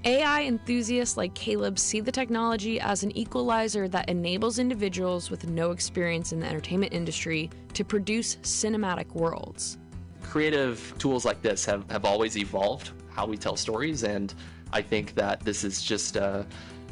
AI 0.05 0.41
enthusiasts 0.41 1.15
like 1.15 1.33
Caleb 1.33 1.79
see 1.79 2.01
the 2.01 2.11
technology 2.11 2.77
as 2.77 3.03
an 3.03 3.17
equalizer 3.17 3.87
that 3.87 4.09
enables 4.09 4.59
individuals 4.59 5.31
with 5.31 5.47
no 5.47 5.71
experience 5.71 6.33
in 6.33 6.41
the 6.41 6.45
entertainment 6.45 6.93
industry 6.93 7.49
to 7.73 7.85
produce 7.85 8.35
cinematic 8.37 9.07
worlds. 9.13 9.77
Creative 10.21 10.93
tools 10.97 11.23
like 11.23 11.41
this 11.41 11.63
have, 11.65 11.89
have 11.89 12.03
always 12.03 12.37
evolved 12.37 12.91
how 13.11 13.25
we 13.25 13.37
tell 13.37 13.55
stories, 13.55 14.03
and 14.03 14.33
I 14.73 14.81
think 14.81 15.15
that 15.15 15.39
this 15.39 15.63
is 15.63 15.81
just 15.81 16.17
a, 16.17 16.45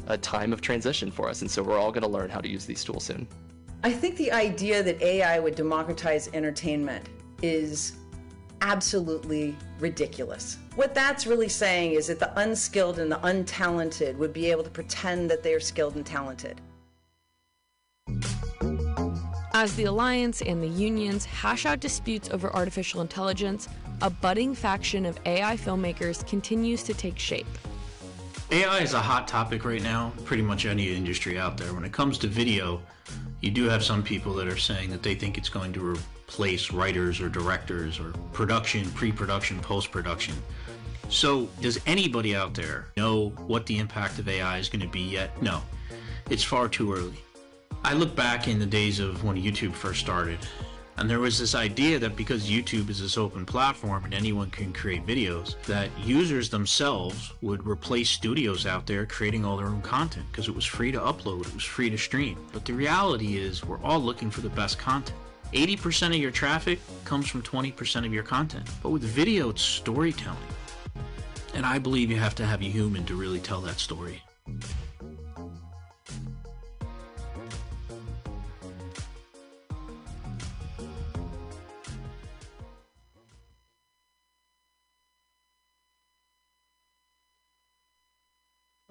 a 0.06 0.16
time 0.16 0.50
of 0.50 0.62
transition 0.62 1.10
for 1.10 1.28
us, 1.28 1.42
and 1.42 1.50
so 1.50 1.62
we're 1.62 1.78
all 1.78 1.92
going 1.92 2.04
to 2.04 2.08
learn 2.08 2.30
how 2.30 2.40
to 2.40 2.48
use 2.48 2.64
these 2.64 2.82
tools 2.82 3.04
soon. 3.04 3.28
I 3.84 3.92
think 3.92 4.16
the 4.16 4.32
idea 4.32 4.82
that 4.82 5.02
AI 5.02 5.38
would 5.38 5.54
democratize 5.54 6.30
entertainment 6.32 7.10
is 7.42 7.92
absolutely 8.62 9.56
ridiculous. 9.80 10.56
What 10.76 10.94
that's 10.94 11.26
really 11.26 11.48
saying 11.48 11.92
is 11.92 12.06
that 12.06 12.20
the 12.20 12.32
unskilled 12.40 12.98
and 12.98 13.10
the 13.10 13.18
untalented 13.18 14.16
would 14.16 14.32
be 14.32 14.50
able 14.50 14.62
to 14.62 14.70
pretend 14.70 15.30
that 15.30 15.42
they 15.42 15.52
are 15.52 15.60
skilled 15.60 15.96
and 15.96 16.06
talented. 16.06 16.60
As 19.54 19.76
the 19.76 19.84
Alliance 19.84 20.40
and 20.40 20.62
the 20.62 20.68
unions 20.68 21.26
hash 21.26 21.66
out 21.66 21.80
disputes 21.80 22.30
over 22.30 22.50
artificial 22.54 23.02
intelligence, 23.02 23.68
a 24.00 24.08
budding 24.08 24.54
faction 24.54 25.04
of 25.04 25.18
AI 25.26 25.56
filmmakers 25.56 26.26
continues 26.26 26.82
to 26.84 26.94
take 26.94 27.18
shape. 27.18 27.46
AI 28.50 28.78
is 28.78 28.94
a 28.94 29.00
hot 29.00 29.28
topic 29.28 29.64
right 29.64 29.82
now, 29.82 30.12
pretty 30.24 30.42
much 30.42 30.66
any 30.66 30.94
industry 30.94 31.38
out 31.38 31.56
there. 31.56 31.74
When 31.74 31.84
it 31.84 31.92
comes 31.92 32.16
to 32.18 32.28
video, 32.28 32.80
you 33.42 33.50
do 33.50 33.64
have 33.64 33.84
some 33.84 34.02
people 34.02 34.32
that 34.34 34.46
are 34.46 34.56
saying 34.56 34.88
that 34.90 35.02
they 35.02 35.16
think 35.16 35.36
it's 35.36 35.48
going 35.48 35.72
to 35.72 35.84
replace 35.84 36.70
writers 36.70 37.20
or 37.20 37.28
directors 37.28 37.98
or 37.98 38.12
production, 38.32 38.88
pre 38.92 39.10
production, 39.10 39.58
post 39.58 39.90
production. 39.90 40.34
So, 41.08 41.48
does 41.60 41.78
anybody 41.84 42.34
out 42.34 42.54
there 42.54 42.86
know 42.96 43.30
what 43.46 43.66
the 43.66 43.78
impact 43.78 44.18
of 44.18 44.28
AI 44.28 44.58
is 44.58 44.68
going 44.68 44.80
to 44.80 44.88
be 44.88 45.00
yet? 45.00 45.42
No, 45.42 45.60
it's 46.30 46.44
far 46.44 46.68
too 46.68 46.94
early. 46.94 47.18
I 47.84 47.94
look 47.94 48.14
back 48.14 48.46
in 48.46 48.60
the 48.60 48.66
days 48.66 49.00
of 49.00 49.24
when 49.24 49.36
YouTube 49.36 49.72
first 49.72 50.00
started, 50.00 50.38
and 50.98 51.08
there 51.08 51.20
was 51.20 51.38
this 51.38 51.54
idea 51.54 51.98
that 51.98 52.16
because 52.16 52.48
YouTube 52.48 52.90
is 52.90 53.00
this 53.00 53.16
open 53.16 53.46
platform 53.46 54.04
and 54.04 54.12
anyone 54.12 54.50
can 54.50 54.72
create 54.72 55.06
videos, 55.06 55.60
that 55.62 55.88
users 55.98 56.50
themselves 56.50 57.32
would 57.40 57.66
replace 57.66 58.10
studios 58.10 58.66
out 58.66 58.86
there 58.86 59.06
creating 59.06 59.44
all 59.44 59.56
their 59.56 59.66
own 59.66 59.82
content 59.82 60.26
because 60.30 60.48
it 60.48 60.54
was 60.54 60.64
free 60.64 60.92
to 60.92 60.98
upload, 60.98 61.46
it 61.46 61.54
was 61.54 61.64
free 61.64 61.88
to 61.90 61.98
stream. 61.98 62.36
But 62.52 62.64
the 62.64 62.74
reality 62.74 63.38
is, 63.38 63.64
we're 63.64 63.82
all 63.82 64.00
looking 64.00 64.30
for 64.30 64.42
the 64.42 64.50
best 64.50 64.78
content. 64.78 65.16
80% 65.52 66.08
of 66.08 66.16
your 66.16 66.30
traffic 66.30 66.78
comes 67.04 67.28
from 67.28 67.42
20% 67.42 68.06
of 68.06 68.12
your 68.12 68.22
content. 68.22 68.68
But 68.82 68.90
with 68.90 69.02
video, 69.02 69.50
it's 69.50 69.62
storytelling. 69.62 70.38
And 71.54 71.66
I 71.66 71.78
believe 71.78 72.10
you 72.10 72.16
have 72.16 72.34
to 72.36 72.46
have 72.46 72.60
a 72.60 72.64
human 72.64 73.04
to 73.06 73.14
really 73.14 73.40
tell 73.40 73.60
that 73.62 73.78
story. 73.78 74.22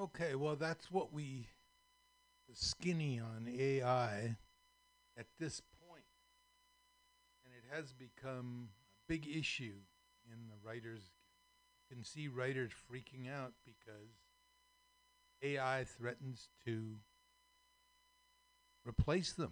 Okay, 0.01 0.33
well, 0.33 0.55
that's 0.55 0.89
what 0.89 1.13
we 1.13 1.47
skinny 2.53 3.19
on 3.19 3.47
AI 3.47 4.35
at 5.15 5.27
this 5.39 5.61
point, 5.87 6.05
and 7.45 7.53
it 7.53 7.75
has 7.75 7.93
become 7.93 8.69
a 8.71 9.07
big 9.07 9.27
issue 9.27 9.75
in 10.25 10.47
the 10.47 10.67
writers. 10.67 11.11
You 11.87 11.95
can 11.95 12.03
see 12.03 12.27
writers 12.27 12.71
freaking 12.91 13.31
out 13.31 13.53
because 13.63 14.09
AI 15.43 15.83
threatens 15.83 16.49
to 16.65 16.95
replace 18.83 19.33
them. 19.33 19.51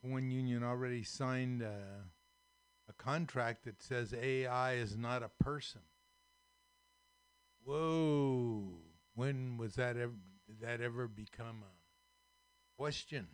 One 0.00 0.30
union 0.30 0.64
already 0.64 1.02
signed 1.02 1.60
a, 1.60 2.04
a 2.88 2.92
contract 2.94 3.66
that 3.66 3.82
says 3.82 4.14
AI 4.14 4.76
is 4.76 4.96
not 4.96 5.22
a 5.22 5.44
person. 5.44 5.82
Whoa! 7.66 8.78
When 9.16 9.56
was 9.56 9.74
that 9.74 9.96
ever? 9.96 10.14
Did 10.46 10.60
that 10.60 10.80
ever 10.80 11.08
become 11.08 11.64
a 11.64 12.80
question? 12.80 13.26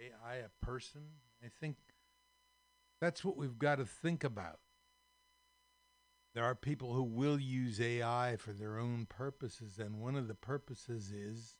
AI 0.00 0.36
a 0.38 0.66
person? 0.66 1.02
I 1.42 1.46
think 1.60 1.76
that's 3.00 3.24
what 3.24 3.36
we've 3.36 3.56
got 3.56 3.76
to 3.76 3.84
think 3.84 4.24
about. 4.24 4.58
There 6.34 6.42
are 6.42 6.56
people 6.56 6.92
who 6.92 7.04
will 7.04 7.38
use 7.38 7.80
AI 7.80 8.34
for 8.36 8.52
their 8.52 8.80
own 8.80 9.06
purposes, 9.06 9.78
and 9.78 10.00
one 10.00 10.16
of 10.16 10.26
the 10.26 10.34
purposes 10.34 11.12
is 11.12 11.54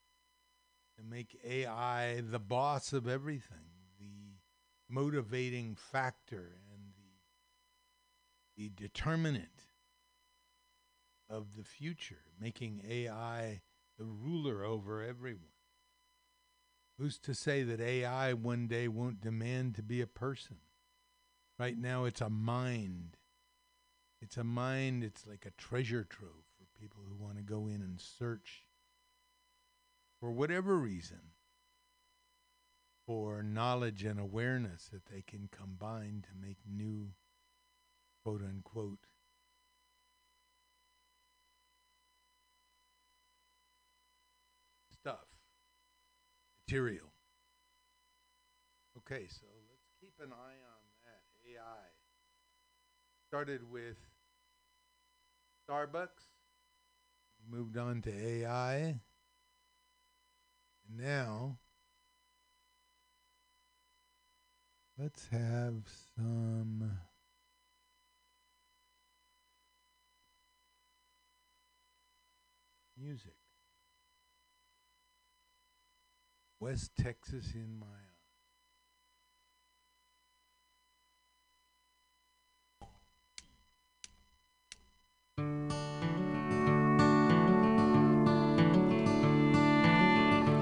to 0.97 1.05
make 1.05 1.39
AI 1.45 2.21
the 2.21 2.41
boss 2.41 2.93
of 2.93 3.07
everything, 3.07 3.71
the 4.01 4.41
motivating 4.89 5.77
factor, 5.77 6.57
and 6.73 6.95
the, 8.57 8.65
the 8.65 8.73
determinant 8.75 9.67
of 11.29 11.57
the 11.57 11.65
future, 11.65 12.23
making 12.41 12.83
AI 12.89 13.63
the 13.99 14.05
ruler 14.05 14.65
over 14.65 15.03
everyone. 15.03 15.49
Who's 16.99 17.19
to 17.21 17.35
say 17.35 17.63
that 17.65 17.81
AI 17.81 18.33
one 18.35 18.67
day 18.67 18.89
won't 18.89 19.21
demand 19.21 19.75
to 19.77 19.83
be 19.83 20.01
a 20.01 20.07
person? 20.07 20.59
Right 21.59 21.77
now, 21.79 22.05
it's 22.05 22.21
a 22.21 22.31
mind. 22.31 23.17
It's 24.21 24.37
a 24.37 24.45
mind, 24.45 25.05
it's 25.05 25.27
like 25.27 25.45
a 25.47 25.61
treasure 25.61 26.05
trove 26.05 26.45
for 26.57 26.81
people 26.81 27.03
who 27.07 27.23
want 27.23 27.37
to 27.37 27.43
go 27.43 27.67
in 27.67 27.83
and 27.83 28.01
search 28.01 28.65
for 30.21 30.33
whatever 30.33 30.79
reason 30.79 31.21
for 33.07 33.43
knowledge 33.43 34.05
and 34.05 34.19
awareness 34.19 34.89
that 34.93 35.07
they 35.07 35.23
can 35.23 35.49
combine 35.53 36.23
to 36.23 36.47
make 36.47 36.59
new 36.67 37.11
quote 38.23 38.41
unquote 38.43 39.07
stuff, 45.05 45.27
material. 46.67 47.13
Okay, 48.97 49.27
so 49.29 49.47
let's 49.69 49.91
keep 50.01 50.15
an 50.21 50.33
eye 50.33 50.61
on 50.65 50.85
that. 51.05 51.23
AI 51.51 51.87
started 53.29 53.71
with 53.71 53.97
Starbucks, 55.69 56.31
moved 57.51 57.77
on 57.77 58.01
to 58.03 58.11
AI, 58.11 58.75
and 58.77 59.01
now 60.97 61.59
let's 64.99 65.29
have 65.29 65.83
some. 66.17 66.99
Music. 72.97 73.44
West 76.61 76.93
Texas 76.97 77.53
in 77.55 77.79
my 77.79 77.87
eye. 77.87 77.91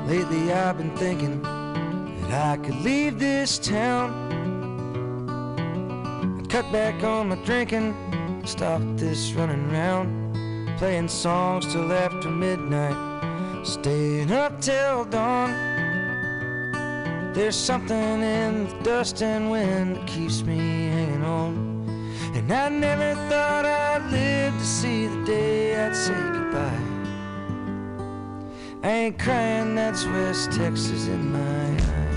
Lately 0.06 0.52
I've 0.52 0.76
been 0.76 0.94
thinking 0.96 1.40
that 1.42 2.32
I 2.32 2.56
could 2.62 2.76
leave 2.82 3.18
this 3.18 3.58
town 3.58 4.32
cut 6.52 6.70
back 6.70 7.02
on 7.02 7.30
my 7.30 7.36
drinking, 7.46 7.96
stop 8.44 8.82
this 8.96 9.32
running 9.32 9.70
around, 9.70 10.76
playing 10.76 11.08
songs 11.08 11.72
till 11.72 11.90
after 11.90 12.28
midnight, 12.28 13.66
staying 13.66 14.30
up 14.30 14.60
till 14.60 15.06
dawn. 15.06 15.71
There's 17.34 17.56
something 17.56 18.22
in 18.22 18.68
the 18.68 18.74
dust 18.82 19.22
and 19.22 19.50
wind 19.50 19.96
that 19.96 20.06
keeps 20.06 20.42
me 20.42 20.58
hanging 20.58 21.24
on. 21.24 21.78
And 22.34 22.52
I 22.52 22.68
never 22.68 23.14
thought 23.30 23.64
I'd 23.64 24.10
live 24.10 24.52
to 24.52 24.64
see 24.64 25.06
the 25.06 25.24
day 25.24 25.82
I'd 25.82 25.96
say 25.96 26.12
goodbye. 26.12 26.78
I 28.82 28.90
ain't 28.90 29.18
crying, 29.18 29.74
that's 29.74 30.04
West 30.04 30.52
Texas 30.52 31.06
in 31.06 31.32
my 31.32 31.38
eye. 31.38 32.12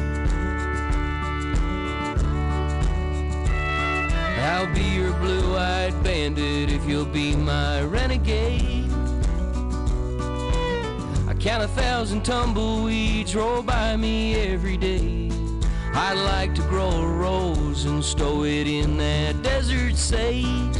I'll 4.52 4.74
be 4.74 4.84
your 4.84 5.14
blue-eyed 5.14 6.04
bandit 6.04 6.70
if 6.70 6.86
you'll 6.86 7.06
be 7.06 7.38
my 7.38 7.84
renegade. 7.84 8.85
Count 11.46 11.64
a 11.64 11.68
thousand 11.68 12.26
tumbleweeds 12.26 13.36
roll 13.36 13.62
by 13.62 13.96
me 13.96 14.34
every 14.34 14.78
day. 14.78 15.30
I'd 15.94 16.16
like 16.16 16.56
to 16.56 16.64
grow 16.64 16.90
a 16.90 17.08
rose 17.08 17.86
and 17.86 18.04
stow 18.04 18.46
it 18.46 18.66
in 18.66 18.98
that 18.98 19.44
desert 19.44 19.96
sage. 19.96 20.76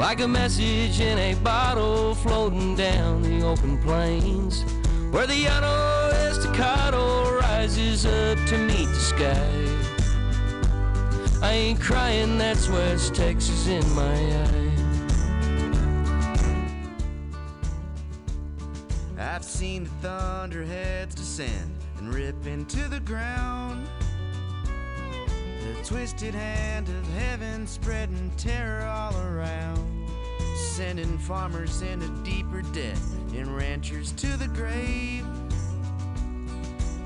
Like 0.00 0.18
a 0.18 0.26
message 0.26 0.98
in 0.98 1.16
a 1.16 1.34
bottle 1.34 2.16
floating 2.16 2.74
down 2.74 3.22
the 3.22 3.46
open 3.46 3.78
plains 3.78 4.64
Where 5.12 5.28
the 5.28 5.44
Llano 5.44 6.10
Estacado 6.28 7.38
rises 7.38 8.04
up 8.04 8.36
to 8.48 8.58
meet 8.58 8.88
the 8.88 8.94
sky 8.94 9.68
I 11.40 11.52
ain't 11.52 11.80
crying, 11.80 12.36
that's 12.36 12.68
West 12.68 13.14
Texas 13.14 13.68
in 13.68 13.88
my 13.94 14.16
eye 14.42 14.63
seen 19.54 19.84
the 19.84 19.90
thunderheads 20.08 21.14
descend 21.14 21.78
and 21.98 22.12
rip 22.12 22.44
into 22.44 22.88
the 22.88 22.98
ground. 22.98 23.86
The 25.62 25.84
twisted 25.84 26.34
hand 26.34 26.88
of 26.88 27.06
heaven 27.14 27.64
spreading 27.68 28.32
terror 28.36 28.84
all 28.84 29.16
around, 29.16 30.08
sending 30.56 31.18
farmers 31.18 31.82
into 31.82 32.08
deeper 32.24 32.62
debt 32.62 32.98
and 33.32 33.56
ranchers 33.56 34.10
to 34.14 34.36
the 34.36 34.48
grave. 34.48 35.24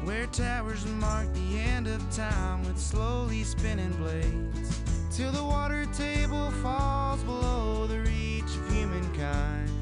Where 0.04 0.26
towers 0.28 0.86
mark 0.86 1.30
the 1.34 1.58
end 1.58 1.86
of 1.86 2.00
time 2.16 2.62
with 2.64 2.78
slowly 2.78 3.44
spinning 3.44 3.92
blades, 3.92 4.80
till 5.14 5.32
the 5.32 5.44
water 5.44 5.84
table 5.92 6.50
falls 6.62 7.22
below 7.24 7.86
the 7.86 8.00
reach 8.00 8.44
of 8.44 8.72
humankind. 8.72 9.77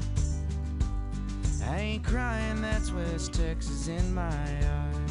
I 1.69 1.79
ain't 1.79 2.03
crying, 2.05 2.61
that's 2.61 2.91
West 2.93 3.33
Texas 3.33 3.89
in 3.89 4.13
my 4.13 4.21
eye. 4.23 5.06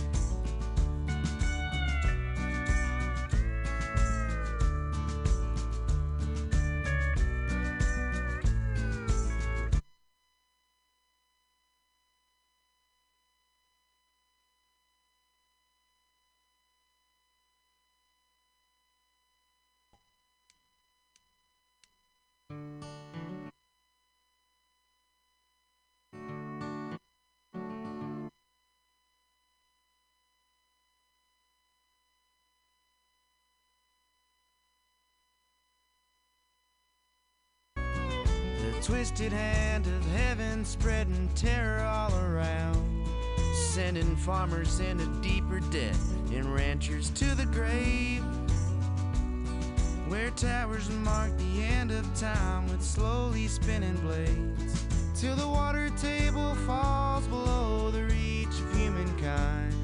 Twisted 38.87 39.33
hand 39.33 39.85
of 39.89 40.07
heaven 40.13 40.65
spreading 40.65 41.29
terror 41.35 41.83
all 41.83 42.17
around, 42.21 43.05
sending 43.53 44.15
farmers 44.15 44.79
into 44.79 45.05
deeper 45.21 45.59
debt 45.73 45.97
and 46.33 46.55
ranchers 46.55 47.11
to 47.11 47.25
the 47.35 47.47
grave. 47.47 48.23
Where 50.07 50.31
towers 50.31 50.89
mark 50.89 51.37
the 51.37 51.65
end 51.65 51.91
of 51.91 52.07
time 52.15 52.69
with 52.69 52.81
slowly 52.81 53.49
spinning 53.49 53.97
blades, 53.97 54.85
till 55.17 55.35
the 55.35 55.49
water 55.49 55.91
table 56.01 56.55
falls 56.65 57.27
below 57.27 57.91
the 57.91 58.05
reach 58.05 58.47
of 58.47 58.77
humankind. 58.77 59.75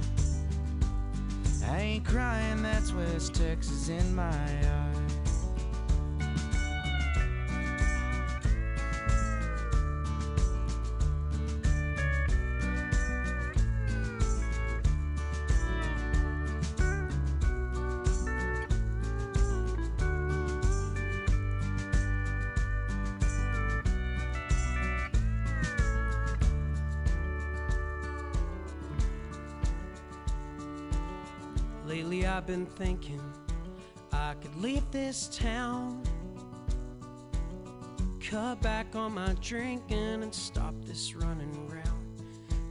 I 1.67 1.81
ain't 1.81 2.05
crying, 2.05 2.63
that's 2.63 2.93
West 2.93 3.35
Texas 3.35 3.89
in 3.89 4.15
my 4.15 4.31
eye. 4.31 4.92
Thinking 32.77 33.21
I 34.13 34.35
could 34.41 34.55
leave 34.57 34.89
this 34.91 35.29
town. 35.29 36.03
Cut 38.21 38.61
back 38.63 38.95
on 38.95 39.15
my 39.15 39.35
drinking 39.41 40.23
and 40.23 40.35
stop 40.35 40.75
this 40.85 41.15
running 41.15 41.55
around. 41.71 42.23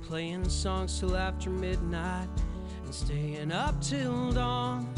Playing 0.01 0.47
songs 0.49 0.99
till 0.99 1.15
after 1.15 1.49
midnight 1.49 2.27
and 2.83 2.93
staying 2.93 3.51
up 3.51 3.79
till 3.81 4.31
dawn. 4.31 4.93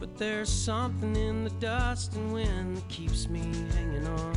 But 0.00 0.16
there's 0.16 0.48
something 0.48 1.16
in 1.16 1.44
the 1.44 1.50
dust 1.50 2.14
and 2.14 2.32
wind 2.32 2.76
that 2.76 2.88
keeps 2.88 3.28
me 3.28 3.40
hanging 3.74 4.06
on. 4.06 4.34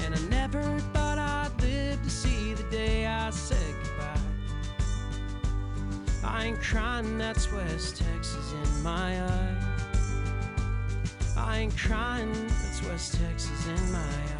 And 0.00 0.14
I 0.14 0.20
never 0.28 0.62
thought 0.92 1.18
I'd 1.18 1.60
live 1.60 2.02
to 2.02 2.10
see 2.10 2.54
the 2.54 2.62
day 2.70 3.06
I 3.06 3.30
said 3.30 3.74
goodbye. 3.82 3.99
I 6.22 6.46
ain't 6.46 6.60
crying, 6.60 7.18
that's 7.18 7.50
West 7.52 7.96
Texas 7.96 8.52
in 8.52 8.82
my 8.82 9.22
eye. 9.22 9.56
I 11.36 11.58
ain't 11.58 11.76
crying, 11.76 12.32
that's 12.32 12.82
West 12.84 13.14
Texas 13.14 13.66
in 13.66 13.92
my 13.92 13.98
eye. 13.98 14.39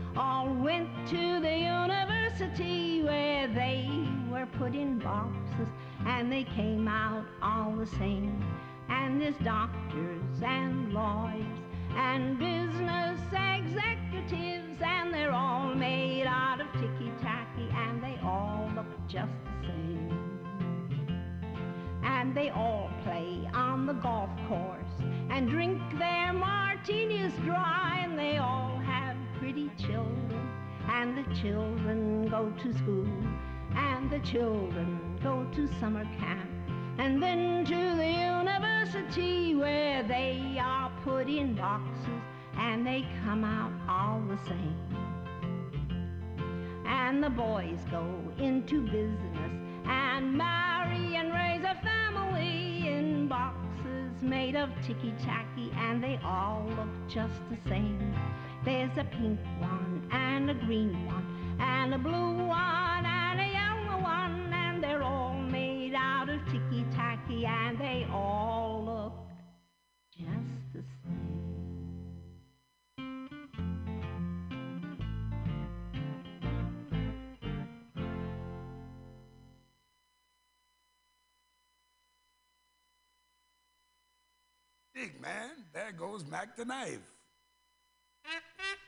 all 0.17 0.49
went 0.53 0.89
to 1.07 1.39
the 1.39 1.57
university 1.57 3.01
where 3.03 3.47
they 3.47 3.89
were 4.29 4.47
put 4.57 4.75
in 4.75 4.99
boxes 4.99 5.67
and 6.05 6.31
they 6.31 6.43
came 6.43 6.87
out 6.87 7.25
all 7.41 7.71
the 7.75 7.85
same. 7.85 8.43
And 8.89 9.21
there's 9.21 9.37
doctors 9.37 10.41
and 10.43 10.93
lawyers 10.93 11.45
and 11.95 12.37
business 12.37 13.19
executives 13.31 14.81
and 14.81 15.13
they're 15.13 15.31
all 15.31 15.73
made 15.73 16.25
out 16.25 16.59
of 16.59 16.67
ticky 16.73 17.11
tacky 17.21 17.69
and 17.73 18.03
they 18.03 18.19
all 18.23 18.69
look 18.75 18.85
just 19.07 19.31
the 19.61 19.67
same. 19.67 20.39
And 22.03 22.35
they 22.35 22.49
all 22.49 22.89
play 23.03 23.49
on 23.53 23.85
the 23.85 23.93
golf 23.93 24.29
course 24.47 24.93
and 25.29 25.49
drink 25.49 25.81
their 25.97 26.33
martinis 26.33 27.33
dry 27.45 28.01
and 28.03 28.17
they 28.17 28.37
all 28.37 28.80
pretty 29.51 29.69
children 29.77 30.49
and 30.89 31.17
the 31.17 31.35
children 31.35 32.25
go 32.29 32.53
to 32.61 32.73
school 32.73 33.07
and 33.75 34.09
the 34.09 34.19
children 34.19 35.19
go 35.21 35.45
to 35.53 35.67
summer 35.79 36.05
camp 36.17 36.49
and 36.99 37.21
then 37.21 37.65
to 37.65 37.75
the 37.97 38.07
university 38.07 39.53
where 39.55 40.03
they 40.03 40.57
are 40.57 40.89
put 41.03 41.27
in 41.27 41.53
boxes 41.53 42.21
and 42.57 42.87
they 42.87 43.05
come 43.25 43.43
out 43.43 43.73
all 43.89 44.21
the 44.21 44.37
same. 44.47 44.77
And 46.85 47.21
the 47.21 47.29
boys 47.29 47.79
go 47.89 48.05
into 48.37 48.83
business 48.83 49.51
and 49.85 50.33
marry 50.33 51.15
and 51.15 51.33
raise 51.33 51.63
a 51.63 51.77
family 51.83 52.87
in 52.87 53.27
boxes 53.27 54.21
made 54.21 54.55
of 54.55 54.69
ticky 54.81 55.13
tacky 55.21 55.71
and 55.75 56.01
they 56.01 56.17
all 56.23 56.63
look 56.77 57.09
just 57.09 57.41
the 57.49 57.57
same 57.69 58.13
there's 58.63 58.95
a 58.97 59.03
pink 59.03 59.39
one 59.59 60.07
and 60.11 60.49
a 60.49 60.53
green 60.53 61.05
one 61.07 61.57
and 61.59 61.93
a 61.95 61.97
blue 61.97 62.45
one 62.45 63.05
and 63.05 63.39
a 63.39 63.47
yellow 63.51 64.01
one 64.03 64.53
and 64.53 64.83
they're 64.83 65.01
all 65.01 65.33
made 65.33 65.93
out 65.95 66.29
of 66.29 66.39
ticky 66.45 66.85
tacky 66.91 67.45
and 67.45 67.79
they 67.79 68.05
all 68.11 68.83
look 68.85 69.13
just 70.11 70.73
the 70.73 70.83
same 71.03 71.27
Big 84.93 85.19
man, 85.19 85.49
there 85.73 85.91
goes 85.93 86.23
Mac 86.29 86.55
the 86.55 86.65
knife. 86.65 86.99
Oh, 88.23 88.80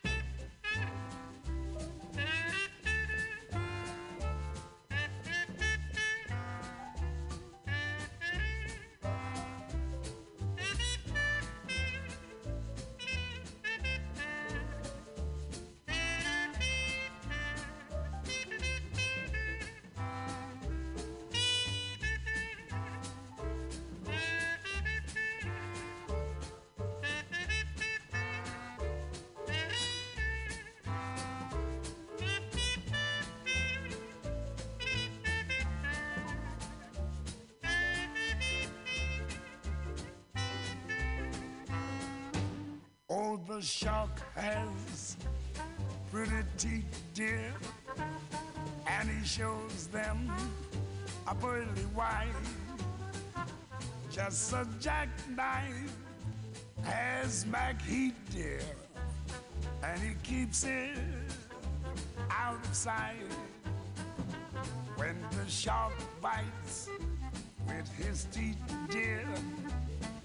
the 43.55 43.61
shark 43.61 44.09
has 44.35 45.15
pretty 46.11 46.31
teeth, 46.57 47.03
dear, 47.13 47.53
and 48.87 49.07
he 49.07 49.23
shows 49.23 49.87
them 49.91 50.31
a 51.27 51.35
pearly 51.35 51.85
white. 51.93 52.25
Just 54.11 54.53
a 54.53 54.67
jackknife 54.79 55.93
has 56.81 57.45
Macheath, 57.45 58.13
dear, 58.31 58.61
and 59.83 60.01
he 60.01 60.15
keeps 60.23 60.63
it 60.63 60.97
out 62.31 62.55
of 62.55 62.73
sight. 62.73 63.31
When 64.95 65.15
the 65.29 65.49
shark 65.49 65.93
bites 66.21 66.89
with 67.67 67.87
his 67.97 68.25
teeth, 68.31 68.57
dear, 68.89 69.27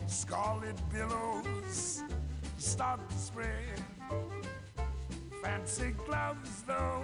scarlet 0.06 0.76
billows 0.90 2.02
start 2.68 3.00
to 3.08 3.16
spread. 3.16 3.82
Fancy 5.42 5.94
gloves, 6.06 6.62
though, 6.66 7.02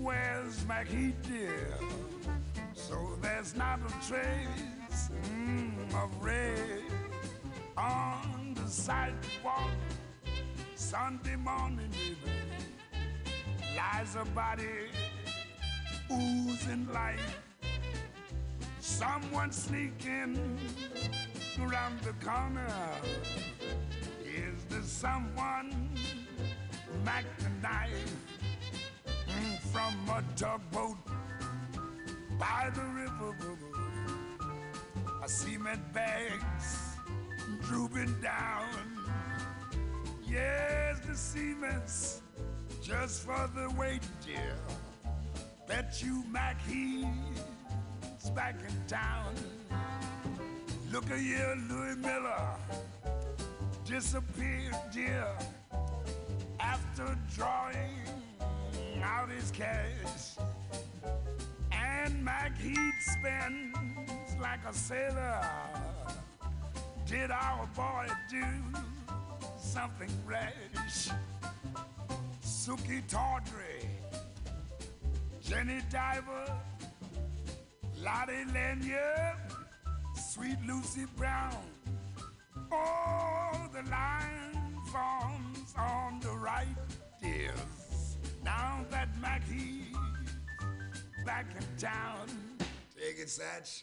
Where's 0.00 0.66
Mackie 0.66 1.14
dear? 1.28 1.74
So 2.72 2.96
there's 3.20 3.54
not 3.54 3.80
a 3.80 4.08
trace 4.08 5.10
mm, 5.28 5.94
of 6.02 6.10
red 6.24 6.80
on 7.76 8.54
the 8.54 8.66
sidewalk. 8.66 9.68
Sunday 10.76 11.36
morning, 11.36 11.90
baby, 11.90 12.32
lies 13.76 14.16
a 14.16 14.24
body 14.30 14.88
oozing 16.10 16.88
life. 16.90 17.38
Someone 18.80 19.52
sneaking 19.52 20.58
around 21.60 22.00
the 22.00 22.14
corner. 22.24 22.66
Is 24.80 24.90
someone 24.90 25.90
knife 27.62 28.14
mm, 29.28 29.58
from 29.70 29.94
a 30.08 30.24
tugboat 30.36 30.96
by 32.38 32.70
the 32.74 32.84
river? 32.94 33.58
I 35.22 35.26
cement 35.26 35.92
bags 35.92 36.96
drooping 37.62 38.22
down. 38.22 38.68
Yes, 40.26 41.00
the 41.00 41.14
cement's 41.14 42.22
just 42.82 43.26
for 43.26 43.50
the 43.54 43.68
weight, 43.78 44.06
dear. 44.24 44.56
Bet 45.68 46.02
you 46.02 46.24
Mac 46.30 46.58
he's 46.66 48.30
back 48.30 48.56
in 48.66 48.74
town. 48.88 49.34
Look 50.90 51.04
here, 51.04 51.54
Louis 51.68 51.96
Miller 51.96 52.56
disappeared, 53.90 54.76
dear, 54.92 55.26
after 56.60 57.18
drawing 57.34 57.90
out 59.02 59.28
his 59.28 59.50
cash. 59.50 60.36
And 61.72 62.24
Macheath 62.24 63.02
spends 63.02 63.76
like 64.40 64.60
a 64.68 64.72
sailor. 64.72 65.44
Did 67.04 67.32
our 67.32 67.66
boy 67.74 68.06
do 68.30 68.44
something 69.58 70.10
rash? 70.24 71.08
Suki 72.44 73.02
Tawdry, 73.08 73.88
Jenny 75.42 75.80
Diver, 75.90 76.52
Lottie 78.00 78.44
Lenya, 78.54 79.34
Sweet 80.14 80.58
Lucy 80.64 81.06
Brown. 81.16 81.56
Oh, 82.72 83.68
the 83.72 83.82
line 83.90 84.76
forms 84.92 85.74
on 85.76 86.20
the 86.20 86.30
right, 86.30 86.66
dears. 87.20 88.16
Now 88.44 88.84
that 88.90 89.08
Mackie's 89.20 89.96
back 91.26 91.46
in 91.56 91.64
town. 91.78 92.28
Take 92.96 93.18
it, 93.18 93.28
Satch. 93.28 93.82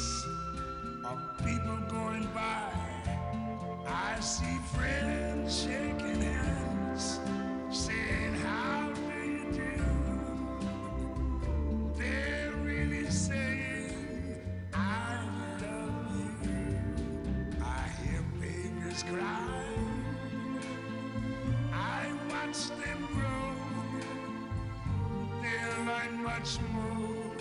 much 26.41 26.57
more 26.73 27.35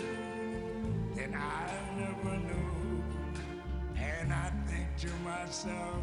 than 1.14 1.34
I 1.34 1.70
never 1.98 2.36
knew. 2.36 3.02
And 3.96 4.30
I 4.30 4.52
think 4.66 4.88
to 4.98 5.08
myself, 5.24 5.99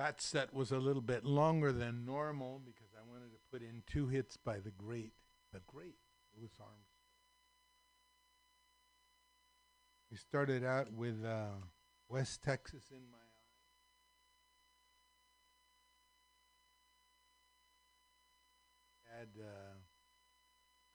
That 0.00 0.22
set 0.22 0.54
was 0.54 0.72
a 0.72 0.78
little 0.78 1.02
bit 1.02 1.26
longer 1.26 1.72
than 1.72 2.06
normal 2.06 2.62
because 2.64 2.88
I 2.96 3.06
wanted 3.06 3.32
to 3.32 3.38
put 3.52 3.60
in 3.60 3.82
two 3.86 4.08
hits 4.08 4.38
by 4.38 4.58
the 4.58 4.70
great, 4.70 5.12
the 5.52 5.60
great 5.66 5.96
Louis 6.34 6.48
Armstrong. 6.58 6.78
We 10.10 10.16
started 10.16 10.64
out 10.64 10.90
with 10.90 11.22
uh, 11.22 11.48
West 12.08 12.42
Texas 12.42 12.84
in 12.90 13.02
my 13.12 13.18
eye. 19.12 19.18
Had 19.18 19.28
uh, 19.38 19.76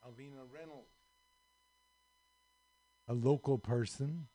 Malvina 0.03 0.51
Reynolds, 0.51 0.97
a 3.07 3.13
local 3.13 3.59
person, 3.59 4.25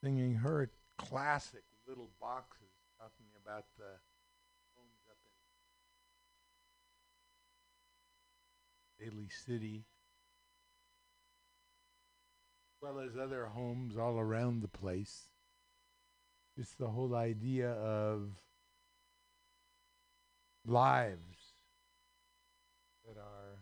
singing 0.00 0.36
her 0.36 0.70
classic 0.98 1.64
little 1.86 2.10
boxes 2.20 2.72
talking 2.98 3.26
about 3.44 3.64
the 3.78 3.98
homes 4.74 5.04
up 5.10 5.16
in 9.00 9.10
Daly 9.10 9.28
City. 9.28 9.84
as 12.74 12.94
well 12.94 13.00
as 13.00 13.16
other 13.16 13.46
homes 13.46 13.96
all 13.96 14.18
around 14.18 14.62
the 14.62 14.68
place. 14.68 15.30
Just 16.56 16.78
the 16.78 16.88
whole 16.88 17.14
idea 17.14 17.70
of 17.70 18.28
lives 20.66 21.54
that 23.06 23.18
are 23.18 23.58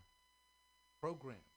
programmed. 1.01 1.52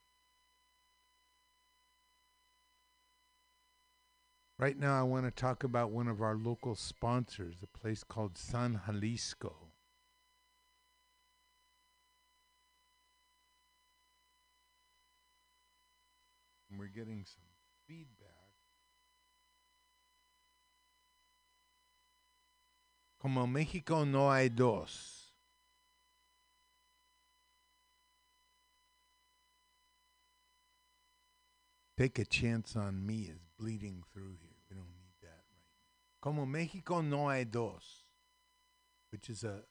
Right 4.58 4.80
now, 4.80 4.98
I 4.98 5.04
want 5.04 5.26
to 5.26 5.32
talk 5.32 5.66
about 5.66 5.92
one 5.92 6.08
of 6.08 6.22
our 6.22 6.36
local 6.36 6.76
sponsors, 6.76 7.56
a 7.62 7.78
place 7.78 8.06
called 8.06 8.38
San 8.38 8.80
Jalisco. 8.86 9.54
And 16.70 16.80
we're 16.80 16.88
getting 16.88 17.26
some 17.26 17.44
feedback. 17.86 18.32
Como 23.20 23.46
México 23.48 24.06
no 24.06 24.32
hay 24.32 24.48
dos. 24.48 25.15
Take 31.98 32.20
a 32.20 32.26
chance 32.26 32.76
on 32.76 33.06
me 33.06 33.30
is 33.32 33.40
bleeding 33.58 34.04
through 34.14 34.36
here. 34.42 34.58
We 34.70 34.76
don't 34.76 34.96
need 34.98 35.16
that 35.22 35.44
right 35.50 35.64
now. 35.70 36.22
Como 36.22 36.46
Mexico 36.46 37.02
no 37.02 37.30
hay 37.30 37.46
dos, 37.46 38.04
which 39.12 39.30
is 39.30 39.44
a, 39.44 39.62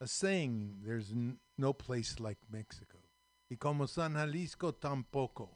a 0.00 0.06
saying 0.06 0.76
there's 0.82 1.10
n- 1.10 1.38
no 1.58 1.74
place 1.74 2.18
like 2.18 2.38
Mexico. 2.50 2.98
Y 3.50 3.56
como 3.58 3.84
San 3.84 4.14
Jalisco 4.14 4.72
tampoco. 4.72 5.48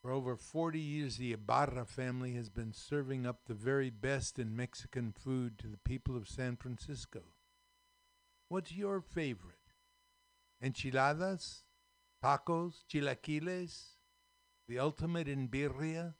For 0.00 0.12
over 0.12 0.36
40 0.36 0.78
years, 0.78 1.16
the 1.16 1.32
Ibarra 1.32 1.86
family 1.86 2.34
has 2.34 2.50
been 2.50 2.74
serving 2.74 3.26
up 3.26 3.46
the 3.46 3.54
very 3.54 3.88
best 3.88 4.38
in 4.38 4.54
Mexican 4.54 5.12
food 5.12 5.58
to 5.58 5.66
the 5.66 5.78
people 5.78 6.14
of 6.14 6.28
San 6.28 6.56
Francisco. 6.56 7.22
What's 8.50 8.72
your 8.72 9.00
favorite? 9.00 9.72
Enchiladas? 10.62 11.64
Tacos? 12.24 12.84
Chilaquiles? 12.90 13.96
The 14.66 14.78
ultimate 14.78 15.28
in 15.28 15.46
birria? 15.46 16.14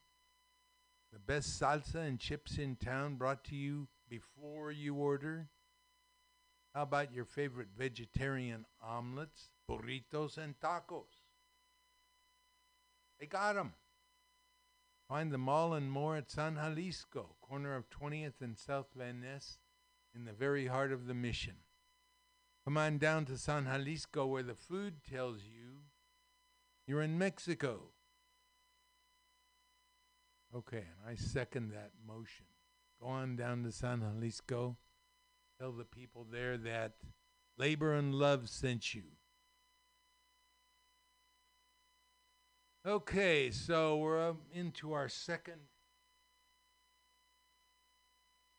The 1.10 1.18
best 1.18 1.58
salsa 1.58 2.06
and 2.06 2.20
chips 2.20 2.58
in 2.58 2.76
town 2.76 3.14
brought 3.14 3.42
to 3.44 3.56
you 3.56 3.88
before 4.10 4.70
you 4.70 4.96
order? 4.96 5.48
How 6.74 6.82
about 6.82 7.14
your 7.14 7.24
favorite 7.24 7.68
vegetarian 7.74 8.66
omelets, 8.82 9.48
burritos, 9.66 10.36
and 10.36 10.60
tacos? 10.60 11.22
They 13.18 13.24
got 13.24 13.56
'em. 13.56 13.72
Find 15.08 15.32
them 15.32 15.48
all 15.48 15.72
and 15.72 15.90
more 15.90 16.16
at 16.18 16.30
San 16.30 16.56
Jalisco, 16.56 17.36
corner 17.40 17.76
of 17.76 17.88
20th 17.88 18.42
and 18.42 18.58
South 18.58 18.92
Van 18.94 19.22
Ness, 19.22 19.58
in 20.14 20.26
the 20.26 20.34
very 20.34 20.66
heart 20.66 20.92
of 20.92 21.06
the 21.06 21.14
mission. 21.14 21.64
Come 22.66 22.76
on 22.76 22.98
down 22.98 23.24
to 23.24 23.38
San 23.38 23.64
Jalisco 23.64 24.26
where 24.26 24.42
the 24.42 24.54
food 24.54 25.02
tells 25.02 25.44
you 25.44 25.84
you're 26.86 27.02
in 27.02 27.18
Mexico. 27.18 27.80
Okay, 30.54 30.76
and 30.76 31.10
I 31.10 31.16
second 31.16 31.72
that 31.72 31.90
motion. 32.06 32.46
Go 33.00 33.08
on 33.08 33.36
down 33.36 33.64
to 33.64 33.72
San 33.72 34.00
Jalisco. 34.00 34.76
Tell 35.58 35.72
the 35.72 35.84
people 35.84 36.26
there 36.30 36.56
that 36.56 36.92
labor 37.58 37.92
and 37.94 38.14
love 38.14 38.48
sent 38.48 38.94
you. 38.94 39.02
Okay, 42.86 43.50
so 43.50 43.96
we're 43.96 44.30
um, 44.30 44.38
into 44.52 44.92
our 44.92 45.08
second 45.08 45.60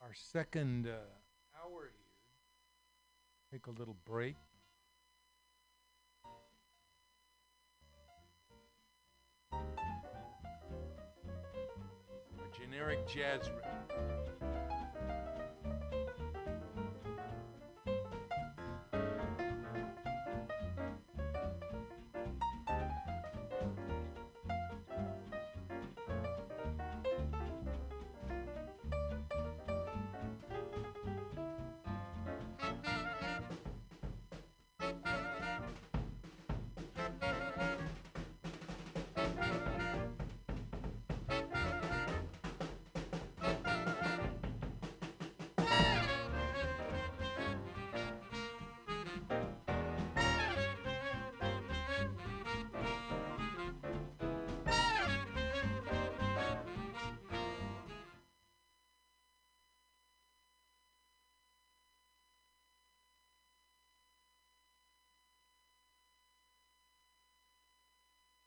our 0.02 0.14
second 0.14 0.88
uh, 0.88 1.64
hour 1.64 1.91
here. 1.91 3.52
Take 3.52 3.68
a 3.68 3.72
little 3.72 3.97
break. 4.06 4.35
Generic 12.76 12.99
jazz 13.07 13.49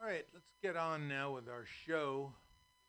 All 0.00 0.06
right, 0.06 0.24
let's 0.32 0.54
get 0.62 0.76
on 0.76 1.08
now 1.08 1.34
with 1.34 1.48
our 1.48 1.64
show. 1.66 2.30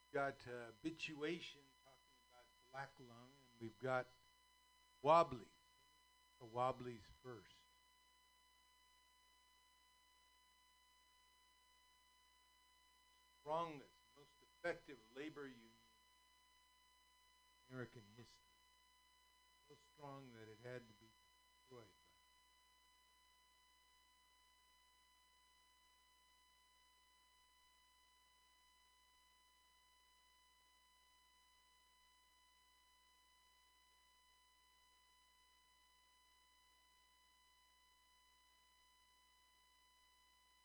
We've 0.06 0.22
got 0.22 0.38
uh, 0.46 0.70
Bituation 0.86 1.66
talking 1.82 2.14
about 2.30 2.46
Black 2.72 2.94
Lung, 3.00 3.34
and 3.34 3.58
we've 3.60 3.80
got 3.82 4.06
Wobblies. 5.02 5.42
The 6.40 6.46
Wobblies 6.54 7.02
first. 7.24 7.58
Strongest, 13.42 13.98
most 14.14 14.38
effective 14.46 15.02
labor 15.18 15.50
union 15.50 15.82
in 17.66 17.74
American 17.74 18.06
history. 18.14 18.54
So 19.68 19.74
strong 19.98 20.30
that 20.38 20.46
it 20.46 20.62
had 20.62 20.86
to 20.86 20.94
be 21.02 21.10
destroyed. 21.58 21.90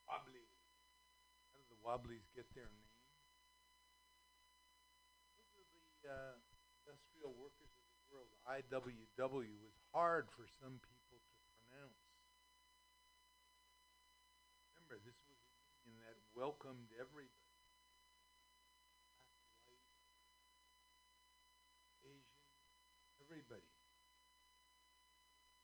Wobbly. 0.07 0.47
How 1.51 1.59
did 1.59 1.67
the 1.67 1.74
Wobblies 1.85 2.25
get 2.33 2.49
their 2.57 2.65
name? 2.73 2.97
Those 5.37 5.69
are 5.69 5.69
the 5.69 6.09
uh, 6.09 6.41
industrial 6.81 7.37
workers 7.37 7.69
of 7.77 7.85
the 7.93 8.05
world. 8.09 8.33
IWW 8.49 9.53
was 9.61 9.77
hard 9.93 10.33
for 10.33 10.49
some 10.65 10.81
people 10.81 11.21
to 11.21 11.45
pronounce. 11.61 12.01
Remember, 14.73 14.97
this 15.05 15.21
was 15.29 15.37
a 15.37 15.53
union 15.85 16.01
that 16.09 16.17
welcomed 16.33 16.89
everybody. 16.97 17.29
Everybody. 23.21 23.69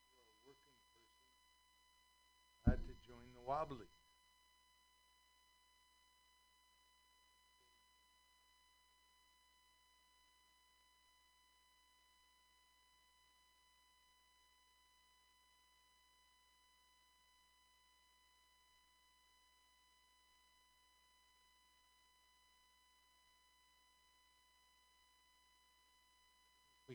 You 0.05 0.20
were 0.20 0.28
a 0.28 0.40
working 0.44 0.76
person, 0.84 1.16
had 2.68 2.80
to 2.84 2.97
join 3.09 3.24
the 3.32 3.44
Wobblies. 3.44 3.99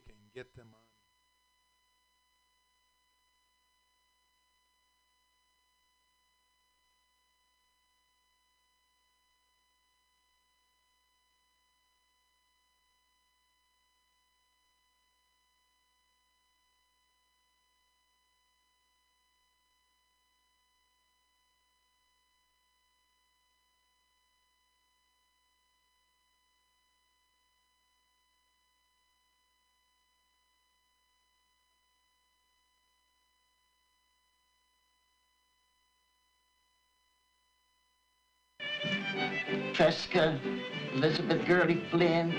Can 0.05 0.15
get 0.33 0.55
them 0.55 0.67
on. 0.73 0.94
Tresca, 39.75 40.39
Elizabeth 40.93 41.45
Gurley 41.45 41.83
Flynn, 41.91 42.31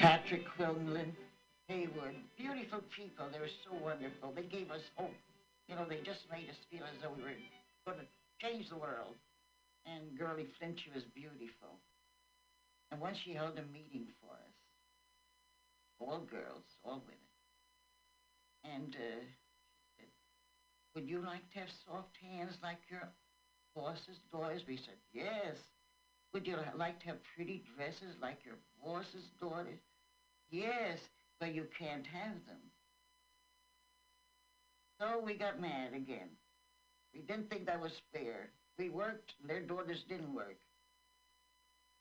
Patrick 0.00 0.48
Quinlan, 0.56 1.14
Haywood. 1.68 2.16
Beautiful 2.38 2.80
people. 2.96 3.26
They 3.30 3.40
were 3.40 3.52
so 3.68 3.76
wonderful. 3.84 4.32
They 4.34 4.48
gave 4.48 4.70
us 4.70 4.80
hope. 4.96 5.12
You 5.68 5.76
know, 5.76 5.84
they 5.84 6.00
just 6.00 6.24
made 6.32 6.48
us 6.48 6.56
feel 6.70 6.80
as 6.80 6.96
though 7.02 7.12
we 7.12 7.20
were 7.20 7.36
going 7.84 8.00
to 8.00 8.08
change 8.40 8.70
the 8.70 8.76
world. 8.76 9.20
And 9.84 10.16
Gurley 10.18 10.46
Flynn, 10.56 10.74
she 10.82 10.88
was 10.94 11.04
beautiful. 11.12 11.76
And 12.90 12.98
once 13.02 13.18
she 13.22 13.34
held 13.34 13.58
a 13.58 13.68
meeting 13.68 14.08
for 14.24 14.32
us, 14.32 14.56
all 16.00 16.24
girls, 16.24 16.64
all 16.84 17.04
women. 17.04 17.28
And 18.64 18.96
uh, 18.96 19.20
she 19.20 20.08
said, 20.08 20.08
Would 20.94 21.06
you 21.06 21.20
like 21.20 21.44
to 21.52 21.58
have 21.60 21.68
soft 21.84 22.16
hands 22.16 22.56
like 22.62 22.80
your 22.88 23.12
boss's 23.76 24.24
boys? 24.32 24.64
We 24.66 24.78
said, 24.78 24.96
Yes. 25.12 25.60
Would 26.32 26.46
you 26.46 26.56
like 26.78 26.98
to 27.00 27.06
have 27.08 27.18
pretty 27.36 27.62
dresses 27.76 28.16
like 28.20 28.38
your 28.44 28.56
boss's 28.82 29.28
daughters? 29.38 29.80
Yes, 30.50 30.98
but 31.38 31.54
you 31.54 31.66
can't 31.78 32.06
have 32.06 32.40
them. 32.46 32.62
So 34.98 35.20
we 35.20 35.34
got 35.34 35.60
mad 35.60 35.92
again. 35.94 36.28
We 37.12 37.20
didn't 37.20 37.50
think 37.50 37.66
that 37.66 37.80
was 37.80 37.92
fair. 38.12 38.50
We 38.78 38.88
worked, 38.88 39.34
and 39.40 39.50
their 39.50 39.60
daughters 39.60 40.04
didn't 40.08 40.32
work. 40.32 40.56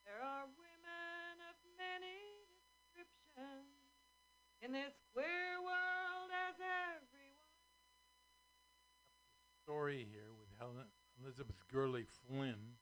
There 0.06 0.24
are 0.24 0.46
women 0.56 1.36
of 1.52 1.56
many 1.76 2.48
descriptions 2.48 3.68
in 4.62 4.72
this 4.72 4.96
queer 5.14 5.60
world 5.60 6.32
as 6.48 6.56
everyone. 6.56 7.52
Story 9.66 10.08
here 10.10 10.32
with 10.40 10.48
Helen 10.60 10.88
Elizabeth 11.22 11.60
Gurley 11.72 12.06
Flynn, 12.28 12.78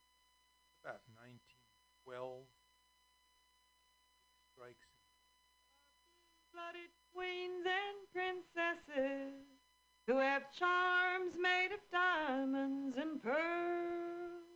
about 0.84 1.02
1912. 2.06 2.44
Strikes. 4.54 4.88
Blooded 6.54 6.92
queens 7.14 7.66
and 7.68 7.98
princesses 8.14 9.44
who 10.08 10.18
have 10.18 10.52
charms 10.58 11.36
made 11.40 11.72
of 11.74 11.80
diamonds 11.92 12.98
and 12.98 13.22
pearls. 13.22 14.48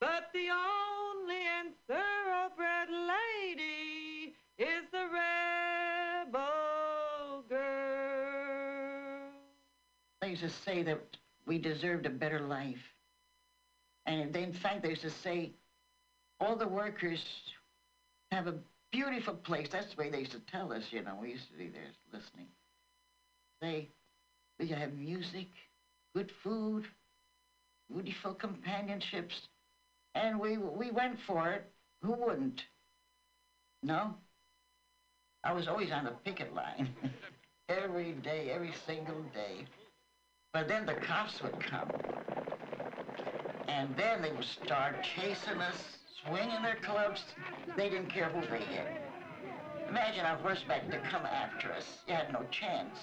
But 0.00 0.30
the 0.32 0.48
only 0.50 1.46
and 1.58 1.74
thoroughbred 1.88 2.88
lady 2.90 4.34
is 4.58 4.84
the 4.92 5.08
rebel 6.28 6.52
girl. 7.48 9.32
They 10.20 10.30
used 10.30 10.42
to 10.42 10.50
say 10.50 10.82
that 10.82 11.16
we 11.46 11.58
deserved 11.58 12.06
a 12.06 12.10
better 12.10 12.40
life. 12.40 12.93
And 14.06 14.32
they, 14.32 14.42
in 14.42 14.52
fact, 14.52 14.82
they 14.82 14.90
used 14.90 15.02
to 15.02 15.10
say 15.10 15.52
all 16.40 16.56
the 16.56 16.68
workers 16.68 17.24
have 18.30 18.46
a 18.46 18.54
beautiful 18.92 19.34
place. 19.34 19.68
That's 19.70 19.94
the 19.94 20.02
way 20.02 20.10
they 20.10 20.20
used 20.20 20.32
to 20.32 20.40
tell 20.40 20.72
us, 20.72 20.84
you 20.90 21.02
know. 21.02 21.16
We 21.20 21.30
used 21.30 21.50
to 21.50 21.56
be 21.58 21.68
there 21.68 21.82
listening. 22.12 22.46
They, 23.60 23.88
we 24.58 24.66
have 24.68 24.92
music, 24.94 25.48
good 26.14 26.30
food, 26.42 26.84
beautiful 27.92 28.34
companionships, 28.34 29.48
and 30.14 30.38
we 30.38 30.58
we 30.58 30.90
went 30.90 31.18
for 31.26 31.50
it. 31.50 31.64
Who 32.02 32.12
wouldn't? 32.12 32.62
No. 33.82 34.14
I 35.42 35.52
was 35.52 35.68
always 35.68 35.90
on 35.92 36.04
the 36.04 36.10
picket 36.10 36.54
line, 36.54 36.88
every 37.68 38.12
day, 38.12 38.50
every 38.50 38.72
single 38.86 39.22
day. 39.34 39.66
But 40.52 40.68
then 40.68 40.86
the 40.86 40.94
cops 40.94 41.42
would 41.42 41.60
come, 41.60 41.90
and 43.68 43.94
then 43.96 44.22
they 44.22 44.32
would 44.32 44.44
start 44.44 44.96
chasing 45.02 45.60
us, 45.60 45.98
swinging 46.24 46.62
their 46.62 46.76
clubs. 46.76 47.22
They 47.76 47.88
didn't 47.88 48.10
care 48.10 48.28
who 48.28 48.40
they 48.42 48.64
hit. 48.64 48.86
Imagine 49.88 50.24
our 50.26 50.36
horseback 50.36 50.90
to 50.90 50.98
come 51.10 51.26
after 51.26 51.72
us. 51.72 51.98
You 52.08 52.14
had 52.14 52.32
no 52.32 52.44
chance. 52.50 52.98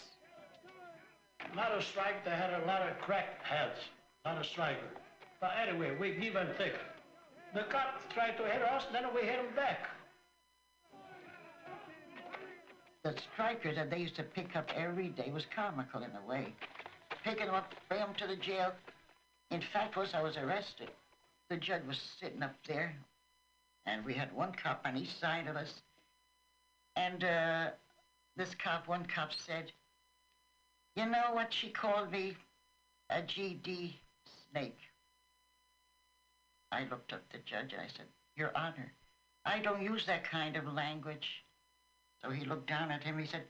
Not 1.55 1.77
a 1.77 1.81
strike, 1.81 2.23
they 2.23 2.31
had 2.31 2.53
a 2.61 2.65
lot 2.65 2.88
of 2.88 2.97
cracked 2.99 3.45
heads, 3.45 3.79
not 4.25 4.39
a 4.39 4.43
striker. 4.43 4.88
But 5.39 5.51
anyway, 5.61 5.95
we 5.99 6.13
give 6.13 6.35
and 6.35 6.49
take. 6.57 6.73
The 7.53 7.63
cops 7.63 8.03
tried 8.13 8.38
to 8.38 8.43
hit 8.43 8.61
us, 8.61 8.85
then 8.93 9.03
we 9.13 9.21
hit 9.21 9.38
them 9.38 9.55
back. 9.55 9.89
The 13.03 13.15
strikers 13.33 13.75
that 13.75 13.89
they 13.89 13.97
used 13.97 14.15
to 14.17 14.23
pick 14.23 14.55
up 14.55 14.69
every 14.75 15.09
day 15.09 15.31
was 15.33 15.45
comical 15.53 16.03
in 16.03 16.11
a 16.23 16.27
way. 16.27 16.53
Picking 17.23 17.47
them 17.47 17.55
up, 17.55 17.73
bring 17.89 17.99
them 17.99 18.13
to 18.19 18.27
the 18.27 18.35
jail. 18.35 18.71
In 19.52 19.61
fact, 19.73 19.98
once 19.98 20.11
I 20.14 20.22
was 20.22 20.38
arrested, 20.38 20.90
the 21.49 21.57
judge 21.57 21.84
was 21.86 21.99
sitting 22.19 22.41
up 22.41 22.56
there, 22.65 22.95
and 23.86 24.06
we 24.06 24.14
had 24.14 24.34
one 24.34 24.53
cop 24.53 24.82
on 24.86 24.95
each 24.95 25.14
side 25.19 25.48
of 25.48 25.57
us. 25.57 25.82
And 26.95 27.23
uh, 27.23 27.69
this 28.38 28.56
cop, 28.64 28.88
one 28.88 29.06
cop 29.14 29.32
said, 29.45 29.73
You 30.95 31.06
know 31.06 31.34
what 31.34 31.53
she 31.53 31.69
called 31.69 32.11
me? 32.11 32.38
A 33.10 33.22
GD 33.22 33.95
snake. 34.49 34.78
I 36.72 36.86
looked 36.90 37.11
up 37.11 37.23
the 37.32 37.40
judge 37.40 37.73
and 37.73 37.82
I 37.82 37.88
said, 37.88 38.06
Your 38.38 38.56
Honor, 38.56 38.94
I 39.45 39.60
don't 39.60 39.82
use 39.82 40.06
that 40.06 40.23
kind 40.23 40.56
of 40.56 40.65
language. 40.65 41.28
So 42.23 42.30
he 42.30 42.45
looked 42.45 42.68
down 42.68 42.90
at 42.90 43.03
him. 43.03 43.19
He 43.19 43.28
said, 43.28 43.44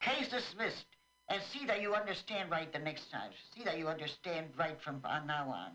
Case 0.00 0.28
dismissed. 0.28 0.91
And 1.32 1.40
see 1.50 1.64
that 1.66 1.80
you 1.80 1.94
understand 1.94 2.50
right 2.50 2.70
the 2.70 2.78
next 2.78 3.10
time. 3.10 3.30
See 3.56 3.64
that 3.64 3.78
you 3.78 3.88
understand 3.88 4.48
right 4.58 4.76
from 4.84 5.00
on 5.04 5.26
now 5.26 5.48
on. 5.48 5.70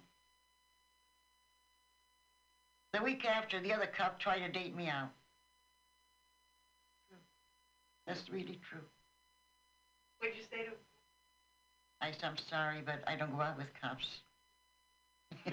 The 2.94 3.02
week 3.02 3.26
after, 3.26 3.60
the 3.60 3.74
other 3.74 3.90
cop 3.98 4.20
tried 4.20 4.46
to 4.46 4.52
date 4.52 4.76
me 4.76 4.88
out. 4.88 5.10
That's 8.06 8.30
really 8.32 8.60
true. 8.70 8.82
What'd 10.20 10.38
you 10.38 10.44
say 10.44 10.58
to 10.58 10.70
him? 10.70 10.76
I 12.02 12.12
said, 12.12 12.26
I'm 12.26 12.38
sorry, 12.52 12.84
but 12.86 13.02
I 13.08 13.16
don't 13.16 13.36
go 13.36 13.42
out 13.42 13.58
with 13.58 13.66
cops. 13.82 14.06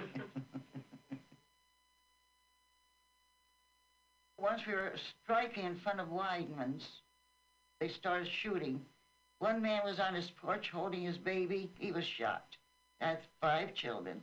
Once 4.39 4.61
we 4.67 4.75
were 4.75 4.93
striking 5.23 5.65
in 5.65 5.79
front 5.81 5.99
of 5.99 6.09
Weidman's, 6.09 6.87
they 7.81 7.89
started 7.89 8.29
shooting. 8.43 8.83
One 9.39 9.61
man 9.61 9.83
was 9.85 10.01
on 10.01 10.15
his 10.15 10.31
porch 10.31 10.71
holding 10.73 11.03
his 11.03 11.19
baby. 11.19 11.71
He 11.79 11.93
was 11.93 12.05
shot. 12.05 12.47
That's 13.01 13.25
five 13.41 13.75
children. 13.75 14.21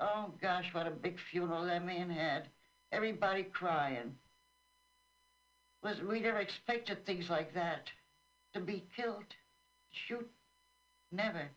Oh 0.00 0.32
gosh, 0.40 0.72
what 0.72 0.86
a 0.86 0.90
big 0.90 1.16
funeral 1.30 1.64
that 1.66 1.84
man 1.84 2.10
had. 2.10 2.48
Everybody 2.90 3.44
crying. 3.44 4.14
Was 5.82 6.00
we 6.00 6.20
never 6.20 6.38
expected 6.38 7.04
things 7.04 7.28
like 7.28 7.54
that. 7.54 7.90
To 8.54 8.60
be 8.60 8.84
killed, 8.96 9.24
shoot, 9.90 10.30
never. 11.10 11.50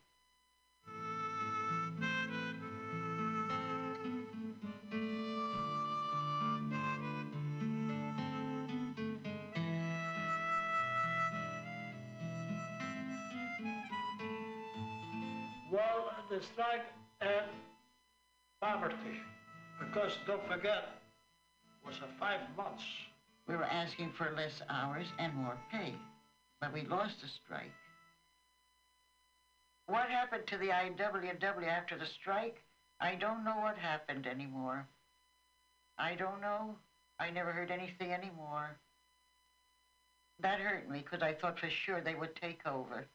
Strike 16.53 16.85
and 17.21 17.49
poverty. 18.61 19.19
Because 19.79 20.13
don't 20.25 20.45
forget, 20.47 20.89
it 21.65 21.87
was 21.87 21.97
a 21.97 22.19
five 22.19 22.39
months. 22.55 22.83
We 23.47 23.55
were 23.55 23.63
asking 23.63 24.11
for 24.17 24.33
less 24.35 24.61
hours 24.69 25.07
and 25.19 25.33
more 25.33 25.57
pay, 25.71 25.93
but 26.59 26.73
we 26.73 26.81
lost 26.81 27.21
the 27.21 27.27
strike. 27.27 27.71
What 29.87 30.09
happened 30.09 30.47
to 30.47 30.57
the 30.57 30.69
IWW 30.69 31.67
after 31.67 31.97
the 31.97 32.05
strike? 32.05 32.63
I 32.99 33.15
don't 33.15 33.43
know 33.43 33.57
what 33.57 33.77
happened 33.77 34.25
anymore. 34.25 34.87
I 35.97 36.15
don't 36.15 36.41
know. 36.41 36.75
I 37.19 37.29
never 37.29 37.51
heard 37.51 37.71
anything 37.71 38.11
anymore. 38.11 38.77
That 40.39 40.59
hurt 40.59 40.89
me 40.89 40.99
because 40.99 41.21
I 41.21 41.33
thought 41.33 41.59
for 41.59 41.69
sure 41.69 42.01
they 42.01 42.15
would 42.15 42.35
take 42.35 42.65
over 42.65 43.05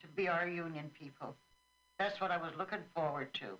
to 0.00 0.06
be 0.08 0.28
our 0.28 0.46
union 0.46 0.90
people. 0.98 1.34
That's 2.00 2.18
what 2.18 2.30
I 2.30 2.38
was 2.38 2.52
looking 2.56 2.78
forward 2.94 3.28
to. 3.34 3.58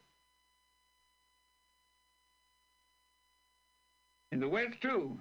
In 4.32 4.40
the 4.40 4.48
West, 4.48 4.80
too, 4.80 5.20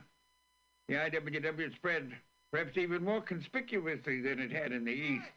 the 0.87 0.93
IWW 0.93 1.75
spread 1.75 2.13
perhaps 2.49 2.77
even 2.77 3.03
more 3.03 3.19
conspicuously 3.19 4.21
than 4.21 4.39
it 4.39 4.53
had 4.53 4.71
in 4.71 4.85
the 4.85 4.93
East. 4.93 5.33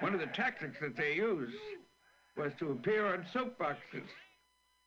One 0.00 0.14
of 0.14 0.20
the 0.20 0.26
tactics 0.28 0.78
that 0.80 0.96
they 0.96 1.16
used 1.16 1.54
was 2.38 2.52
to 2.60 2.72
appear 2.72 3.06
on 3.06 3.26
soapboxes 3.30 4.08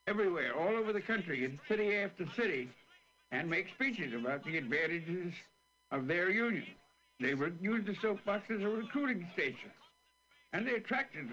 everywhere, 0.08 0.58
all 0.58 0.76
over 0.76 0.94
the 0.94 1.02
country, 1.02 1.46
in 1.46 1.60
city 1.68 1.96
after 1.96 2.26
city, 2.36 2.72
and 3.32 3.48
make 3.48 3.70
speeches 3.70 4.16
about 4.16 4.44
the 4.44 4.58
advantages 4.58 5.32
of 5.92 6.08
their 6.08 6.32
union. 6.32 6.66
They 7.20 7.36
would 7.36 7.60
use 7.62 7.86
the 7.86 7.94
soapboxes 7.94 8.58
as 8.58 8.64
a 8.64 8.68
recruiting 8.68 9.28
station, 9.36 9.70
and 10.54 10.68
they 10.68 10.74
attracted 10.74 11.30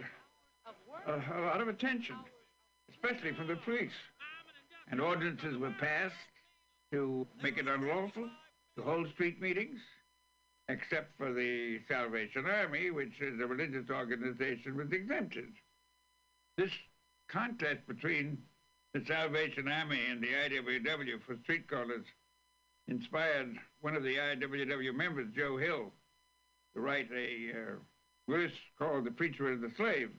a, 1.07 1.15
a 1.15 1.43
lot 1.43 1.61
of 1.61 1.69
attention, 1.69 2.17
especially 2.91 3.33
from 3.33 3.49
the 3.49 3.57
police. 3.57 3.91
and 4.91 5.01
ordinances 5.01 5.57
were 5.57 5.75
passed 5.81 6.15
to 6.93 7.27
make 7.43 7.59
it 7.59 7.67
unlawful 7.67 8.29
to 8.77 8.83
hold 8.83 9.09
street 9.11 9.41
meetings, 9.41 9.81
except 10.69 11.17
for 11.17 11.33
the 11.33 11.81
Salvation 11.89 12.47
Army, 12.47 12.91
which 12.91 13.21
is 13.21 13.41
a 13.41 13.47
religious 13.47 13.89
organization, 13.91 14.77
was 14.77 14.93
exempted. 14.93 15.49
This 16.57 16.71
contest 17.29 17.87
between 17.87 18.39
the 18.93 19.03
Salvation 19.07 19.69
Army 19.69 20.01
and 20.11 20.23
the 20.23 20.29
IWW 20.29 21.23
for 21.27 21.37
street 21.43 21.69
corners 21.69 22.05
inspired 22.89 23.57
one 23.81 23.97
of 23.97 24.03
the 24.03 24.17
IWW 24.17 24.95
members, 24.95 25.29
Joe 25.35 25.57
Hill, 25.57 25.93
to 26.75 26.81
write 26.81 27.09
a 27.11 27.51
uh, 27.53 27.75
verse 28.29 28.53
called 28.79 29.05
The 29.05 29.11
Preacher 29.11 29.51
and 29.53 29.63
the 29.63 29.73
Slave. 29.77 30.11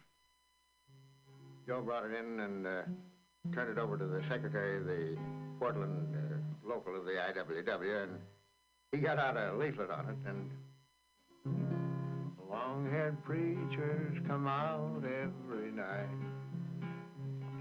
Joe 1.65 1.81
brought 1.81 2.05
it 2.05 2.11
in 2.13 2.39
and 2.41 2.67
uh, 2.67 2.81
turned 3.53 3.77
it 3.77 3.81
over 3.81 3.97
to 3.97 4.05
the 4.05 4.21
secretary 4.29 4.77
of 4.79 4.85
the 4.85 5.17
Portland 5.59 6.13
uh, 6.13 6.67
local 6.67 6.95
of 6.97 7.05
the 7.05 7.11
IWW, 7.11 8.03
and 8.03 8.11
he 8.91 8.97
got 8.97 9.17
out 9.17 9.37
a 9.37 9.55
leaflet 9.57 9.89
on 9.89 10.09
it, 10.09 10.17
and 10.27 10.49
long-haired 12.49 13.23
preachers 13.23 14.17
come 14.27 14.45
out 14.45 15.03
every 15.03 15.71
night, 15.71 16.09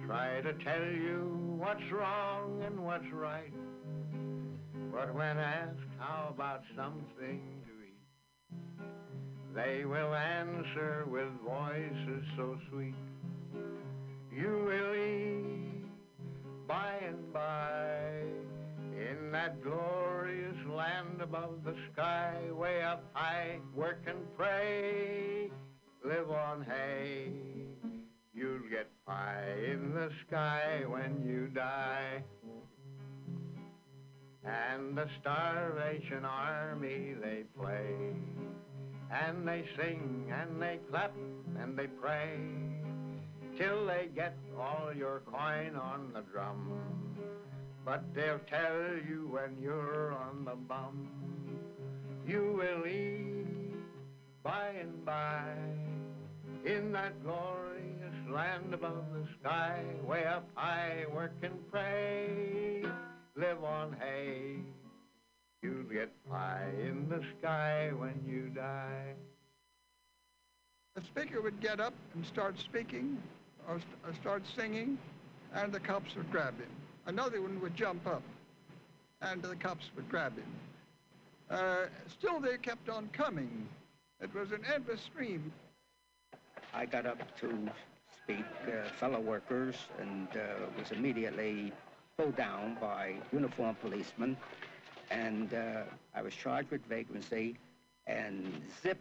try 0.04 0.40
to 0.40 0.52
tell 0.64 0.84
you 0.84 1.56
what's 1.58 1.92
wrong 1.92 2.60
and 2.66 2.84
what's 2.84 3.10
right, 3.12 3.52
but 4.92 5.14
when 5.14 5.38
asked 5.38 5.78
how 5.98 6.28
about 6.34 6.62
something 6.76 7.40
to 7.66 7.72
eat, 7.86 8.84
they 9.54 9.84
will 9.84 10.12
answer 10.12 11.06
with 11.08 11.28
voices 11.44 12.24
so 12.36 12.58
sweet. 12.68 12.94
You 14.34 14.64
will 14.64 14.94
eat 14.94 15.84
by 16.66 16.94
and 17.06 17.32
by 17.34 18.22
in 18.96 19.30
that 19.30 19.62
glorious 19.62 20.56
land 20.74 21.20
above 21.20 21.62
the 21.64 21.74
sky, 21.92 22.38
way 22.50 22.82
up 22.82 23.04
high, 23.12 23.58
work 23.74 24.00
and 24.06 24.20
pray, 24.38 25.50
live 26.02 26.30
on 26.30 26.62
hay. 26.62 27.30
You'll 28.32 28.70
get 28.70 28.88
pie 29.06 29.54
in 29.70 29.92
the 29.92 30.08
sky 30.26 30.84
when 30.86 31.22
you 31.26 31.48
die. 31.48 32.22
And 34.44 34.96
the 34.96 35.08
Starvation 35.20 36.24
Army 36.24 37.14
they 37.22 37.44
play, 37.54 38.14
and 39.10 39.46
they 39.46 39.64
sing 39.76 40.32
and 40.32 40.60
they 40.60 40.80
clap 40.90 41.14
and 41.60 41.76
they 41.76 41.86
pray 41.86 42.38
till 43.56 43.86
they 43.86 44.08
get 44.14 44.36
all 44.58 44.92
your 44.94 45.22
coin 45.30 45.76
on 45.76 46.10
the 46.14 46.22
drum. 46.32 46.72
But 47.84 48.02
they'll 48.14 48.40
tell 48.48 48.96
you 49.08 49.28
when 49.30 49.56
you're 49.60 50.12
on 50.12 50.44
the 50.44 50.54
bum, 50.54 51.08
you 52.26 52.54
will 52.56 52.86
eat 52.86 53.74
by 54.42 54.68
and 54.80 55.04
by 55.04 55.52
in 56.64 56.92
that 56.92 57.22
glorious 57.24 58.14
land 58.30 58.72
above 58.72 59.04
the 59.12 59.26
sky, 59.40 59.82
way 60.06 60.24
up 60.24 60.48
high, 60.54 61.04
work 61.12 61.34
and 61.42 61.58
pray, 61.70 62.84
live 63.36 63.64
on 63.64 63.96
hay. 64.00 64.56
You'll 65.62 65.84
get 65.84 66.10
pie 66.28 66.70
in 66.80 67.08
the 67.08 67.22
sky 67.38 67.90
when 67.96 68.20
you 68.26 68.48
die. 68.48 69.14
The 70.94 71.02
speaker 71.02 71.40
would 71.40 71.60
get 71.60 71.80
up 71.80 71.94
and 72.14 72.24
start 72.26 72.58
speaking 72.58 73.18
or, 73.68 73.78
st- 73.78 73.98
or 74.06 74.14
start 74.14 74.42
singing, 74.56 74.98
and 75.54 75.72
the 75.72 75.80
cops 75.80 76.14
would 76.16 76.30
grab 76.30 76.58
him. 76.58 76.70
Another 77.06 77.40
one 77.40 77.60
would 77.60 77.74
jump 77.74 78.06
up, 78.06 78.22
and 79.20 79.42
the 79.42 79.56
cops 79.56 79.90
would 79.96 80.08
grab 80.08 80.36
him. 80.36 80.46
Uh, 81.50 81.86
still, 82.08 82.40
they 82.40 82.56
kept 82.56 82.88
on 82.88 83.08
coming. 83.12 83.66
It 84.20 84.32
was 84.34 84.52
an 84.52 84.62
endless 84.72 85.00
stream. 85.00 85.52
I 86.74 86.86
got 86.86 87.06
up 87.06 87.36
to 87.40 87.68
speak, 88.22 88.44
uh, 88.66 88.88
fellow 88.98 89.20
workers, 89.20 89.76
and 90.00 90.28
uh, 90.34 90.66
was 90.78 90.92
immediately 90.92 91.72
pulled 92.16 92.36
down 92.36 92.76
by 92.80 93.14
uniformed 93.32 93.80
policemen. 93.80 94.36
And 95.10 95.52
uh, 95.52 95.82
I 96.14 96.22
was 96.22 96.34
charged 96.34 96.70
with 96.70 96.84
vagrancy, 96.86 97.56
and 98.06 98.62
zip, 98.82 98.98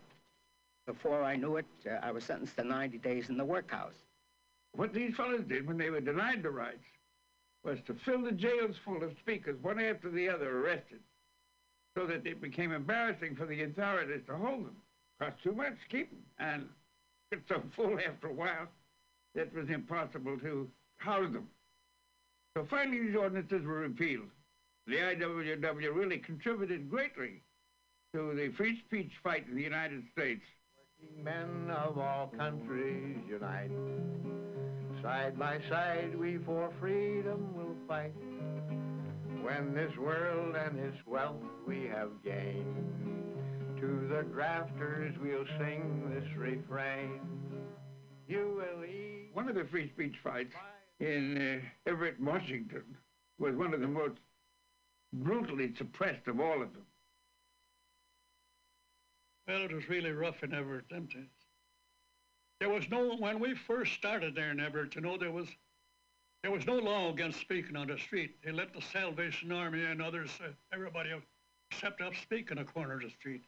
before 0.86 1.24
I 1.24 1.36
knew 1.38 1.58
it, 1.58 1.66
uh, 1.90 2.00
I 2.02 2.12
was 2.12 2.26
sentenced 2.26 2.58
to 2.58 2.64
90 2.64 2.98
days 2.98 3.30
in 3.30 3.38
the 3.38 3.46
workhouse. 3.46 3.94
What 4.74 4.94
these 4.94 5.16
fellows 5.16 5.44
did 5.48 5.68
when 5.68 5.78
they 5.78 5.90
were 5.90 6.02
denied 6.02 6.44
the 6.44 6.50
rights 6.50 6.86
was 7.64 7.78
to 7.88 7.96
fill 8.06 8.24
the 8.24 8.32
jails 8.32 8.76
full 8.84 9.04
of 9.04 9.12
speakers, 9.20 9.62
one 9.62 9.80
after 9.80 10.10
the 10.10 10.30
other, 10.30 10.60
arrested, 10.60 11.00
so 11.96 12.08
that 12.08 12.26
it 12.26 12.42
became 12.42 12.72
embarrassing 12.72 13.36
for 13.36 13.46
the 13.46 13.64
authorities 13.64 14.24
to 14.28 14.36
hold 14.36 14.66
them. 14.66 14.78
Cost 15.20 15.36
too 15.44 15.54
much 15.54 15.74
to 15.74 15.98
keep 15.98 16.10
them, 16.10 16.24
and 16.40 16.66
it's 17.32 17.48
so 17.48 17.62
full 17.76 18.00
after 18.00 18.28
a 18.28 18.34
while 18.34 18.68
that 19.36 19.48
it 19.48 19.54
was 19.54 19.70
impossible 19.70 20.40
to 20.40 20.68
house 20.98 21.32
them. 21.32 21.48
So 22.58 22.66
finally, 22.70 23.00
these 23.00 23.16
ordinances 23.16 23.64
were 23.66 23.82
repealed. 23.82 24.30
The 24.88 24.96
IWW 24.96 25.96
really 25.96 26.18
contributed 26.18 26.90
greatly 26.90 27.44
to 28.14 28.34
the 28.36 28.52
free 28.58 28.82
speech 28.88 29.12
fight 29.24 29.46
in 29.48 29.56
the 29.56 29.62
United 29.62 30.04
States. 30.12 30.42
Working 31.00 31.24
men 31.24 31.72
of 31.76 31.98
all 31.98 32.28
countries 32.36 33.18
unite. 33.30 33.72
Side 35.02 35.40
by 35.40 35.60
side 35.68 36.16
we 36.20 36.38
for 36.46 36.72
freedom 36.80 37.56
will 37.56 37.76
fight. 37.88 38.14
When 39.42 39.74
this 39.74 39.92
world 39.98 40.56
and 40.56 40.80
its 40.80 40.98
wealth 41.08 41.42
we 41.68 41.88
have 41.88 42.12
gained, 42.24 43.78
to 43.80 44.08
the 44.08 44.24
grafters 44.32 45.16
we'll 45.20 45.46
sing 45.58 46.12
this 46.14 46.38
refrain. 46.38 47.20
You 48.28 48.62
will 48.62 48.86
eat. 48.86 49.32
One 49.34 49.50
of 49.50 49.56
the 49.56 49.66
free 49.72 49.90
speech 49.90 50.14
fights 50.24 50.54
in 51.00 51.62
uh, 51.64 51.90
Everett, 51.90 52.22
Washington, 52.22 52.84
was 53.40 53.56
one 53.56 53.74
of 53.74 53.82
the 53.82 53.88
most 53.88 54.20
brutally 55.14 55.74
suppressed 55.78 56.28
of 56.28 56.40
all 56.40 56.62
of 56.62 56.72
them. 56.74 56.86
Well, 59.48 59.64
it 59.64 59.74
was 59.74 59.90
really 59.90 60.12
rough 60.12 60.44
in 60.44 60.54
Everett 60.54 60.90
them 60.90 61.08
days. 61.08 61.41
There 62.62 62.70
was 62.70 62.88
no, 62.92 63.16
when 63.16 63.40
we 63.40 63.56
first 63.56 63.94
started 63.94 64.36
there 64.36 64.52
in 64.52 64.60
Everett, 64.60 64.94
you 64.94 65.02
know, 65.02 65.18
there 65.18 65.32
was, 65.32 65.48
there 66.44 66.52
was 66.52 66.68
no 66.68 66.76
law 66.76 67.12
against 67.12 67.40
speaking 67.40 67.76
on 67.76 67.88
the 67.88 67.98
street. 67.98 68.36
They 68.46 68.52
let 68.52 68.72
the 68.72 68.84
Salvation 68.94 69.52
Army 69.52 69.84
and 69.84 70.00
others, 70.00 70.30
uh, 70.40 70.50
everybody 70.72 71.10
except 71.72 72.02
up 72.02 72.14
speak 72.22 72.52
in 72.52 72.60
a 72.60 72.64
corner 72.64 72.98
of 72.98 73.02
the 73.02 73.10
street. 73.10 73.42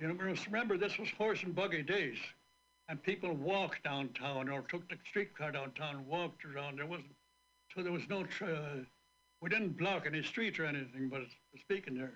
You 0.00 0.08
know, 0.08 0.14
remember 0.14 0.76
this 0.76 0.98
was 0.98 1.10
horse 1.10 1.44
and 1.44 1.54
buggy 1.54 1.84
days, 1.84 2.18
and 2.88 3.00
people 3.00 3.32
walked 3.34 3.84
downtown 3.84 4.48
or 4.48 4.62
took 4.62 4.88
the 4.88 4.96
streetcar 5.08 5.52
downtown 5.52 5.98
and 5.98 6.06
walked 6.08 6.44
around. 6.44 6.80
There 6.80 6.86
wasn't, 6.86 7.14
so 7.72 7.84
there 7.84 7.92
was 7.92 8.08
no, 8.08 8.24
uh, 8.42 8.82
we 9.40 9.48
didn't 9.48 9.78
block 9.78 10.06
any 10.06 10.24
street 10.24 10.58
or 10.58 10.64
anything, 10.64 11.08
but 11.08 11.20
speaking 11.56 11.94
there. 11.94 12.14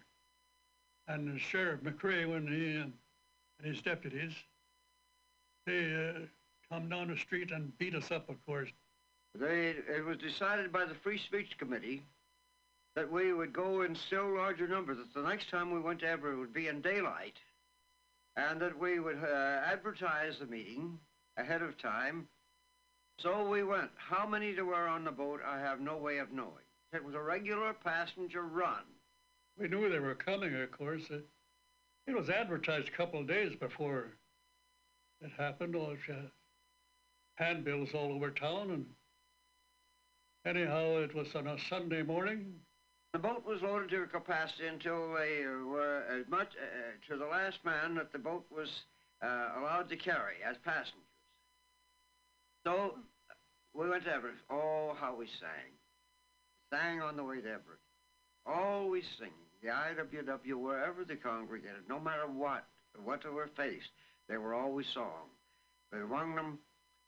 And 1.07 1.41
Sheriff 1.41 1.83
McRae, 1.83 2.29
when 2.29 2.49
he 2.49 2.81
uh, 2.81 2.87
and 3.61 3.73
his 3.73 3.81
deputies, 3.83 4.33
they 5.67 6.13
uh, 6.15 6.21
come 6.71 6.89
down 6.89 7.09
the 7.09 7.17
street 7.17 7.51
and 7.51 7.77
beat 7.79 7.95
us 7.95 8.11
up, 8.11 8.29
of 8.29 8.37
course. 8.47 8.71
They, 9.39 9.75
it 9.89 10.05
was 10.05 10.19
decided 10.19 10.73
by 10.73 10.85
the 10.85 10.95
Free 10.95 11.19
Speech 11.19 11.59
Committee 11.59 12.03
that 12.95 13.11
we 13.11 13.33
would 13.33 13.53
go 13.53 13.83
in 13.83 13.97
still 13.97 14.37
larger 14.37 14.69
numbers, 14.69 14.99
that 14.99 15.13
the 15.21 15.29
next 15.29 15.51
time 15.51 15.73
we 15.73 15.81
went 15.81 16.01
to 16.01 16.09
Everett 16.09 16.39
would 16.39 16.53
be 16.53 16.69
in 16.69 16.81
daylight, 16.81 17.37
and 18.37 18.61
that 18.61 18.79
we 18.79 19.01
would 19.01 19.19
uh, 19.23 19.61
advertise 19.67 20.39
the 20.39 20.47
meeting 20.47 20.99
ahead 21.37 21.63
of 21.63 21.77
time. 21.79 22.29
So 23.19 23.49
we 23.49 23.65
went. 23.65 23.91
How 23.97 24.27
many 24.27 24.53
there 24.53 24.65
were 24.65 24.89
on 24.89 25.05
the 25.05 25.11
boat, 25.11 25.41
I 25.45 25.59
have 25.59 25.81
no 25.81 25.97
way 25.97 26.19
of 26.19 26.33
knowing. 26.33 26.65
It 26.93 27.05
was 27.05 27.15
a 27.15 27.21
regular 27.21 27.73
passenger 27.73 28.43
run. 28.43 28.83
We 29.59 29.69
knew 29.69 29.89
they 29.89 29.99
were 29.99 30.15
coming, 30.15 30.55
of 30.55 30.71
course. 30.71 31.03
It, 31.11 31.27
it 32.07 32.17
was 32.17 32.29
advertised 32.29 32.89
a 32.89 32.93
couple 32.93 33.21
of 33.21 33.27
days 33.27 33.57
before 33.59 34.09
it 35.25 35.33
happened. 35.37 35.75
All 35.75 35.97
uh, 36.09 36.15
handbills 37.37 37.89
all 37.95 38.13
over 38.13 38.31
town, 38.31 38.71
and 38.71 38.87
anyhow, 40.47 40.99
it 40.99 41.15
was 41.15 41.35
on 41.35 41.47
a 41.47 41.57
Sunday 41.69 42.03
morning. 42.03 42.55
The 43.13 43.19
boat 43.19 43.45
was 43.47 43.63
loaded 43.63 43.91
to 43.91 44.07
capacity 44.07 44.67
until 44.67 45.15
they 45.15 45.45
were 45.47 46.03
as 46.11 46.29
much 46.29 46.49
uh, 46.49 47.13
to 47.13 47.19
the 47.19 47.27
last 47.27 47.59
man 47.65 47.95
that 47.95 48.13
the 48.13 48.19
boat 48.19 48.45
was 48.55 48.69
uh, 49.23 49.61
allowed 49.61 49.89
to 49.91 49.97
carry 49.97 50.35
as 50.47 50.57
passengers. 50.65 51.01
So 52.67 52.95
we 53.73 53.89
went 53.89 54.05
to 54.05 54.13
Everett. 54.13 54.35
Oh, 54.51 54.97
how 54.99 55.15
we 55.15 55.27
sang. 55.27 55.73
Sang 56.73 57.01
on 57.01 57.17
the 57.17 57.25
way 57.25 57.37
to 57.37 57.49
Everett. 57.49 57.79
Always 58.47 59.05
singing. 59.19 59.33
The 59.63 59.69
IWW, 59.69 60.61
wherever 60.61 61.05
they 61.05 61.15
congregated, 61.15 61.89
no 61.89 61.99
matter 61.99 62.27
what, 62.27 62.67
what 63.03 63.23
they 63.23 63.31
were 63.31 63.49
faced, 63.57 63.89
they 64.29 64.37
were 64.37 64.55
always 64.55 64.87
song. 64.95 65.29
But 65.91 66.03
among 66.03 66.35
them, 66.35 66.59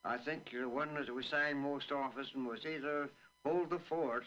I 0.04 0.18
think 0.18 0.50
the 0.52 0.68
one 0.68 0.94
that 0.94 1.14
we 1.14 1.24
sang 1.24 1.58
most 1.58 1.90
often 1.90 2.44
was 2.44 2.60
either 2.64 3.10
Hold 3.44 3.70
the 3.70 3.80
Fort 3.88 4.24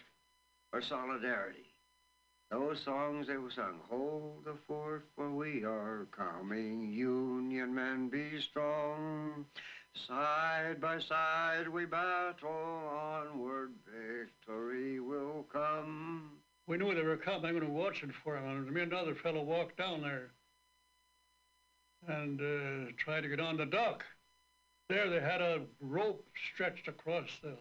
or 0.74 0.82
solidarity. 0.82 1.66
Those 2.52 2.82
songs 2.84 3.28
they 3.28 3.38
were 3.38 3.52
sung, 3.52 3.80
hold 3.90 4.44
the 4.44 4.56
fort 4.68 5.06
for 5.16 5.30
we 5.30 5.64
are 5.64 6.07
coming, 6.11 6.91
Union 6.91 7.76
men 7.76 8.10
be 8.10 8.41
strong. 8.41 9.45
Side 10.07 10.82
by 10.82 10.99
side 10.99 11.68
we 11.68 11.86
battle 11.86 12.49
onward, 12.49 13.74
victory 13.86 14.99
will 14.99 15.45
come. 15.53 16.32
We 16.66 16.78
knew 16.78 16.95
they 16.95 17.03
were 17.03 17.18
coming 17.18 17.57
and 17.57 17.76
watching 17.76 18.14
for 18.24 18.34
them. 18.34 18.48
And 18.48 18.72
me 18.72 18.82
and 18.82 18.94
another 18.94 19.16
fellow 19.16 19.44
walked 19.44 19.78
down 19.78 20.02
there 20.02 20.32
and 22.08 22.42
uh, 22.42 22.92
tried 22.98 23.22
to 23.22 23.30
get 23.30 23.40
on 23.40 23.58
the 23.58 23.66
dock. 23.66 24.04
There 24.90 25.10
they 25.10 25.20
had 25.20 25.42
a 25.42 25.62
rope 25.82 26.26
stretched 26.54 26.88
across 26.88 27.30
the 27.44 27.56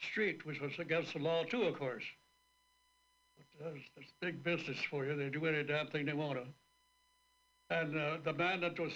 street, 0.00 0.44
which 0.46 0.60
was 0.60 0.72
against 0.78 1.12
the 1.12 1.18
law 1.18 1.44
too, 1.44 1.62
of 1.62 1.78
course. 1.78 2.04
But 3.36 3.64
that's, 3.64 3.84
that's 3.96 4.12
big 4.20 4.42
business 4.42 4.78
for 4.90 5.04
you. 5.04 5.16
They 5.16 5.28
do 5.28 5.46
any 5.46 5.64
damn 5.64 5.88
thing 5.88 6.06
they 6.06 6.12
want 6.12 6.38
to. 6.38 7.76
And 7.76 7.98
uh, 7.98 8.16
the 8.24 8.32
man 8.32 8.60
that 8.60 8.78
was 8.78 8.92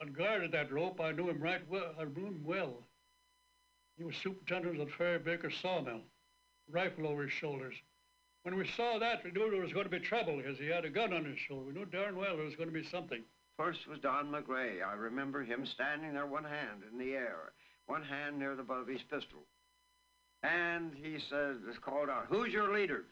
that 0.00 0.12
guarded 0.12 0.52
that 0.52 0.72
rope, 0.72 1.00
I 1.00 1.12
knew 1.12 1.28
him 1.30 1.40
right 1.40 1.62
well. 1.68 1.94
I 1.98 2.04
knew 2.04 2.26
him 2.26 2.42
well. 2.44 2.82
He 3.96 4.04
was 4.04 4.14
superintendent 4.16 4.80
of 4.80 4.88
the 4.88 5.20
Baker 5.24 5.50
sawmill, 5.50 6.02
rifle 6.70 7.06
over 7.06 7.22
his 7.22 7.32
shoulders. 7.32 7.74
When 8.46 8.58
we 8.58 8.70
saw 8.76 9.00
that, 9.00 9.24
we 9.24 9.32
knew 9.32 9.50
there 9.50 9.60
was 9.60 9.72
going 9.72 9.86
to 9.86 9.90
be 9.90 9.98
trouble 9.98 10.36
because 10.36 10.56
he 10.56 10.68
had 10.68 10.84
a 10.84 10.88
gun 10.88 11.12
on 11.12 11.24
his 11.24 11.36
shoulder. 11.36 11.66
We 11.66 11.72
knew 11.72 11.84
darn 11.84 12.16
well 12.16 12.36
there 12.36 12.44
was 12.44 12.54
going 12.54 12.68
to 12.68 12.80
be 12.80 12.86
something. 12.86 13.24
First 13.56 13.88
was 13.88 13.98
Don 13.98 14.28
McRae. 14.28 14.86
I 14.86 14.92
remember 14.92 15.42
him 15.42 15.66
standing 15.66 16.12
there, 16.12 16.26
one 16.26 16.44
hand 16.44 16.82
in 16.88 16.96
the 16.96 17.14
air, 17.14 17.50
one 17.88 18.04
hand 18.04 18.38
near 18.38 18.54
the 18.54 18.62
butt 18.62 18.82
of 18.82 18.86
his 18.86 19.02
pistol. 19.10 19.40
And 20.44 20.92
he 20.94 21.18
says, 21.28 21.56
called 21.84 22.08
out, 22.08 22.26
who's 22.28 22.52
your 22.52 22.72
leader? 22.72 23.06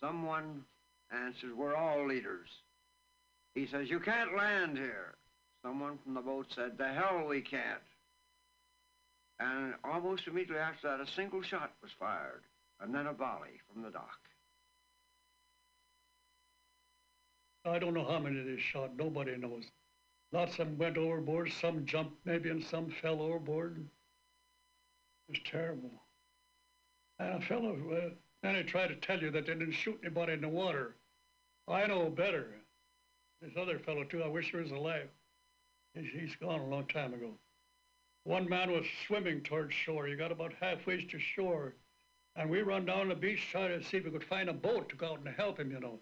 Someone 0.00 0.62
answers, 1.10 1.52
we're 1.56 1.74
all 1.74 2.06
leaders. 2.06 2.46
He 3.56 3.66
says, 3.66 3.90
you 3.90 3.98
can't 3.98 4.36
land 4.36 4.78
here. 4.78 5.16
Someone 5.64 5.98
from 6.04 6.14
the 6.14 6.20
boat 6.20 6.46
said, 6.54 6.78
the 6.78 6.86
hell 6.86 7.26
we 7.28 7.40
can't. 7.40 7.82
And 9.40 9.74
almost 9.82 10.28
immediately 10.28 10.58
after 10.58 10.86
that, 10.86 11.00
a 11.00 11.10
single 11.16 11.42
shot 11.42 11.72
was 11.82 11.90
fired, 11.98 12.42
and 12.80 12.94
then 12.94 13.06
a 13.06 13.12
volley 13.12 13.60
from 13.72 13.82
the 13.82 13.90
dock. 13.90 14.18
I 17.64 17.78
don't 17.78 17.94
know 17.94 18.06
how 18.06 18.18
many 18.18 18.42
they 18.42 18.58
shot. 18.58 18.96
Nobody 18.96 19.36
knows. 19.36 19.64
Lots 20.32 20.52
of 20.58 20.68
them 20.68 20.78
went 20.78 20.96
overboard. 20.96 21.52
Some 21.60 21.84
jumped 21.84 22.24
maybe, 22.24 22.48
and 22.48 22.64
some 22.64 22.90
fell 23.02 23.20
overboard. 23.20 23.78
It 25.28 25.32
was 25.32 25.40
terrible. 25.44 25.90
And 27.18 27.42
a 27.42 27.46
fellow, 27.46 27.76
uh, 27.92 28.14
then 28.42 28.54
they 28.54 28.62
try 28.62 28.86
to 28.86 28.96
tell 28.96 29.20
you 29.20 29.30
that 29.32 29.46
they 29.46 29.54
didn't 29.54 29.72
shoot 29.72 30.00
anybody 30.02 30.32
in 30.32 30.40
the 30.40 30.48
water. 30.48 30.96
I 31.68 31.86
know 31.86 32.08
better. 32.08 32.56
This 33.42 33.52
other 33.60 33.78
fellow, 33.78 34.04
too, 34.04 34.22
I 34.22 34.28
wish 34.28 34.50
he 34.50 34.56
was 34.56 34.70
alive. 34.70 35.08
He's 35.94 36.34
gone 36.40 36.60
a 36.60 36.66
long 36.66 36.86
time 36.86 37.12
ago. 37.12 37.32
One 38.24 38.48
man 38.48 38.70
was 38.70 38.84
swimming 39.06 39.42
towards 39.42 39.74
shore. 39.74 40.06
He 40.06 40.14
got 40.14 40.32
about 40.32 40.52
halfway 40.60 41.04
to 41.04 41.18
shore. 41.18 41.74
And 42.36 42.48
we 42.48 42.62
run 42.62 42.86
down 42.86 43.08
the 43.08 43.14
beach 43.14 43.48
trying 43.50 43.78
to 43.78 43.84
see 43.84 43.98
if 43.98 44.04
we 44.04 44.10
could 44.10 44.24
find 44.24 44.48
a 44.48 44.54
boat 44.54 44.88
to 44.88 44.96
go 44.96 45.12
out 45.12 45.18
and 45.18 45.28
help 45.36 45.58
him, 45.58 45.70
you 45.70 45.80
know. 45.80 45.98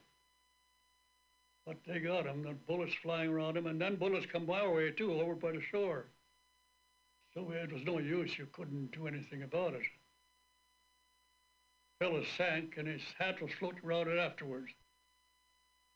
But 1.66 1.76
they 1.86 2.00
got 2.00 2.26
him, 2.26 2.42
the 2.42 2.54
bullets 2.66 2.94
flying 3.02 3.30
around 3.30 3.56
him, 3.56 3.66
and 3.66 3.80
then 3.80 3.96
bullets 3.96 4.26
come 4.30 4.48
our 4.48 4.72
way, 4.72 4.90
too, 4.90 5.12
over 5.12 5.34
by 5.34 5.52
the 5.52 5.60
shore. 5.60 6.06
So 7.34 7.50
it 7.50 7.72
was 7.72 7.82
no 7.84 7.98
use. 7.98 8.38
You 8.38 8.46
couldn't 8.52 8.92
do 8.92 9.06
anything 9.06 9.42
about 9.42 9.74
it. 9.74 9.82
Fellow 12.00 12.22
sank, 12.36 12.74
and 12.76 12.88
his 12.88 13.02
hat 13.18 13.42
was 13.42 13.50
floating 13.58 13.84
around 13.84 14.08
it 14.08 14.18
afterwards. 14.18 14.72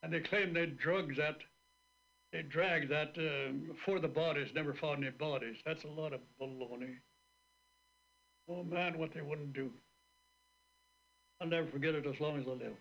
And 0.03 0.13
they 0.13 0.21
claimed 0.21 0.57
they 0.57 0.67
drugged 0.67 1.17
that, 1.17 1.39
they 2.33 2.43
dragged 2.43 2.91
that 2.91 3.17
uh, 3.17 3.75
for 3.85 4.01
the 4.01 4.09
bodies, 4.09 4.49
never 4.55 4.75
found 4.75 5.05
any 5.05 5.13
bodies. 5.13 5.57
That's 5.65 5.85
a 5.85 5.89
lot 5.89 6.13
of 6.13 6.21
baloney. 6.41 6.97
Oh, 8.49 8.65
man, 8.65 8.99
what 8.99 9.15
they 9.15 9.23
wouldn't 9.23 9.53
do. 9.53 9.71
I'll 11.43 11.49
never 11.49 11.67
forget 11.67 11.97
it 11.97 12.07
as 12.07 12.21
long 12.21 12.39
as 12.39 12.47
I 12.47 12.53
live. 12.53 12.77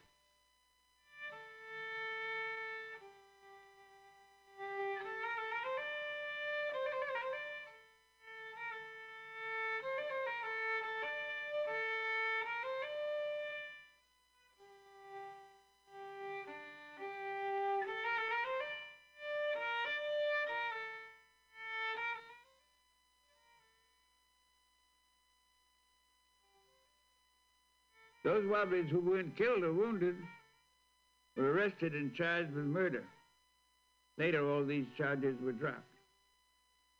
Those 28.32 28.48
Wobblies 28.48 28.90
who 28.90 29.02
weren't 29.02 29.36
killed 29.36 29.62
or 29.62 29.74
wounded 29.74 30.16
were 31.36 31.52
arrested 31.52 31.94
and 31.94 32.16
charged 32.16 32.53
with 32.53 32.64
murder. 32.64 33.03
Later, 34.18 34.49
all 34.49 34.64
these 34.64 34.86
charges 34.98 35.36
were 35.41 35.52
dropped. 35.52 35.98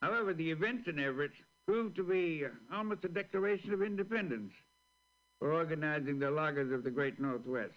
However, 0.02 0.34
the 0.34 0.52
events 0.52 0.90
in 0.90 1.00
Everett 1.00 1.32
proved 1.66 1.96
to 1.96 2.04
be 2.04 2.44
almost 2.74 3.06
a 3.06 3.08
declaration 3.08 3.72
of 3.72 3.82
independence 3.82 4.52
for 5.40 5.54
organizing 5.54 6.20
the 6.20 6.30
loggers 6.30 6.74
of 6.74 6.84
the 6.84 6.92
Great 6.92 7.18
Northwest. 7.18 7.72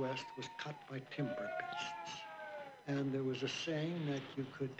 Northwest 0.00 0.24
was 0.36 0.48
cut 0.56 0.74
by 0.90 1.00
timber 1.14 1.50
beasts. 1.58 2.22
And 2.86 3.12
there 3.12 3.22
was 3.22 3.42
a 3.42 3.48
saying 3.48 4.00
that 4.08 4.22
you 4.36 4.46
could 4.58 4.70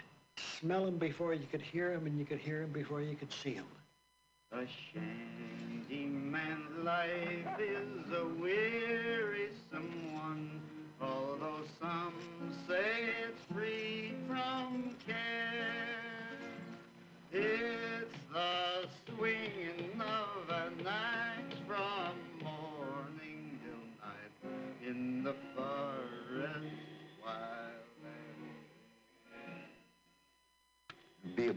smell 0.59 0.85
them 0.85 0.97
before 0.97 1.33
you 1.35 1.45
could 1.51 1.61
hear 1.61 1.93
them, 1.93 2.07
and 2.07 2.17
you 2.17 2.25
could 2.25 2.39
hear 2.39 2.61
them 2.61 2.71
before 2.71 3.01
you 3.01 3.15
could 3.15 3.31
see 3.31 3.53
them. 3.53 3.67
A 4.51 4.65
shanty 4.65 6.05
man's 6.05 6.83
life 6.83 7.59
is 7.59 8.11
a 8.11 8.25
wearisome 8.41 10.13
one, 10.15 10.61
although 10.99 11.61
some 11.79 12.13
say 12.67 13.00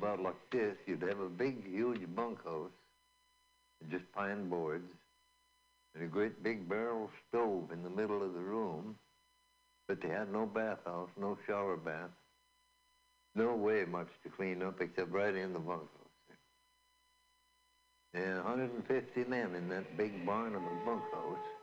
about 0.04 0.20
like 0.20 0.50
this. 0.50 0.76
You'd 0.86 1.02
have 1.02 1.20
a 1.20 1.28
big, 1.28 1.66
huge 1.66 2.02
bunkhouse, 2.14 2.70
just 3.90 4.04
pine 4.12 4.50
boards, 4.50 4.84
and 5.94 6.04
a 6.04 6.06
great 6.06 6.42
big 6.42 6.68
barrel 6.68 7.10
stove 7.28 7.70
in 7.72 7.82
the 7.82 7.88
middle 7.88 8.22
of 8.22 8.34
the 8.34 8.40
room. 8.40 8.96
But 9.88 10.02
they 10.02 10.08
had 10.08 10.30
no 10.32 10.46
bathhouse, 10.46 11.08
no 11.18 11.38
shower 11.46 11.76
bath, 11.76 12.10
no 13.34 13.54
way 13.54 13.84
much 13.90 14.08
to 14.24 14.30
clean 14.30 14.62
up 14.62 14.80
except 14.80 15.10
right 15.10 15.34
in 15.34 15.52
the 15.52 15.58
bunkhouse. 15.58 15.88
Yeah, 18.14 18.36
150 18.36 19.24
men 19.24 19.54
in 19.54 19.68
that 19.70 19.96
big 19.96 20.24
barn 20.24 20.54
of 20.54 20.62
a 20.62 20.84
bunkhouse. 20.84 21.53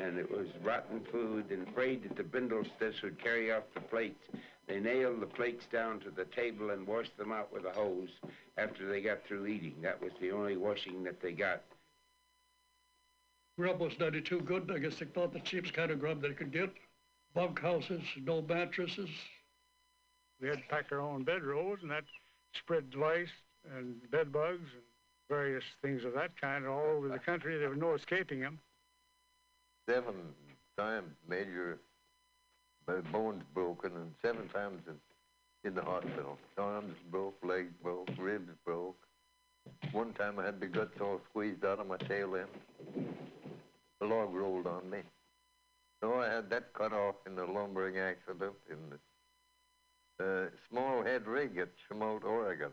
And 0.00 0.18
it 0.18 0.30
was 0.30 0.46
rotten 0.62 1.00
food 1.12 1.50
and 1.50 1.68
afraid 1.68 2.02
that 2.04 2.16
the 2.16 2.22
Bindlestiffs 2.22 3.02
would 3.02 3.22
carry 3.22 3.52
off 3.52 3.64
the 3.74 3.80
plates. 3.80 4.24
They 4.66 4.80
nailed 4.80 5.20
the 5.20 5.26
plates 5.26 5.66
down 5.70 6.00
to 6.00 6.10
the 6.10 6.24
table 6.24 6.70
and 6.70 6.86
washed 6.86 7.16
them 7.18 7.32
out 7.32 7.52
with 7.52 7.64
a 7.64 7.70
hose 7.70 8.08
after 8.56 8.88
they 8.88 9.02
got 9.02 9.26
through 9.26 9.46
eating. 9.46 9.74
That 9.82 10.00
was 10.00 10.12
the 10.20 10.30
only 10.30 10.56
washing 10.56 11.04
that 11.04 11.20
they 11.20 11.32
got. 11.32 11.62
Grub 13.58 13.80
was 13.80 13.98
not 13.98 14.14
too 14.24 14.40
good. 14.40 14.70
I 14.72 14.78
guess 14.78 14.98
they 14.98 15.06
thought 15.06 15.34
the 15.34 15.40
cheapest 15.40 15.74
kind 15.74 15.90
of 15.90 16.00
grub 16.00 16.22
they 16.22 16.32
could 16.32 16.52
get. 16.52 16.72
Bunk 17.34 17.60
houses, 17.60 18.02
no 18.24 18.40
mattresses, 18.42 19.10
We 20.40 20.48
had 20.48 20.58
to 20.58 20.68
pack 20.68 20.86
our 20.92 21.00
own 21.00 21.24
bedrolls, 21.24 21.82
and 21.82 21.90
that 21.90 22.04
spread 22.54 22.94
lice 22.94 23.28
and 23.76 24.10
bed 24.10 24.32
bugs 24.32 24.70
and 24.72 24.82
various 25.28 25.64
things 25.82 26.04
of 26.04 26.14
that 26.14 26.40
kind 26.40 26.66
all 26.66 26.86
over 26.86 27.08
the 27.08 27.18
country. 27.18 27.58
There 27.58 27.68
was 27.68 27.78
no 27.78 27.94
escaping 27.94 28.40
them. 28.40 28.58
Seven 29.90 30.14
times 30.78 31.10
major 31.28 31.80
bones 33.10 33.42
broken, 33.52 33.90
and 33.96 34.12
seven 34.22 34.48
times 34.50 34.82
in, 35.64 35.74
the 35.74 35.82
hospital. 35.82 36.38
Arms 36.56 36.94
broke, 37.10 37.34
legs 37.42 37.72
broke, 37.82 38.08
ribs 38.16 38.52
broke. 38.64 38.96
One 39.90 40.12
time 40.12 40.38
I 40.38 40.44
had 40.44 40.60
the 40.60 40.68
guts 40.68 41.00
all 41.00 41.20
squeezed 41.28 41.64
out 41.64 41.80
of 41.80 41.88
my 41.88 41.96
tail 41.96 42.36
end. 42.36 43.08
The 44.00 44.06
log 44.06 44.32
rolled 44.32 44.68
on 44.68 44.88
me. 44.88 45.00
So 46.00 46.20
I 46.20 46.28
had 46.28 46.48
that 46.50 46.72
cut 46.72 46.92
off 46.92 47.16
in 47.26 47.36
a 47.36 47.44
lumbering 47.44 47.98
accident 47.98 48.54
in 48.70 48.78
the 50.18 50.24
uh, 50.24 50.50
small 50.70 51.02
head 51.02 51.26
rig 51.26 51.58
at 51.58 51.70
Chemult, 51.88 52.22
Oregon. 52.22 52.70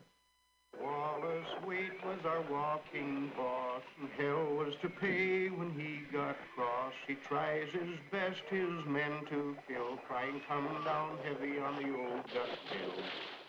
Wallace 0.81 1.65
Wheat 1.65 2.06
was 2.06 2.19
our 2.26 2.41
walking 2.52 3.31
boss, 3.35 3.81
and 3.99 4.10
hell 4.18 4.45
was 4.56 4.73
to 4.81 4.89
pay 4.89 5.48
when 5.48 5.72
he 5.72 5.99
got 6.11 6.35
cross. 6.56 6.94
He 7.07 7.15
tries 7.15 7.68
his 7.72 7.98
best 8.11 8.41
his 8.49 8.85
men 8.85 9.26
to 9.30 9.56
kill, 9.68 9.98
crying, 10.07 10.41
come 10.48 10.68
down 10.85 11.18
heavy 11.23 11.60
on 11.60 11.76
the 11.76 11.98
old 11.98 12.23
gut 12.34 12.49
hill. 12.72 13.03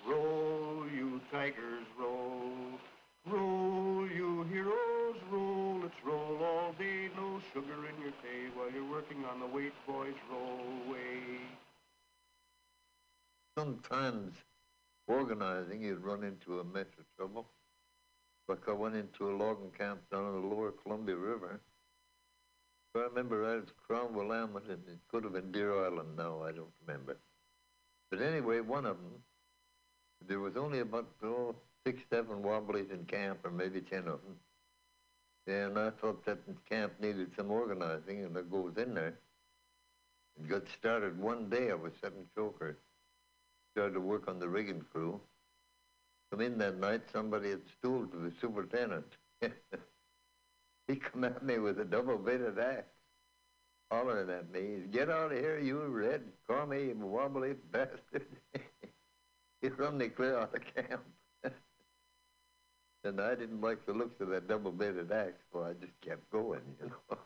Roll, 0.06 0.84
you 0.94 1.20
tigers, 1.30 1.86
roll. 2.00 2.50
Roll, 3.26 4.08
you 4.08 4.44
heroes, 4.44 5.16
roll. 5.30 5.80
Let's 5.82 5.94
roll 6.04 6.38
all 6.42 6.72
day, 6.78 7.10
no 7.16 7.40
sugar 7.52 7.86
in 7.88 8.02
your 8.02 8.12
tea. 8.22 8.48
While 8.54 8.70
you're 8.70 8.90
working 8.90 9.24
on 9.24 9.40
the 9.40 9.46
weight, 9.46 9.74
boys, 9.86 10.14
roll 10.30 10.60
away. 10.86 11.40
Sometimes 13.56 14.34
organizing, 15.08 15.82
you'd 15.82 16.04
run 16.04 16.22
into 16.22 16.60
a 16.60 16.64
mess 16.64 16.86
of 16.98 17.04
trouble. 17.16 17.48
Like 18.48 18.68
I 18.68 18.72
went 18.72 18.96
into 18.96 19.30
a 19.30 19.36
logging 19.36 19.70
camp 19.76 20.00
down 20.10 20.24
on 20.24 20.40
the 20.40 20.46
lower 20.46 20.70
Columbia 20.70 21.16
River. 21.16 21.60
If 22.94 23.00
I 23.00 23.04
remember 23.04 23.40
right, 23.40 23.58
it's 23.58 23.72
Crown 23.86 24.14
Willamette, 24.14 24.68
and 24.68 24.82
it 24.88 24.98
could 25.10 25.24
have 25.24 25.34
been 25.34 25.52
Deer 25.52 25.84
Island 25.84 26.16
now, 26.16 26.42
I 26.42 26.52
don't 26.52 26.72
remember. 26.86 27.18
But 28.10 28.22
anyway, 28.22 28.60
one 28.60 28.86
of 28.86 28.96
them, 28.96 29.22
there 30.26 30.40
was 30.40 30.56
only 30.56 30.80
about 30.80 31.08
oh, 31.22 31.54
six, 31.86 32.00
seven 32.10 32.42
wobblies 32.42 32.90
in 32.90 33.04
camp, 33.04 33.40
or 33.44 33.50
maybe 33.50 33.82
ten 33.82 34.08
of 34.08 34.20
them. 34.22 34.36
And 35.46 35.78
I 35.78 35.90
thought 35.90 36.24
that 36.24 36.38
camp 36.68 36.92
needed 37.00 37.30
some 37.36 37.50
organizing, 37.50 38.24
and 38.24 38.36
I 38.36 38.42
goes 38.42 38.72
in 38.76 38.94
there. 38.94 39.18
It 40.38 40.48
got 40.48 40.62
started 40.78 41.18
one 41.18 41.50
day. 41.50 41.70
I 41.70 41.74
was 41.74 41.92
setting 42.00 42.26
choker 42.34 42.78
started 43.78 43.94
to 43.94 44.00
work 44.00 44.26
on 44.26 44.40
the 44.40 44.48
rigging 44.48 44.84
crew. 44.92 45.20
Come 46.32 46.40
in 46.40 46.58
that 46.58 46.80
night, 46.80 47.02
somebody 47.12 47.50
had 47.50 47.60
stooled 47.78 48.10
to 48.10 48.18
the 48.18 48.32
superintendent. 48.40 49.06
he 50.88 50.96
come 50.96 51.22
at 51.22 51.44
me 51.44 51.60
with 51.60 51.78
a 51.78 51.84
double-bitted 51.84 52.58
axe, 52.58 52.88
hollering 53.88 54.30
at 54.30 54.50
me, 54.50 54.80
get 54.90 55.08
out 55.08 55.30
of 55.30 55.38
here, 55.38 55.60
you 55.60 55.80
red, 55.84 56.22
crummy, 56.48 56.92
wobbly 56.92 57.54
bastard. 57.72 58.26
he 59.62 59.68
run 59.68 59.96
me 59.96 60.08
clear 60.08 60.40
out 60.40 60.56
of 60.56 60.62
camp. 60.74 61.04
and 63.04 63.20
I 63.20 63.36
didn't 63.36 63.60
like 63.60 63.86
the 63.86 63.92
looks 63.92 64.20
of 64.20 64.30
that 64.30 64.48
double-bitted 64.48 65.12
axe, 65.12 65.44
so 65.52 65.62
I 65.62 65.74
just 65.74 66.00
kept 66.04 66.28
going, 66.30 66.62
you 66.82 66.88
know. 66.88 67.18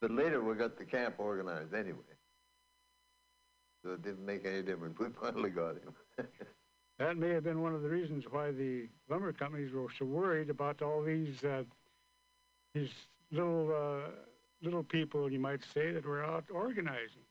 but 0.00 0.10
later 0.10 0.42
we 0.42 0.56
got 0.56 0.76
the 0.76 0.84
camp 0.84 1.14
organized 1.20 1.72
anyway 1.72 2.16
so 3.86 3.92
it 3.92 4.02
didn't 4.02 4.26
make 4.26 4.44
any 4.44 4.62
difference. 4.62 4.98
We 4.98 5.06
finally 5.20 5.50
got 5.50 5.76
him. 5.76 5.94
that 6.98 7.16
may 7.16 7.30
have 7.30 7.44
been 7.44 7.62
one 7.62 7.74
of 7.74 7.82
the 7.82 7.88
reasons 7.88 8.24
why 8.30 8.50
the 8.50 8.88
lumber 9.08 9.32
companies 9.32 9.72
were 9.72 9.86
so 9.98 10.04
worried 10.04 10.50
about 10.50 10.82
all 10.82 11.02
these 11.02 11.42
uh, 11.44 11.62
these 12.74 12.90
little 13.30 13.70
uh, 13.72 14.10
little 14.62 14.82
people, 14.82 15.30
you 15.30 15.38
might 15.38 15.60
say, 15.72 15.92
that 15.92 16.04
were 16.04 16.24
out 16.24 16.44
organizing. 16.52 17.22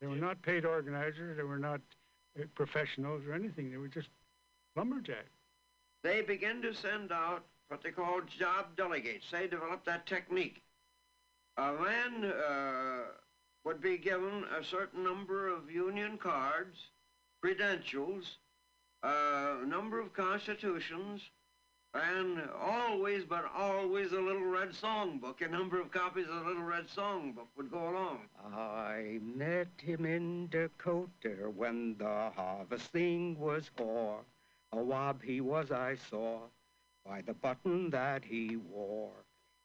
They 0.00 0.06
were 0.06 0.16
not 0.16 0.42
paid 0.42 0.64
organizers. 0.64 1.36
They 1.36 1.44
were 1.44 1.58
not 1.58 1.80
uh, 2.38 2.44
professionals 2.54 3.22
or 3.26 3.32
anything. 3.32 3.70
They 3.70 3.78
were 3.78 3.88
just 3.88 4.08
lumberjacks. 4.76 5.30
They 6.02 6.20
begin 6.20 6.60
to 6.62 6.74
send 6.74 7.12
out 7.12 7.44
what 7.68 7.82
they 7.82 7.90
call 7.90 8.20
job 8.38 8.76
delegates. 8.76 9.24
They 9.30 9.46
developed 9.46 9.86
that 9.86 10.06
technique. 10.06 10.60
A 11.56 11.72
man 11.72 12.24
uh, 12.24 13.02
would 13.64 13.80
be 13.80 13.96
given 13.96 14.44
a 14.58 14.64
certain 14.64 15.04
number 15.04 15.48
of 15.48 15.70
union 15.70 16.18
cards, 16.18 16.78
credentials, 17.40 18.38
a 19.02 19.64
number 19.66 20.00
of 20.00 20.12
constitutions, 20.12 21.22
and 21.94 22.42
always, 22.58 23.24
but 23.24 23.44
always, 23.54 24.12
a 24.12 24.20
little 24.20 24.46
red 24.46 24.70
songbook. 24.70 25.42
A 25.42 25.48
number 25.48 25.80
of 25.80 25.90
copies 25.90 26.26
of 26.26 26.36
the 26.36 26.48
little 26.48 26.62
red 26.62 26.86
songbook 26.88 27.48
would 27.56 27.70
go 27.70 27.90
along. 27.90 28.20
I 28.54 29.18
met 29.22 29.68
him 29.76 30.06
in 30.06 30.48
Dakota 30.48 31.52
when 31.54 31.96
the 31.98 32.30
harvesting 32.34 33.38
was 33.38 33.70
o'er. 33.78 34.20
A 34.72 34.82
wob 34.82 35.22
he 35.22 35.42
was, 35.42 35.70
I 35.70 35.96
saw, 36.10 36.38
by 37.04 37.20
the 37.20 37.34
button 37.34 37.90
that 37.90 38.24
he 38.24 38.56
wore. 38.56 39.12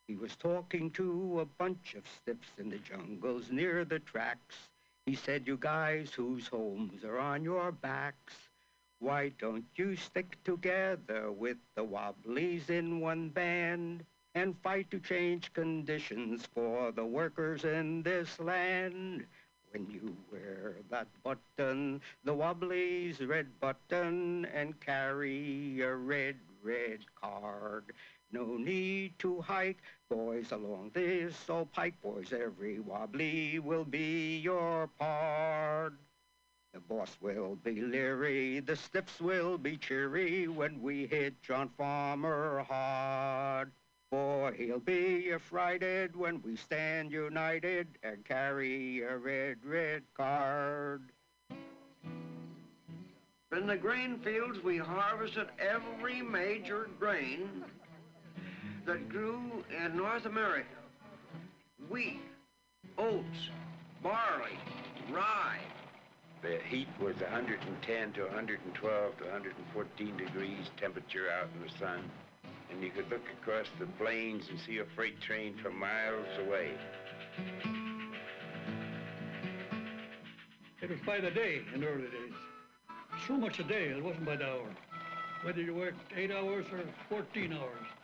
He 0.07 0.15
was 0.15 0.37
talking 0.37 0.89
to 0.91 1.41
a 1.41 1.45
bunch 1.45 1.93
of 1.95 2.07
stiffs 2.07 2.47
in 2.57 2.69
the 2.69 2.77
jungles 2.77 3.51
near 3.51 3.83
the 3.83 3.99
tracks. 3.99 4.69
He 5.05 5.15
said, 5.15 5.45
You 5.45 5.57
guys 5.57 6.13
whose 6.13 6.47
homes 6.47 7.03
are 7.03 7.19
on 7.19 7.43
your 7.43 7.73
backs, 7.73 8.33
why 8.99 9.33
don't 9.37 9.65
you 9.75 9.97
stick 9.97 10.41
together 10.45 11.33
with 11.33 11.57
the 11.75 11.83
Wobblies 11.83 12.69
in 12.69 13.01
one 13.01 13.27
band 13.27 14.05
and 14.33 14.57
fight 14.63 14.89
to 14.91 14.99
change 14.99 15.51
conditions 15.51 16.47
for 16.53 16.93
the 16.93 17.05
workers 17.05 17.65
in 17.65 18.01
this 18.01 18.39
land? 18.39 19.25
When 19.71 19.91
you 19.91 20.15
wear 20.31 20.77
that 20.89 21.07
button, 21.21 21.99
the 22.23 22.33
Wobblies 22.33 23.19
red 23.19 23.47
button, 23.59 24.45
and 24.45 24.79
carry 24.79 25.81
a 25.81 25.93
red, 25.93 26.37
red 26.63 26.99
card, 27.21 27.91
no 28.31 28.57
need 28.57 29.17
to 29.19 29.41
hike, 29.41 29.81
boys, 30.09 30.51
along 30.51 30.91
this 30.93 31.33
old 31.49 31.71
pike, 31.71 32.01
boys. 32.01 32.33
Every 32.33 32.79
wobbly 32.79 33.59
will 33.59 33.85
be 33.85 34.37
your 34.37 34.87
part. 34.99 35.93
The 36.73 36.79
boss 36.81 37.17
will 37.21 37.55
be 37.63 37.81
leery, 37.81 38.59
the 38.59 38.75
stiffs 38.75 39.19
will 39.19 39.57
be 39.57 39.77
cheery 39.77 40.47
when 40.47 40.81
we 40.81 41.07
hit 41.07 41.41
John 41.41 41.69
Farmer 41.77 42.65
hard. 42.67 43.71
For 44.11 44.51
he'll 44.53 44.79
be 44.79 45.33
affrighted 45.33 46.15
when 46.15 46.41
we 46.41 46.55
stand 46.55 47.11
united 47.11 47.87
and 48.03 48.23
carry 48.23 49.01
a 49.01 49.17
red, 49.17 49.57
red 49.65 50.03
card. 50.13 51.01
In 53.51 53.65
the 53.65 53.77
grain 53.77 54.19
fields, 54.19 54.63
we 54.63 54.77
harvested 54.77 55.47
every 55.59 56.21
major 56.21 56.89
grain 56.99 57.63
that 58.87 59.09
grew 59.09 59.41
in 59.83 59.97
North 59.97 60.25
America. 60.25 60.65
Wheat, 61.89 62.21
oats, 62.97 63.49
barley, 64.01 64.57
rye. 65.11 65.59
The 66.41 66.59
heat 66.69 66.87
was 66.99 67.15
110 67.17 68.13
to 68.13 68.21
112 68.21 69.17
to 69.17 69.23
114 69.25 70.17
degrees 70.17 70.69
temperature 70.77 71.29
out 71.29 71.49
in 71.53 71.67
the 71.67 71.77
sun. 71.77 72.01
And 72.71 72.81
you 72.81 72.89
could 72.89 73.09
look 73.09 73.23
across 73.41 73.65
the 73.77 73.87
plains 74.01 74.45
and 74.49 74.59
see 74.65 74.77
a 74.77 74.85
freight 74.95 75.19
train 75.19 75.55
for 75.61 75.69
miles 75.69 76.25
away. 76.47 76.71
It 80.81 80.89
was 80.89 80.99
by 81.05 81.19
the 81.19 81.31
day 81.31 81.61
in 81.73 81.81
the 81.81 81.87
early 81.87 82.03
days. 82.03 82.33
So 83.27 83.35
much 83.35 83.59
a 83.59 83.63
day, 83.63 83.87
it 83.89 84.01
wasn't 84.01 84.25
by 84.25 84.37
the 84.37 84.45
hour. 84.45 84.69
Whether 85.43 85.61
you 85.61 85.75
worked 85.75 85.99
eight 86.15 86.31
hours 86.31 86.65
or 86.71 86.79
14 87.09 87.51
hours. 87.51 87.96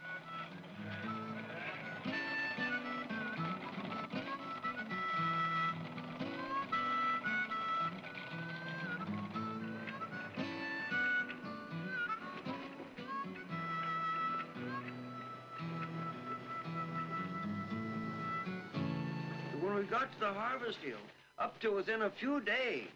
Harvest 20.33 20.77
field, 20.79 20.99
up 21.37 21.59
to 21.61 21.69
within 21.69 22.03
a 22.03 22.11
few 22.19 22.41
days 22.41 22.87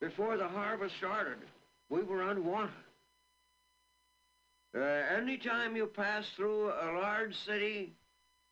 before 0.00 0.36
the 0.36 0.48
harvest 0.48 0.96
started, 0.96 1.38
we 1.88 2.02
were 2.02 2.22
unwanted. 2.30 2.74
Uh, 4.74 4.80
anytime 4.80 5.76
you 5.76 5.86
pass 5.86 6.24
through 6.34 6.68
a 6.68 6.98
large 6.98 7.34
city 7.46 7.92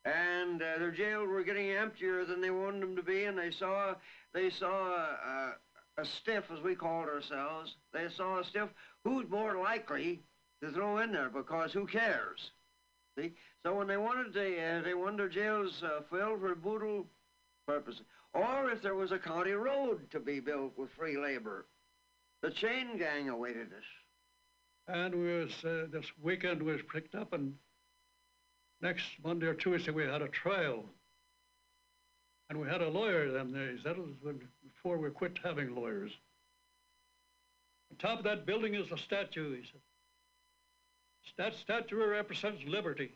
and 0.05 0.61
uh, 0.61 0.77
their 0.77 0.91
jails 0.91 1.27
were 1.27 1.43
getting 1.43 1.71
emptier 1.71 2.25
than 2.25 2.41
they 2.41 2.51
wanted 2.51 2.81
them 2.81 2.95
to 2.95 3.03
be, 3.03 3.25
and 3.25 3.37
they 3.37 3.51
saw 3.51 3.95
they 4.33 4.49
saw 4.49 4.95
a, 4.95 5.53
a, 5.97 6.01
a 6.01 6.05
stiff, 6.05 6.43
as 6.55 6.61
we 6.63 6.75
called 6.75 7.07
ourselves. 7.07 7.75
They 7.93 8.07
saw 8.15 8.39
a 8.39 8.43
stiff. 8.45 8.69
Who's 9.03 9.29
more 9.29 9.61
likely 9.61 10.21
to 10.63 10.71
throw 10.71 10.99
in 10.99 11.11
there? 11.11 11.29
Because 11.29 11.73
who 11.73 11.85
cares? 11.85 12.51
See? 13.17 13.33
So 13.63 13.75
when 13.75 13.87
they 13.87 13.97
wanted 13.97 14.33
the, 14.33 14.61
uh, 14.61 14.81
they 14.83 14.93
wanted 14.93 15.19
their 15.19 15.29
jails 15.29 15.83
uh, 15.83 16.01
filled 16.09 16.39
for 16.39 16.55
brutal 16.55 17.05
purposes. 17.67 18.01
Or 18.33 18.69
if 18.71 18.81
there 18.81 18.95
was 18.95 19.11
a 19.11 19.19
county 19.19 19.51
road 19.51 20.09
to 20.11 20.19
be 20.19 20.39
built 20.39 20.77
with 20.77 20.89
free 20.91 21.17
labor, 21.17 21.65
the 22.41 22.51
chain 22.51 22.97
gang 22.97 23.29
awaited 23.29 23.67
us. 23.67 23.83
And 24.87 25.13
we 25.15 25.39
was, 25.39 25.65
uh, 25.65 25.87
this 25.91 26.05
weekend 26.21 26.61
we 26.63 26.73
was 26.73 26.81
picked 26.91 27.15
up 27.15 27.33
and 27.33 27.53
next 28.81 29.05
Monday 29.23 29.47
or 29.47 29.53
Tuesday 29.53 29.91
we 29.91 30.03
had 30.03 30.21
a 30.21 30.27
trial. 30.27 30.85
And 32.49 32.59
we 32.59 32.67
had 32.67 32.81
a 32.81 32.89
lawyer 32.89 33.27
days. 33.27 33.79
That 33.83 33.97
was 33.97 34.09
before 34.61 34.97
we 34.97 35.09
quit 35.09 35.39
having 35.43 35.73
lawyers. 35.73 36.11
On 37.91 37.97
top 37.97 38.19
of 38.19 38.25
that 38.25 38.45
building 38.45 38.75
is 38.75 38.91
a 38.91 38.97
statue, 38.97 39.55
he 39.55 39.63
said. 39.63 39.81
That 41.37 41.55
statue 41.55 42.03
represents 42.05 42.61
liberty. 42.67 43.11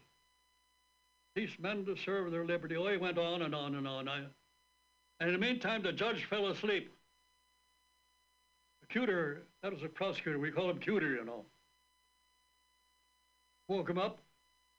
These 1.35 1.49
men 1.59 1.83
deserve 1.83 2.31
their 2.31 2.45
liberty. 2.45 2.77
Oh, 2.77 2.87
he 2.87 2.97
went 2.97 3.17
on 3.17 3.41
and 3.41 3.53
on 3.53 3.75
and 3.75 3.87
on. 3.87 4.07
I, 4.07 4.23
and 5.19 5.29
in 5.29 5.33
the 5.33 5.45
meantime, 5.45 5.81
the 5.83 5.91
judge 5.91 6.25
fell 6.29 6.47
asleep. 6.47 6.91
The 8.81 8.87
cuter, 8.87 9.43
that 9.63 9.71
was 9.71 9.83
a 9.83 9.87
prosecutor. 9.87 10.39
We 10.39 10.51
call 10.51 10.69
him 10.69 10.79
cuter, 10.79 11.13
you 11.15 11.25
know. 11.25 11.45
Woke 13.67 13.89
him 13.89 13.97
up. 13.97 14.19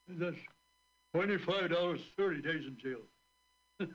And 0.08 0.20
that's 0.20 0.36
twenty-five 1.14 1.70
dollars, 1.70 2.00
thirty 2.16 2.40
days 2.40 2.64
in 2.66 2.76
jail. 2.80 3.00
and 3.80 3.90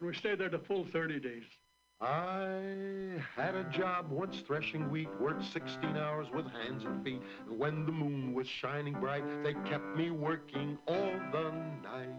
we 0.00 0.14
stayed 0.14 0.38
there 0.38 0.48
the 0.48 0.60
full 0.60 0.86
thirty 0.92 1.20
days. 1.20 1.44
I 2.00 3.22
had 3.34 3.54
a 3.54 3.64
job 3.72 4.10
once 4.10 4.42
threshing 4.46 4.90
wheat, 4.90 5.08
worked 5.18 5.44
16 5.50 5.96
hours 5.96 6.26
with 6.34 6.44
hands 6.52 6.84
and 6.84 7.02
feet. 7.02 7.22
And 7.48 7.58
when 7.58 7.86
the 7.86 7.92
moon 7.92 8.34
was 8.34 8.46
shining 8.46 8.92
bright, 9.00 9.24
they 9.42 9.54
kept 9.68 9.96
me 9.96 10.10
working 10.10 10.76
all 10.86 11.12
the 11.32 11.52
night. 11.82 12.10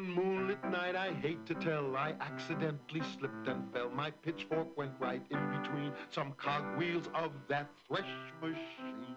One 0.00 0.14
moonlit 0.14 0.64
night, 0.64 0.96
I 0.96 1.12
hate 1.12 1.44
to 1.44 1.54
tell, 1.54 1.94
I 1.94 2.14
accidentally 2.22 3.02
slipped 3.18 3.46
and 3.48 3.70
fell. 3.70 3.90
My 3.90 4.10
pitchfork 4.10 4.74
went 4.74 4.92
right 4.98 5.20
in 5.28 5.60
between 5.60 5.92
some 6.08 6.32
cogwheels 6.38 7.10
of 7.14 7.32
that 7.48 7.68
thresh 7.86 8.08
machine. 8.40 9.16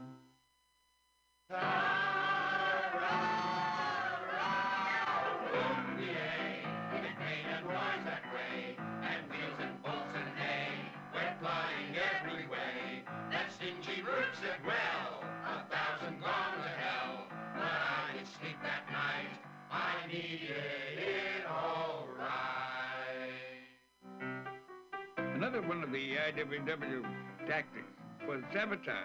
One 25.67 25.83
of 25.83 25.91
the 25.91 26.15
IWW 26.15 27.03
tactics 27.47 27.85
was 28.27 28.41
sabotage, 28.51 28.97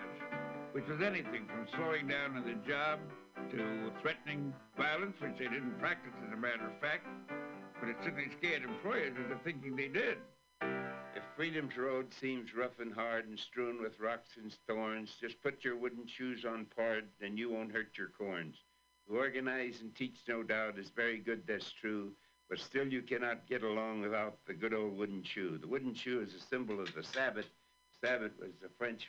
which 0.73 0.87
was 0.89 1.01
anything 1.01 1.47
from 1.47 1.67
slowing 1.77 2.09
down 2.09 2.37
on 2.37 2.45
the 2.45 2.55
job 2.69 2.99
to 3.51 3.93
threatening 4.03 4.53
violence, 4.77 5.17
which 5.21 5.39
they 5.39 5.45
didn't 5.45 5.79
practice 5.79 6.13
as 6.27 6.33
a 6.33 6.37
matter 6.37 6.67
of 6.67 6.81
fact, 6.81 7.07
but 7.81 7.89
it 7.89 7.97
certainly 8.03 8.31
scared 8.39 8.65
employers 8.65 9.17
into 9.17 9.37
thinking 9.45 9.77
they 9.77 9.89
did. 9.89 10.19
If 10.61 11.23
Freedom's 11.37 11.77
Road 11.77 12.13
seems 12.13 12.55
rough 12.55 12.81
and 12.81 12.93
hard 12.93 13.29
and 13.29 13.39
strewn 13.39 13.81
with 13.81 14.01
rocks 14.01 14.31
and 14.37 14.53
thorns, 14.67 15.15
just 15.21 15.41
put 15.43 15.65
your 15.65 15.77
wooden 15.77 16.07
shoes 16.07 16.45
on 16.45 16.67
pard, 16.77 17.05
and 17.21 17.39
you 17.39 17.51
won't 17.51 17.73
hurt 17.73 17.97
your 17.97 18.09
corns. 18.09 18.57
To 19.09 19.17
organize 19.17 19.81
and 19.81 19.95
teach, 19.95 20.19
no 20.29 20.43
doubt, 20.43 20.79
is 20.79 20.91
very 20.91 21.19
good, 21.19 21.43
that's 21.47 21.73
true, 21.73 22.13
but 22.49 22.59
still 22.59 22.87
you 22.87 23.03
cannot 23.03 23.47
get 23.47 23.63
along 23.63 24.01
without 24.01 24.39
the 24.47 24.55
good 24.55 24.73
old 24.73 24.97
wooden 24.97 25.23
shoe. 25.23 25.59
The 25.59 25.67
wooden 25.67 25.95
shoe 25.95 26.21
is 26.21 26.35
a 26.35 26.41
symbol 26.41 26.81
of 26.81 26.93
the 26.95 27.03
sabot. 27.03 27.47
Sabot 28.03 28.33
was 28.41 28.51
the 28.63 28.71
French, 28.79 29.09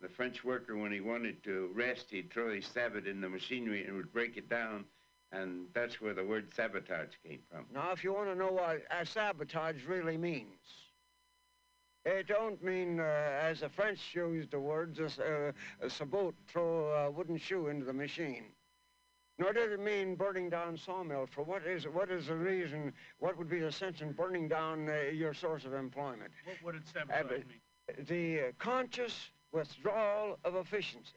the 0.00 0.08
French 0.08 0.42
worker, 0.44 0.76
when 0.76 0.92
he 0.92 1.00
wanted 1.00 1.42
to 1.44 1.70
rest, 1.74 2.06
he'd 2.10 2.32
throw 2.32 2.54
his 2.54 2.66
sabot 2.66 3.06
in 3.06 3.20
the 3.20 3.28
machinery 3.28 3.84
and 3.84 3.96
would 3.96 4.12
break 4.12 4.36
it 4.36 4.48
down, 4.48 4.84
and 5.30 5.66
that's 5.74 6.00
where 6.00 6.14
the 6.14 6.24
word 6.24 6.52
sabotage 6.54 7.14
came 7.24 7.40
from. 7.50 7.66
Now, 7.72 7.92
if 7.92 8.02
you 8.02 8.12
want 8.12 8.28
to 8.28 8.34
know 8.34 8.50
what 8.52 8.82
uh, 8.90 9.04
sabotage 9.04 9.84
really 9.84 10.16
means, 10.16 10.58
it 12.06 12.26
don't 12.26 12.62
mean, 12.64 12.98
uh, 12.98 13.02
as 13.02 13.60
the 13.60 13.68
French 13.68 14.00
used 14.14 14.50
the 14.52 14.58
words, 14.58 14.98
uh, 14.98 15.52
a 15.80 15.90
sabot, 15.90 16.34
throw 16.48 16.90
a 16.92 17.10
wooden 17.10 17.36
shoe 17.36 17.68
into 17.68 17.84
the 17.84 17.92
machine. 17.92 18.46
Nor 19.40 19.54
does 19.54 19.72
it 19.72 19.80
mean 19.80 20.16
burning 20.16 20.50
down 20.50 20.76
sawmills. 20.76 21.30
For 21.34 21.42
what 21.42 21.64
is 21.66 21.84
what 21.88 22.10
is 22.10 22.26
the 22.26 22.34
reason? 22.36 22.92
What 23.20 23.38
would 23.38 23.48
be 23.48 23.58
the 23.60 23.72
sense 23.72 24.02
in 24.02 24.12
burning 24.12 24.48
down 24.48 24.86
uh, 24.86 25.10
your 25.12 25.32
source 25.32 25.64
of 25.64 25.72
employment? 25.72 26.30
What 26.44 26.56
would 26.62 26.74
it 26.74 26.82
Uh, 26.94 27.00
sabotage 27.08 27.46
mean? 27.48 28.04
the 28.06 28.40
uh, 28.40 28.52
conscious 28.58 29.30
withdrawal 29.50 30.38
of 30.44 30.56
efficiency. 30.56 31.14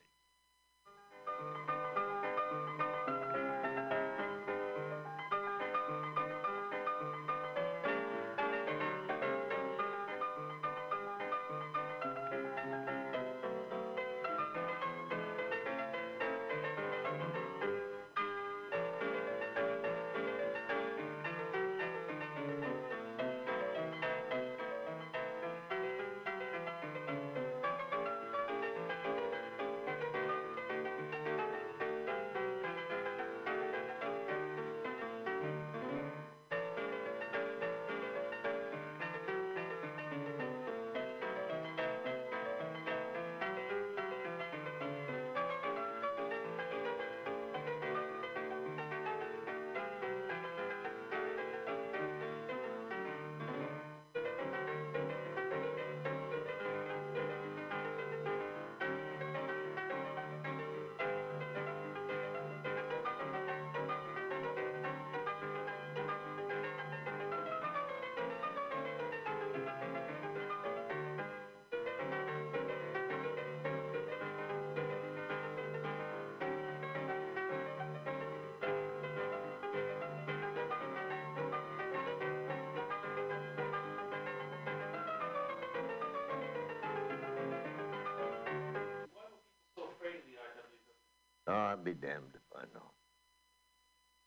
No, 91.54 91.60
I'd 91.60 91.84
be 91.84 91.94
damned 91.94 92.34
if 92.34 92.58
I 92.58 92.64
know. 92.74 92.90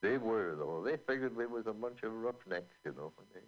They 0.00 0.16
were, 0.16 0.54
though. 0.56 0.84
They 0.84 0.96
figured 1.08 1.36
we 1.36 1.46
was 1.46 1.66
a 1.66 1.72
bunch 1.72 2.04
of 2.04 2.12
roughnecks, 2.12 2.76
you 2.84 2.94
know, 2.96 3.12
when 3.16 3.26
they 3.34 3.40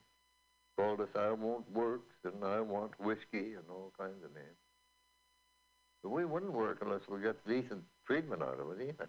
called 0.76 1.00
us 1.00 1.14
I 1.14 1.30
won't 1.30 1.70
works 1.70 2.16
and 2.24 2.42
I 2.44 2.60
want 2.60 2.98
whiskey 2.98 3.54
and 3.54 3.64
all 3.70 3.92
kinds 3.96 4.24
of 4.24 4.34
names. 4.34 4.58
But 6.02 6.10
we 6.10 6.24
wouldn't 6.24 6.52
work 6.52 6.78
unless 6.80 7.02
we 7.08 7.20
got 7.20 7.36
decent 7.46 7.84
treatment 8.04 8.42
out 8.42 8.58
of 8.58 8.80
it 8.80 8.82
either. 8.82 9.08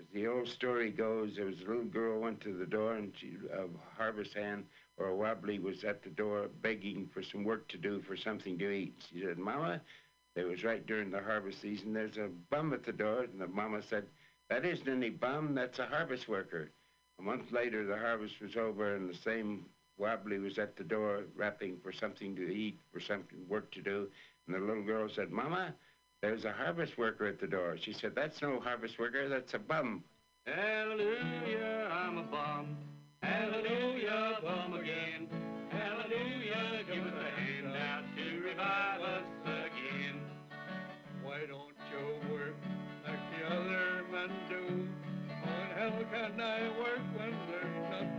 As 0.00 0.06
the 0.12 0.26
old 0.26 0.48
story 0.48 0.90
goes, 0.90 1.36
there 1.36 1.46
was 1.46 1.60
a 1.60 1.68
little 1.68 1.84
girl 1.84 2.20
went 2.20 2.40
to 2.40 2.56
the 2.56 2.66
door 2.66 2.94
and 2.94 3.12
she, 3.16 3.34
a 3.52 3.66
harvest 3.96 4.34
hand 4.34 4.64
or 4.96 5.08
a 5.08 5.16
wobbly 5.16 5.60
was 5.60 5.84
at 5.84 6.02
the 6.02 6.10
door 6.10 6.48
begging 6.62 7.08
for 7.14 7.22
some 7.22 7.44
work 7.44 7.68
to 7.68 7.78
do 7.78 8.02
for 8.08 8.16
something 8.16 8.58
to 8.58 8.70
eat. 8.70 8.94
She 9.08 9.22
said, 9.22 9.38
Mama, 9.38 9.80
it 10.36 10.46
was 10.46 10.64
right 10.64 10.86
during 10.86 11.10
the 11.10 11.20
harvest 11.20 11.60
season, 11.60 11.92
there's 11.92 12.16
a 12.16 12.28
bum 12.50 12.72
at 12.72 12.84
the 12.84 12.92
door. 12.92 13.22
And 13.22 13.40
the 13.40 13.48
mama 13.48 13.82
said, 13.88 14.04
that 14.50 14.64
isn't 14.64 14.88
any 14.88 15.10
bum, 15.10 15.54
that's 15.54 15.78
a 15.78 15.86
harvest 15.86 16.28
worker. 16.28 16.70
A 17.18 17.22
month 17.22 17.50
later, 17.52 17.84
the 17.84 17.98
harvest 17.98 18.40
was 18.40 18.56
over 18.56 18.94
and 18.94 19.10
the 19.10 19.18
same 19.18 19.66
Wobbly 19.98 20.38
was 20.38 20.58
at 20.58 20.76
the 20.76 20.84
door 20.84 21.24
rapping 21.36 21.78
for 21.82 21.92
something 21.92 22.36
to 22.36 22.48
eat, 22.48 22.78
for 22.92 23.00
something 23.00 23.38
work 23.48 23.70
to 23.72 23.82
do, 23.82 24.06
and 24.46 24.54
the 24.54 24.60
little 24.60 24.84
girl 24.84 25.08
said, 25.08 25.30
Mama, 25.30 25.74
there's 26.22 26.44
a 26.44 26.52
harvest 26.52 26.96
worker 26.96 27.26
at 27.26 27.40
the 27.40 27.46
door. 27.46 27.76
She 27.80 27.92
said, 27.92 28.12
That's 28.14 28.40
no 28.40 28.60
harvest 28.60 28.98
worker, 28.98 29.28
that's 29.28 29.54
a 29.54 29.58
bum. 29.58 30.04
Hallelujah, 30.46 31.90
I'm 31.92 32.18
a 32.18 32.22
bum. 32.22 32.76
Hallelujah, 33.22 34.38
bum 34.42 34.74
again. 34.74 35.37
Other 44.18 44.34
do? 44.48 44.88
In 45.42 45.68
hell 45.76 46.04
can 46.10 46.40
I 46.40 46.62
work 46.78 47.00
when 47.16 47.34
there's 47.48 47.90
nothing 47.90 48.17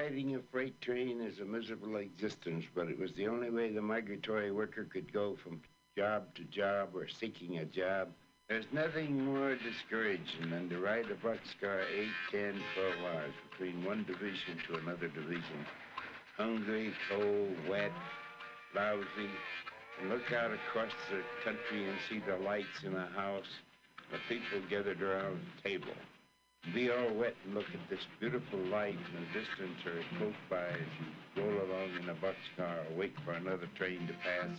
Riding 0.00 0.34
a 0.34 0.40
freight 0.50 0.80
train 0.80 1.20
is 1.20 1.40
a 1.40 1.44
miserable 1.44 1.96
existence, 1.96 2.64
but 2.74 2.88
it 2.88 2.98
was 2.98 3.12
the 3.12 3.28
only 3.28 3.50
way 3.50 3.70
the 3.70 3.82
migratory 3.82 4.50
worker 4.50 4.84
could 4.84 5.12
go 5.12 5.36
from 5.36 5.60
job 5.94 6.34
to 6.36 6.44
job 6.44 6.96
or 6.96 7.06
seeking 7.06 7.58
a 7.58 7.66
job. 7.66 8.08
There's 8.48 8.64
nothing 8.72 9.22
more 9.22 9.56
discouraging 9.56 10.48
than 10.48 10.70
to 10.70 10.78
ride 10.78 11.10
a 11.10 11.16
boxcar 11.16 11.84
8, 11.94 12.08
10, 12.30 12.62
12 12.76 13.14
hours 13.14 13.34
between 13.50 13.84
one 13.84 14.04
division 14.04 14.56
to 14.68 14.78
another 14.78 15.08
division. 15.08 15.66
Hungry, 16.34 16.94
cold, 17.10 17.54
wet, 17.68 17.92
lousy, 18.74 19.30
and 20.00 20.08
look 20.08 20.32
out 20.32 20.50
across 20.50 20.92
the 21.10 21.20
country 21.44 21.86
and 21.86 21.98
see 22.08 22.22
the 22.26 22.38
lights 22.38 22.84
in 22.84 22.96
a 22.96 23.06
house, 23.08 23.60
the 24.10 24.18
people 24.30 24.60
gathered 24.70 25.02
around 25.02 25.40
the 25.62 25.68
table. 25.68 25.92
Be 26.74 26.88
all 26.88 27.14
wet 27.14 27.34
and 27.44 27.54
look 27.54 27.64
at 27.74 27.90
this 27.90 28.00
beautiful 28.20 28.58
light 28.70 28.94
in 28.94 29.20
the 29.20 29.40
distance 29.40 29.80
or 29.86 30.18
close 30.18 30.34
by 30.48 30.68
as 30.68 30.78
you 31.36 31.42
roll 31.42 31.52
along 31.52 31.90
in 32.00 32.08
a 32.08 32.14
boxcar 32.14 32.90
or 32.90 32.96
wait 32.96 33.14
for 33.24 33.32
another 33.32 33.68
train 33.76 34.06
to 34.06 34.12
pass. 34.12 34.56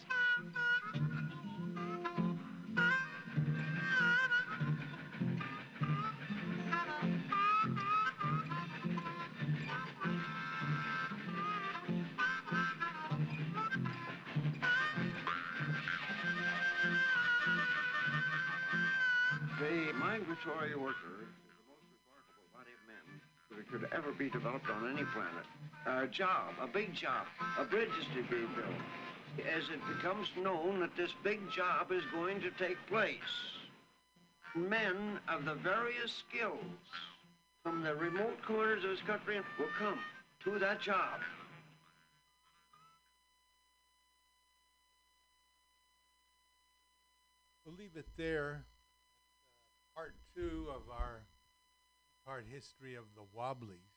The 19.60 19.94
migratory 19.94 20.76
worker 20.76 21.21
could 23.72 23.88
ever 23.94 24.12
be 24.12 24.30
developed 24.30 24.70
on 24.70 24.90
any 24.90 25.06
planet. 25.14 25.46
A 25.86 26.08
job, 26.08 26.54
a 26.62 26.68
big 26.68 26.94
job, 26.94 27.26
a 27.58 27.64
bridge 27.64 27.90
is 28.00 28.06
to 28.16 28.22
be 28.24 28.42
built. 28.56 29.48
As 29.56 29.64
it 29.70 29.80
becomes 29.96 30.28
known 30.38 30.82
that 30.82 30.96
this 30.98 31.12
big 31.24 31.40
job 31.50 31.92
is 31.92 32.04
going 32.14 32.42
to 32.42 32.52
take 32.52 32.78
place, 32.88 33.16
men 34.56 35.20
of 35.30 35.46
the 35.46 35.56
various 35.56 36.12
skills 36.28 36.60
from 37.64 37.82
the 37.82 37.96
remote 37.96 38.42
corners 38.46 38.84
of 38.84 38.90
this 38.90 39.02
country 39.08 39.40
will 39.58 39.68
come 39.80 40.00
to 40.44 40.60
that 40.60 40.82
job. 40.82 41.22
We'll 47.66 47.76
leave 47.76 47.96
it 47.96 48.08
there. 48.18 48.66
Part 49.96 50.14
two 50.36 50.66
of 50.70 50.82
our 50.92 51.22
history 52.40 52.96
of 52.96 53.04
the 53.16 53.24
Wobblies. 53.34 53.91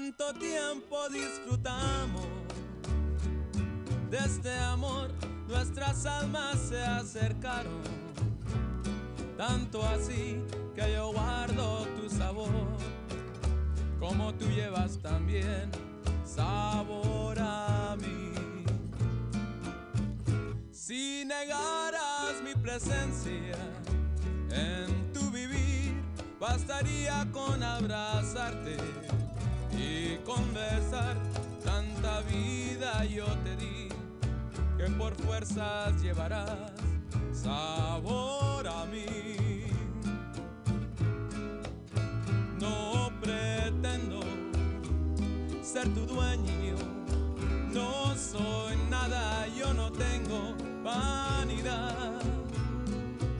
tanto 0.00 0.32
tiempo 0.38 1.08
disfrutando 1.08 1.89
de 4.10 4.18
este 4.18 4.52
amor, 4.52 5.08
nuestras 5.46 6.04
almas 6.04 6.58
se 6.58 6.82
acercaron. 6.82 7.80
Tanto 9.36 9.86
así 9.86 10.42
que 10.74 10.92
yo 10.92 11.12
guardo 11.12 11.86
tu 11.96 12.10
sabor, 12.10 12.48
como 14.00 14.34
tú 14.34 14.46
llevas 14.46 14.98
también 14.98 15.70
sabor 16.24 17.38
a 17.38 17.96
mí. 18.00 18.32
Si 20.72 21.24
negaras 21.24 22.42
mi 22.42 22.54
presencia 22.60 23.56
en 24.50 25.12
tu 25.12 25.30
vivir, 25.30 25.94
bastaría 26.40 27.26
con 27.32 27.62
abrazarte 27.62 28.76
y 29.78 30.16
conversar. 30.24 31.16
Tanta 31.64 32.22
vida 32.22 33.04
yo 33.04 33.26
te 33.44 33.54
di 33.56 33.79
que 34.80 34.90
por 34.92 35.14
fuerzas 35.16 36.00
llevarás 36.00 36.72
sabor 37.32 38.66
a 38.66 38.86
mí. 38.86 39.66
No 42.58 43.10
pretendo 43.20 44.20
ser 45.62 45.92
tu 45.92 46.06
dueño, 46.06 46.76
no 47.74 48.14
soy 48.16 48.76
nada, 48.88 49.46
yo 49.48 49.74
no 49.74 49.92
tengo 49.92 50.54
vanidad 50.82 52.20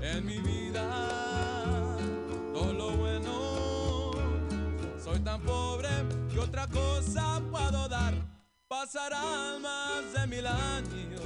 en 0.03 0.27
mi 0.27 0.39
vida. 0.41 1.97
Todo 2.53 2.73
lo 2.73 2.91
bueno, 2.97 4.11
soy 5.03 5.19
tan 5.21 5.41
pobre 5.41 5.89
que 6.31 6.39
otra 6.39 6.67
cosa 6.67 7.41
puedo 7.51 7.89
dar. 7.89 8.13
Pasarán 8.69 9.63
más 9.63 10.13
de 10.15 10.27
mil 10.29 10.47
años, 10.47 11.21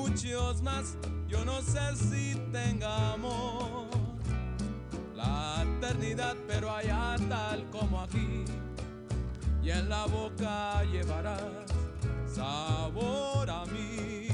muchos 0.00 0.62
más, 0.62 0.96
yo 1.28 1.44
no 1.44 1.60
sé 1.60 1.94
si 1.94 2.34
tengamos 2.50 3.86
la 5.14 5.62
eternidad, 5.62 6.34
pero 6.48 6.74
allá 6.74 7.16
tal 7.28 7.68
como 7.70 8.00
aquí, 8.00 8.44
y 9.62 9.70
en 9.70 9.88
la 9.90 10.06
boca 10.06 10.82
llevarás 10.84 11.42
sabor 12.26 13.50
a 13.50 13.66
mí. 13.66 14.29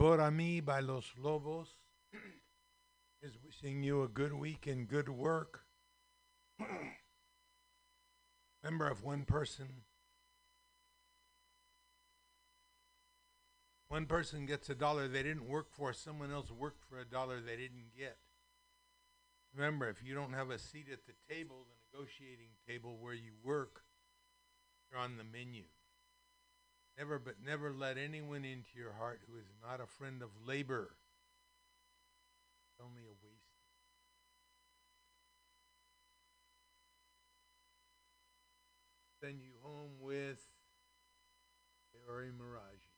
Sabor 0.00 0.20
a 0.20 0.30
mí 0.30 0.64
by 0.64 0.80
Los 0.80 1.12
Lobos 1.18 1.68
is 3.20 3.36
wishing 3.44 3.82
you 3.82 4.02
a 4.02 4.08
good 4.08 4.32
week 4.32 4.66
and 4.66 4.88
good 4.88 5.10
work. 5.10 5.66
Remember, 8.62 8.90
if 8.90 9.04
one 9.04 9.26
person 9.26 9.68
one 13.88 14.06
person 14.06 14.46
gets 14.46 14.70
a 14.70 14.74
dollar 14.74 15.06
they 15.06 15.22
didn't 15.22 15.46
work 15.46 15.66
for, 15.70 15.92
someone 15.92 16.32
else 16.32 16.50
worked 16.50 16.82
for 16.88 16.98
a 16.98 17.04
dollar 17.04 17.38
they 17.38 17.56
didn't 17.56 17.94
get. 17.94 18.16
Remember, 19.54 19.90
if 19.90 20.02
you 20.02 20.14
don't 20.14 20.32
have 20.32 20.48
a 20.48 20.58
seat 20.58 20.86
at 20.90 21.00
the 21.06 21.34
table, 21.34 21.66
the 21.68 21.98
negotiating 21.98 22.52
table 22.66 22.96
where 22.98 23.12
you 23.12 23.32
work, 23.44 23.82
you're 24.90 24.98
on 24.98 25.18
the 25.18 25.24
menu. 25.24 25.64
Never, 27.00 27.18
but 27.18 27.36
never 27.42 27.72
let 27.72 27.96
anyone 27.96 28.44
into 28.44 28.76
your 28.76 28.92
heart 28.92 29.20
who 29.26 29.38
is 29.38 29.46
not 29.66 29.80
a 29.80 29.86
friend 29.86 30.20
of 30.22 30.28
labor. 30.46 30.90
It's 32.68 32.84
only 32.84 33.00
a 33.04 33.14
waste. 33.24 33.40
Send 39.24 39.40
you 39.40 39.52
home 39.62 39.92
with 39.98 40.44
Barry 42.06 42.32
Mirage. 42.38 42.90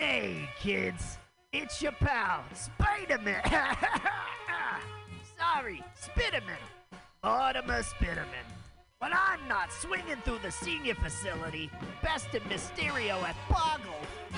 Hey, 0.00 0.48
kids, 0.60 1.18
it's 1.52 1.82
your 1.82 1.90
pal, 1.90 2.44
Spider-Man. 2.54 3.42
Sorry, 5.36 5.82
Spiderman. 6.00 6.62
Mortimer 7.24 7.82
Spiderman. 7.82 8.46
When 9.00 9.12
I'm 9.12 9.40
not 9.48 9.72
swinging 9.72 10.18
through 10.24 10.38
the 10.44 10.52
senior 10.52 10.94
facility, 10.94 11.68
besting 12.00 12.42
Mysterio 12.42 13.20
at 13.24 13.34
Boggle, 13.50 13.90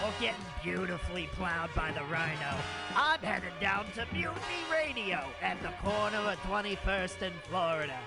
or 0.03 0.11
getting 0.19 0.41
beautifully 0.63 1.29
plowed 1.35 1.69
by 1.77 1.93
the 1.93 2.05
Rhino, 2.05 2.57
I'm 2.97 3.21
headed 3.21 3.53
down 3.61 3.85
to 3.97 4.07
Mutiny 4.15 4.65
Radio 4.73 5.27
at 5.43 5.61
the 5.61 5.73
corner 5.83 6.17
of 6.17 6.39
21st 6.45 7.21
and 7.21 7.35
Florida. 7.51 7.99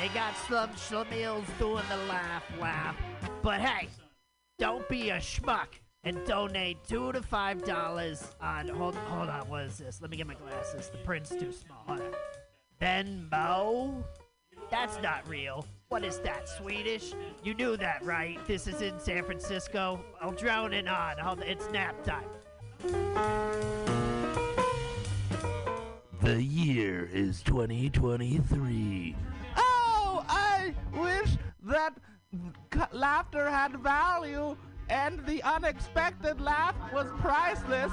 They 0.00 0.08
got 0.14 0.34
some 0.48 0.70
schlemiels 0.70 1.44
doing 1.58 1.84
the 1.90 1.98
laugh 2.08 2.44
laugh, 2.58 2.96
but 3.42 3.60
hey, 3.60 3.88
don't 4.58 4.88
be 4.88 5.10
a 5.10 5.18
schmuck 5.18 5.68
and 6.04 6.24
donate 6.26 6.76
two 6.86 7.12
to 7.12 7.22
five 7.22 7.64
dollars 7.64 8.34
on 8.40 8.68
hold 8.68 8.94
hold 8.94 9.28
on 9.28 9.48
what 9.48 9.62
is 9.64 9.78
this? 9.78 10.00
Let 10.00 10.10
me 10.10 10.16
get 10.16 10.26
my 10.26 10.34
glasses. 10.34 10.88
The 10.90 10.98
print's 10.98 11.30
too 11.30 11.52
small. 11.52 11.82
Hold 11.86 12.00
on. 12.00 12.12
Venmo? 12.80 14.04
That's 14.70 15.00
not 15.02 15.28
real. 15.28 15.66
What 15.88 16.04
is 16.04 16.18
that 16.20 16.48
swedish? 16.48 17.12
You 17.42 17.54
knew 17.54 17.76
that 17.76 18.04
right? 18.04 18.38
This 18.46 18.66
is 18.66 18.82
in 18.82 18.98
san 18.98 19.24
francisco. 19.24 20.04
I'll 20.20 20.32
drone 20.32 20.72
it 20.72 20.88
on. 20.88 21.18
Hold 21.18 21.42
it's 21.42 21.70
nap 21.70 21.96
time. 22.04 22.24
The 26.20 26.42
year 26.42 27.08
is 27.12 27.42
2023. 27.42 29.16
Oh, 29.56 30.24
I 30.26 30.74
wish 30.94 31.36
that 31.64 31.94
c- 32.72 32.80
laughter 32.92 33.48
had 33.50 33.76
value 33.76 34.56
and 34.88 35.24
the 35.26 35.42
unexpected 35.42 36.40
laugh 36.40 36.74
was 36.92 37.06
priceless. 37.18 37.92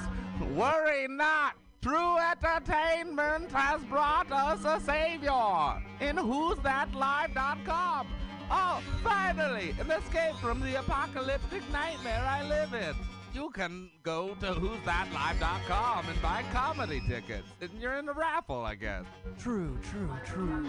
Worry 0.55 1.07
not. 1.07 1.55
True 1.81 2.17
entertainment 2.19 3.51
has 3.51 3.81
brought 3.85 4.31
us 4.31 4.63
a 4.65 4.79
savior 4.85 5.81
in 5.99 6.15
who's 6.15 6.59
that 6.59 6.89
who'sthatlive.com. 6.91 8.07
Oh, 8.51 8.81
finally, 9.03 9.73
an 9.79 9.89
escape 9.89 10.35
from 10.35 10.59
the 10.59 10.77
apocalyptic 10.79 11.63
nightmare 11.71 12.23
I 12.23 12.47
live 12.47 12.73
in. 12.73 12.93
You 13.33 13.49
can 13.49 13.89
go 14.03 14.35
to 14.41 14.47
who's 14.47 14.77
that 14.85 15.07
who'sthatlive.com 15.07 16.05
and 16.07 16.21
buy 16.21 16.43
comedy 16.53 17.01
tickets. 17.07 17.47
And 17.61 17.71
you're 17.79 17.97
in 17.97 18.05
the 18.05 18.13
raffle, 18.13 18.63
I 18.63 18.75
guess. 18.75 19.05
True, 19.39 19.79
true, 19.81 20.11
true, 20.23 20.63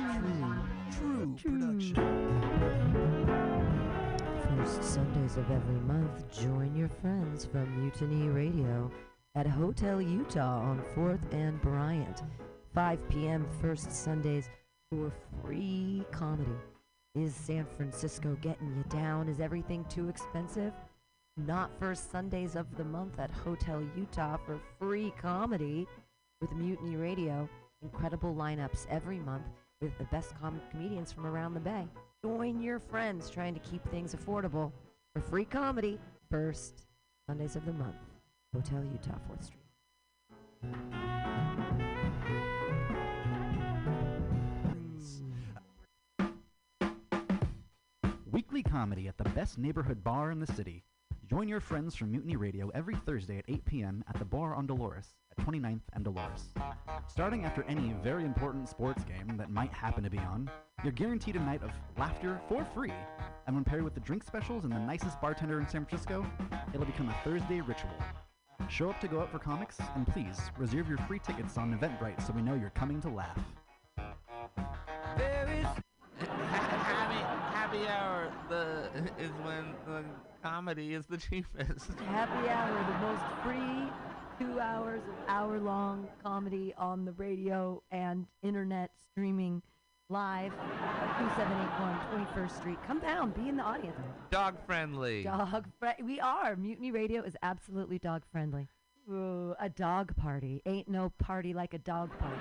true, 0.96 1.36
true 1.36 1.36
production. 1.42 3.11
First 4.62 4.94
Sundays 4.94 5.36
of 5.36 5.50
every 5.50 5.80
month, 5.80 6.30
join 6.30 6.76
your 6.76 6.88
friends 6.88 7.44
from 7.44 7.82
Mutiny 7.82 8.28
Radio 8.28 8.92
at 9.34 9.44
Hotel 9.44 10.00
Utah 10.00 10.60
on 10.60 10.80
4th 10.94 11.18
and 11.32 11.60
Bryant. 11.60 12.22
5 12.72 13.08
p.m. 13.08 13.44
first 13.60 13.90
Sundays 13.90 14.48
for 14.88 15.12
free 15.42 16.04
comedy. 16.12 16.54
Is 17.16 17.34
San 17.34 17.66
Francisco 17.76 18.38
getting 18.40 18.68
you 18.68 18.84
down? 18.88 19.28
Is 19.28 19.40
everything 19.40 19.84
too 19.86 20.08
expensive? 20.08 20.72
Not 21.36 21.76
first 21.80 22.12
Sundays 22.12 22.54
of 22.54 22.76
the 22.76 22.84
month 22.84 23.18
at 23.18 23.32
Hotel 23.32 23.82
Utah 23.96 24.36
for 24.46 24.60
free 24.78 25.12
comedy 25.20 25.88
with 26.40 26.52
Mutiny 26.52 26.94
Radio. 26.94 27.48
Incredible 27.82 28.32
lineups 28.32 28.86
every 28.88 29.18
month 29.18 29.42
with 29.80 29.98
the 29.98 30.04
best 30.04 30.38
com- 30.40 30.62
comedians 30.70 31.12
from 31.12 31.26
around 31.26 31.54
the 31.54 31.60
Bay. 31.60 31.88
Join 32.24 32.62
your 32.62 32.78
friends 32.78 33.28
trying 33.28 33.52
to 33.52 33.58
keep 33.58 33.84
things 33.90 34.14
affordable 34.14 34.70
for 35.12 35.20
free 35.20 35.44
comedy 35.44 35.98
first 36.30 36.86
Sundays 37.26 37.56
of 37.56 37.66
the 37.66 37.72
month. 37.72 37.96
Hotel 38.54 38.84
Utah, 38.84 39.18
4th 39.28 39.42
Street. 39.42 39.58
Weekly 48.30 48.62
comedy 48.62 49.08
at 49.08 49.18
the 49.18 49.28
best 49.30 49.58
neighborhood 49.58 50.04
bar 50.04 50.30
in 50.30 50.38
the 50.38 50.46
city. 50.46 50.84
Join 51.28 51.48
your 51.48 51.58
friends 51.58 51.96
from 51.96 52.12
Mutiny 52.12 52.36
Radio 52.36 52.68
every 52.68 52.94
Thursday 52.94 53.38
at 53.38 53.44
8 53.48 53.64
p.m. 53.64 54.04
at 54.08 54.16
the 54.20 54.24
bar 54.24 54.54
on 54.54 54.68
Dolores 54.68 55.14
at 55.38 55.46
29th 55.46 55.80
and 55.92 56.04
Dolores. 56.04 56.48
Starting 57.08 57.44
after 57.44 57.64
any 57.64 57.94
very 58.02 58.24
important 58.24 58.68
sports 58.68 59.04
game 59.04 59.36
that 59.36 59.50
might 59.50 59.72
happen 59.72 60.04
to 60.04 60.10
be 60.10 60.18
on, 60.18 60.50
you're 60.82 60.92
guaranteed 60.92 61.36
a 61.36 61.40
night 61.40 61.62
of 61.62 61.70
laughter 61.98 62.40
for 62.48 62.64
free. 62.64 62.92
And 63.46 63.56
when 63.56 63.64
paired 63.64 63.82
with 63.82 63.94
the 63.94 64.00
drink 64.00 64.24
specials 64.24 64.64
and 64.64 64.72
the 64.72 64.78
nicest 64.78 65.20
bartender 65.20 65.60
in 65.60 65.68
San 65.68 65.84
Francisco, 65.84 66.24
it'll 66.74 66.86
become 66.86 67.08
a 67.08 67.16
Thursday 67.24 67.60
ritual. 67.60 67.90
Show 68.68 68.90
up 68.90 69.00
to 69.00 69.08
go 69.08 69.20
out 69.20 69.30
for 69.30 69.38
comics, 69.38 69.78
and 69.96 70.06
please 70.06 70.38
reserve 70.56 70.88
your 70.88 70.98
free 70.98 71.18
tickets 71.18 71.58
on 71.58 71.76
Eventbrite 71.76 72.24
so 72.24 72.32
we 72.32 72.42
know 72.42 72.54
you're 72.54 72.70
coming 72.70 73.00
to 73.00 73.08
laugh. 73.08 73.38
There 75.18 75.48
is 75.58 75.66
happy, 76.28 77.18
happy 77.52 77.88
hour. 77.88 78.32
The 78.48 78.88
is 79.18 79.30
when 79.42 79.74
the 79.86 80.04
comedy 80.42 80.94
is 80.94 81.06
the 81.06 81.16
cheapest. 81.16 81.98
Happy 82.00 82.48
Hour, 82.48 82.84
the 82.84 82.98
most 83.06 83.22
free 83.42 84.11
two 84.42 84.58
hours 84.60 85.00
of 85.08 85.14
hour 85.28 85.58
long 85.58 86.08
comedy 86.22 86.74
on 86.76 87.04
the 87.04 87.12
radio 87.12 87.80
and 87.92 88.26
internet 88.42 88.90
streaming 89.10 89.62
live. 90.08 90.50
2781 90.52 92.26
21st 92.26 92.56
Street. 92.56 92.78
Come 92.86 92.98
down, 92.98 93.30
be 93.30 93.48
in 93.48 93.56
the 93.56 93.62
audience. 93.62 93.96
Dog 94.30 94.56
friendly. 94.66 95.22
Dog 95.22 95.66
fri- 95.78 96.02
We 96.02 96.18
are. 96.20 96.56
Mutiny 96.56 96.90
Radio 96.90 97.22
is 97.22 97.36
absolutely 97.42 97.98
dog 97.98 98.22
friendly. 98.32 98.66
Ooh, 99.10 99.54
a 99.60 99.68
dog 99.68 100.14
party. 100.16 100.60
Ain't 100.66 100.88
no 100.88 101.10
party 101.18 101.54
like 101.54 101.74
a 101.74 101.78
dog 101.78 102.10
party. 102.18 102.36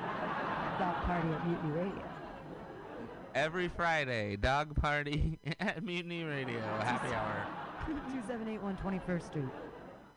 dog 0.80 0.96
party 1.04 1.28
at 1.30 1.48
Mutiny 1.48 1.72
Radio. 1.72 2.04
Every 3.36 3.68
Friday, 3.70 4.36
dog 4.38 4.76
party 4.76 5.40
at 5.60 5.84
Mutiny 5.84 6.24
Radio. 6.24 6.60
Happy 6.82 7.14
hour. 7.14 7.46
2781 7.86 8.78
21st 8.78 9.24
Street. 9.26 9.46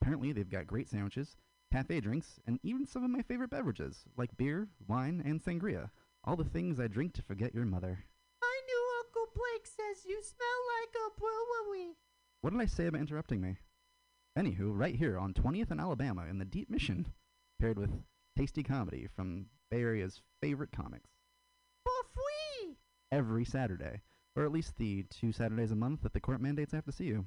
Apparently, 0.00 0.32
they've 0.32 0.48
got 0.48 0.66
great 0.66 0.88
sandwiches, 0.88 1.36
cafe 1.72 2.00
drinks, 2.00 2.38
and 2.46 2.60
even 2.62 2.86
some 2.86 3.04
of 3.04 3.10
my 3.10 3.22
favorite 3.22 3.50
beverages, 3.50 4.04
like 4.16 4.36
beer, 4.36 4.68
wine, 4.86 5.22
and 5.24 5.42
sangria. 5.42 5.90
All 6.24 6.36
the 6.36 6.44
things 6.44 6.78
I 6.78 6.88
drink 6.88 7.14
to 7.14 7.22
forget 7.22 7.54
your 7.54 7.64
mother. 7.64 8.04
My 8.40 8.60
new 8.66 8.88
Uncle 9.00 9.32
Blake 9.34 9.66
says 9.66 10.04
you 10.04 10.20
smell 10.22 10.48
like 10.80 10.94
a 10.94 11.20
brewery. 11.20 11.96
What 12.40 12.52
did 12.52 12.60
I 12.60 12.66
say 12.66 12.86
about 12.86 13.00
interrupting 13.00 13.40
me? 13.40 13.56
Anywho, 14.38 14.70
right 14.76 14.94
here 14.94 15.18
on 15.18 15.32
20th 15.32 15.70
and 15.70 15.80
Alabama 15.80 16.26
in 16.28 16.38
the 16.38 16.44
Deep 16.44 16.68
Mission, 16.68 17.06
paired 17.58 17.78
with 17.78 17.90
tasty 18.36 18.62
comedy 18.62 19.08
from 19.16 19.46
Bay 19.70 19.80
Area's 19.80 20.20
favorite 20.42 20.72
comics. 20.72 21.10
For 21.84 21.92
free. 22.12 22.76
Every 23.10 23.44
Saturday, 23.44 24.02
or 24.36 24.44
at 24.44 24.52
least 24.52 24.76
the 24.76 25.04
two 25.04 25.32
Saturdays 25.32 25.72
a 25.72 25.76
month 25.76 26.02
that 26.02 26.12
the 26.12 26.20
court 26.20 26.40
mandates 26.40 26.74
I 26.74 26.76
have 26.76 26.84
to 26.84 26.92
see 26.92 27.04
you. 27.04 27.26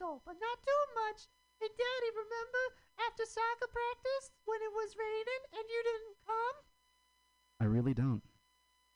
Drizzle, 0.00 0.22
but 0.24 0.36
not 0.40 0.58
too 0.64 0.84
much. 0.94 1.28
Hey, 1.60 1.68
Daddy, 1.68 2.10
remember 2.16 2.64
after 3.06 3.24
soccer 3.24 3.68
practice 3.68 4.30
when 4.46 4.58
it 4.62 4.72
was 4.72 4.96
raining 4.96 5.42
and 5.52 5.64
you 5.68 5.82
didn't 5.84 6.16
come? 6.26 6.56
I 7.60 7.64
really 7.64 7.94
don't. 7.94 8.22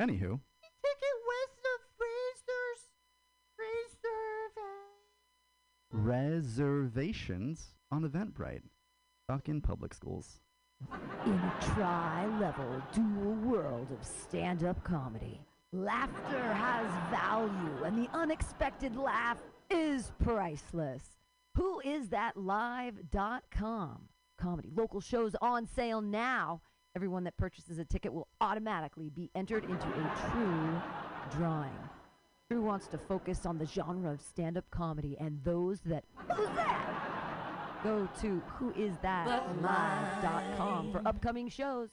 Anywho, 0.00 0.40
Ticket 0.80 1.18
west 1.28 1.62
of 1.72 1.80
Fraser's 1.98 2.88
Reserve. 3.58 4.56
reservations 5.92 7.74
on 7.90 8.08
Eventbrite. 8.08 8.62
Stuck 9.24 9.48
in 9.48 9.60
public 9.60 9.94
schools. 9.94 10.40
In 11.24 11.32
a 11.32 11.54
tri-level 11.60 12.82
dual 12.92 13.34
world 13.36 13.88
of 13.90 14.04
stand-up 14.04 14.82
comedy, 14.84 15.40
laughter 15.72 16.52
has 16.52 16.86
value 17.10 17.84
and 17.84 17.96
the 17.96 18.08
unexpected 18.12 18.96
laugh 18.96 19.38
is 19.74 20.12
priceless. 20.22 21.02
Who 21.56 21.80
is 21.80 22.08
that 22.08 22.36
live.com? 22.36 24.08
Comedy 24.38 24.70
local 24.74 25.00
shows 25.00 25.36
on 25.40 25.66
sale 25.66 26.00
now. 26.00 26.60
Everyone 26.96 27.22
that 27.24 27.36
purchases 27.36 27.78
a 27.78 27.84
ticket 27.84 28.12
will 28.12 28.28
automatically 28.40 29.10
be 29.10 29.30
entered 29.34 29.64
into 29.64 29.86
a 29.86 30.12
true 30.30 30.80
drawing. 31.36 31.76
True 32.50 32.62
wants 32.62 32.86
to 32.88 32.98
focus 32.98 33.46
on 33.46 33.56
the 33.58 33.66
genre 33.66 34.12
of 34.12 34.20
stand-up 34.20 34.70
comedy 34.70 35.16
and 35.18 35.42
those 35.42 35.80
that 35.80 36.04
Who's 36.28 36.46
that? 36.54 37.80
Go 37.82 38.06
to 38.20 38.40
whoisthatlive.com 38.60 40.92
for 40.92 41.02
upcoming 41.04 41.48
shows. 41.48 41.88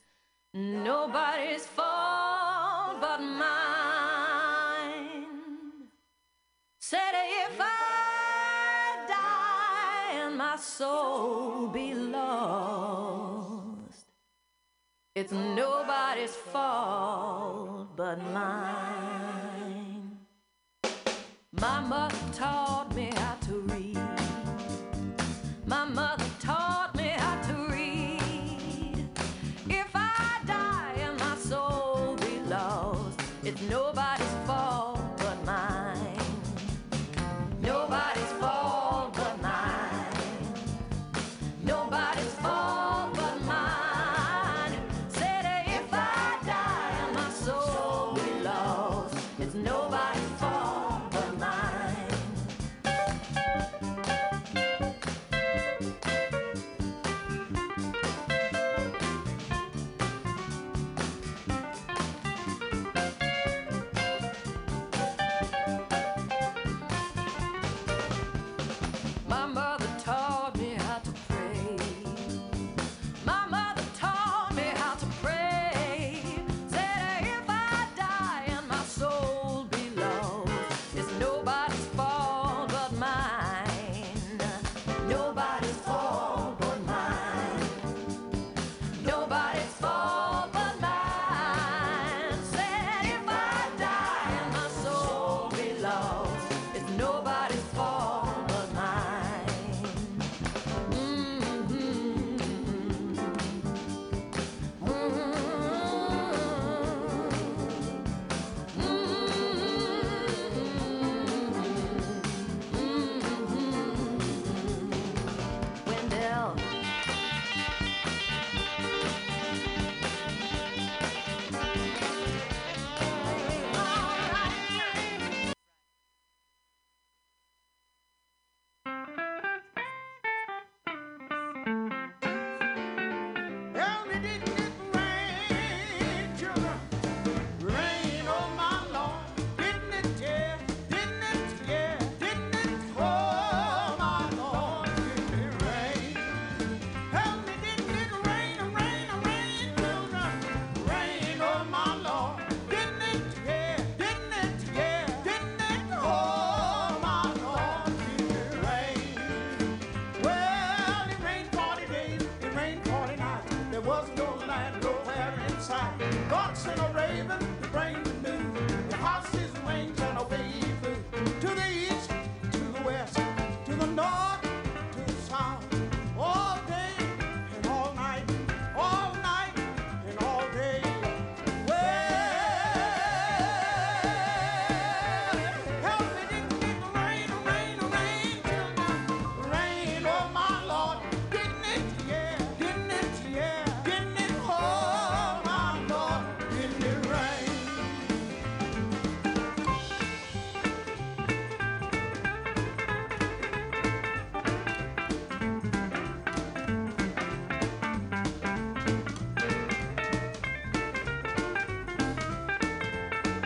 Nobody's 0.53 1.65
fault 1.65 3.01
but 3.01 3.21
mine. 3.21 3.70
Said 6.91 7.15
if 7.45 7.55
I 7.57 9.05
die 9.07 10.25
and 10.25 10.37
my 10.37 10.57
soul 10.57 11.67
be 11.67 11.93
lost, 11.93 14.07
it's 15.15 15.31
nobody's 15.31 16.35
fault 16.35 17.95
but 17.95 18.17
mine. 18.33 20.19
Mama 21.53 22.11
taught 22.33 22.93
me 22.93 23.09
how 23.15 23.35
to 23.47 23.53
read. 23.71 23.97
Mama 25.65 26.10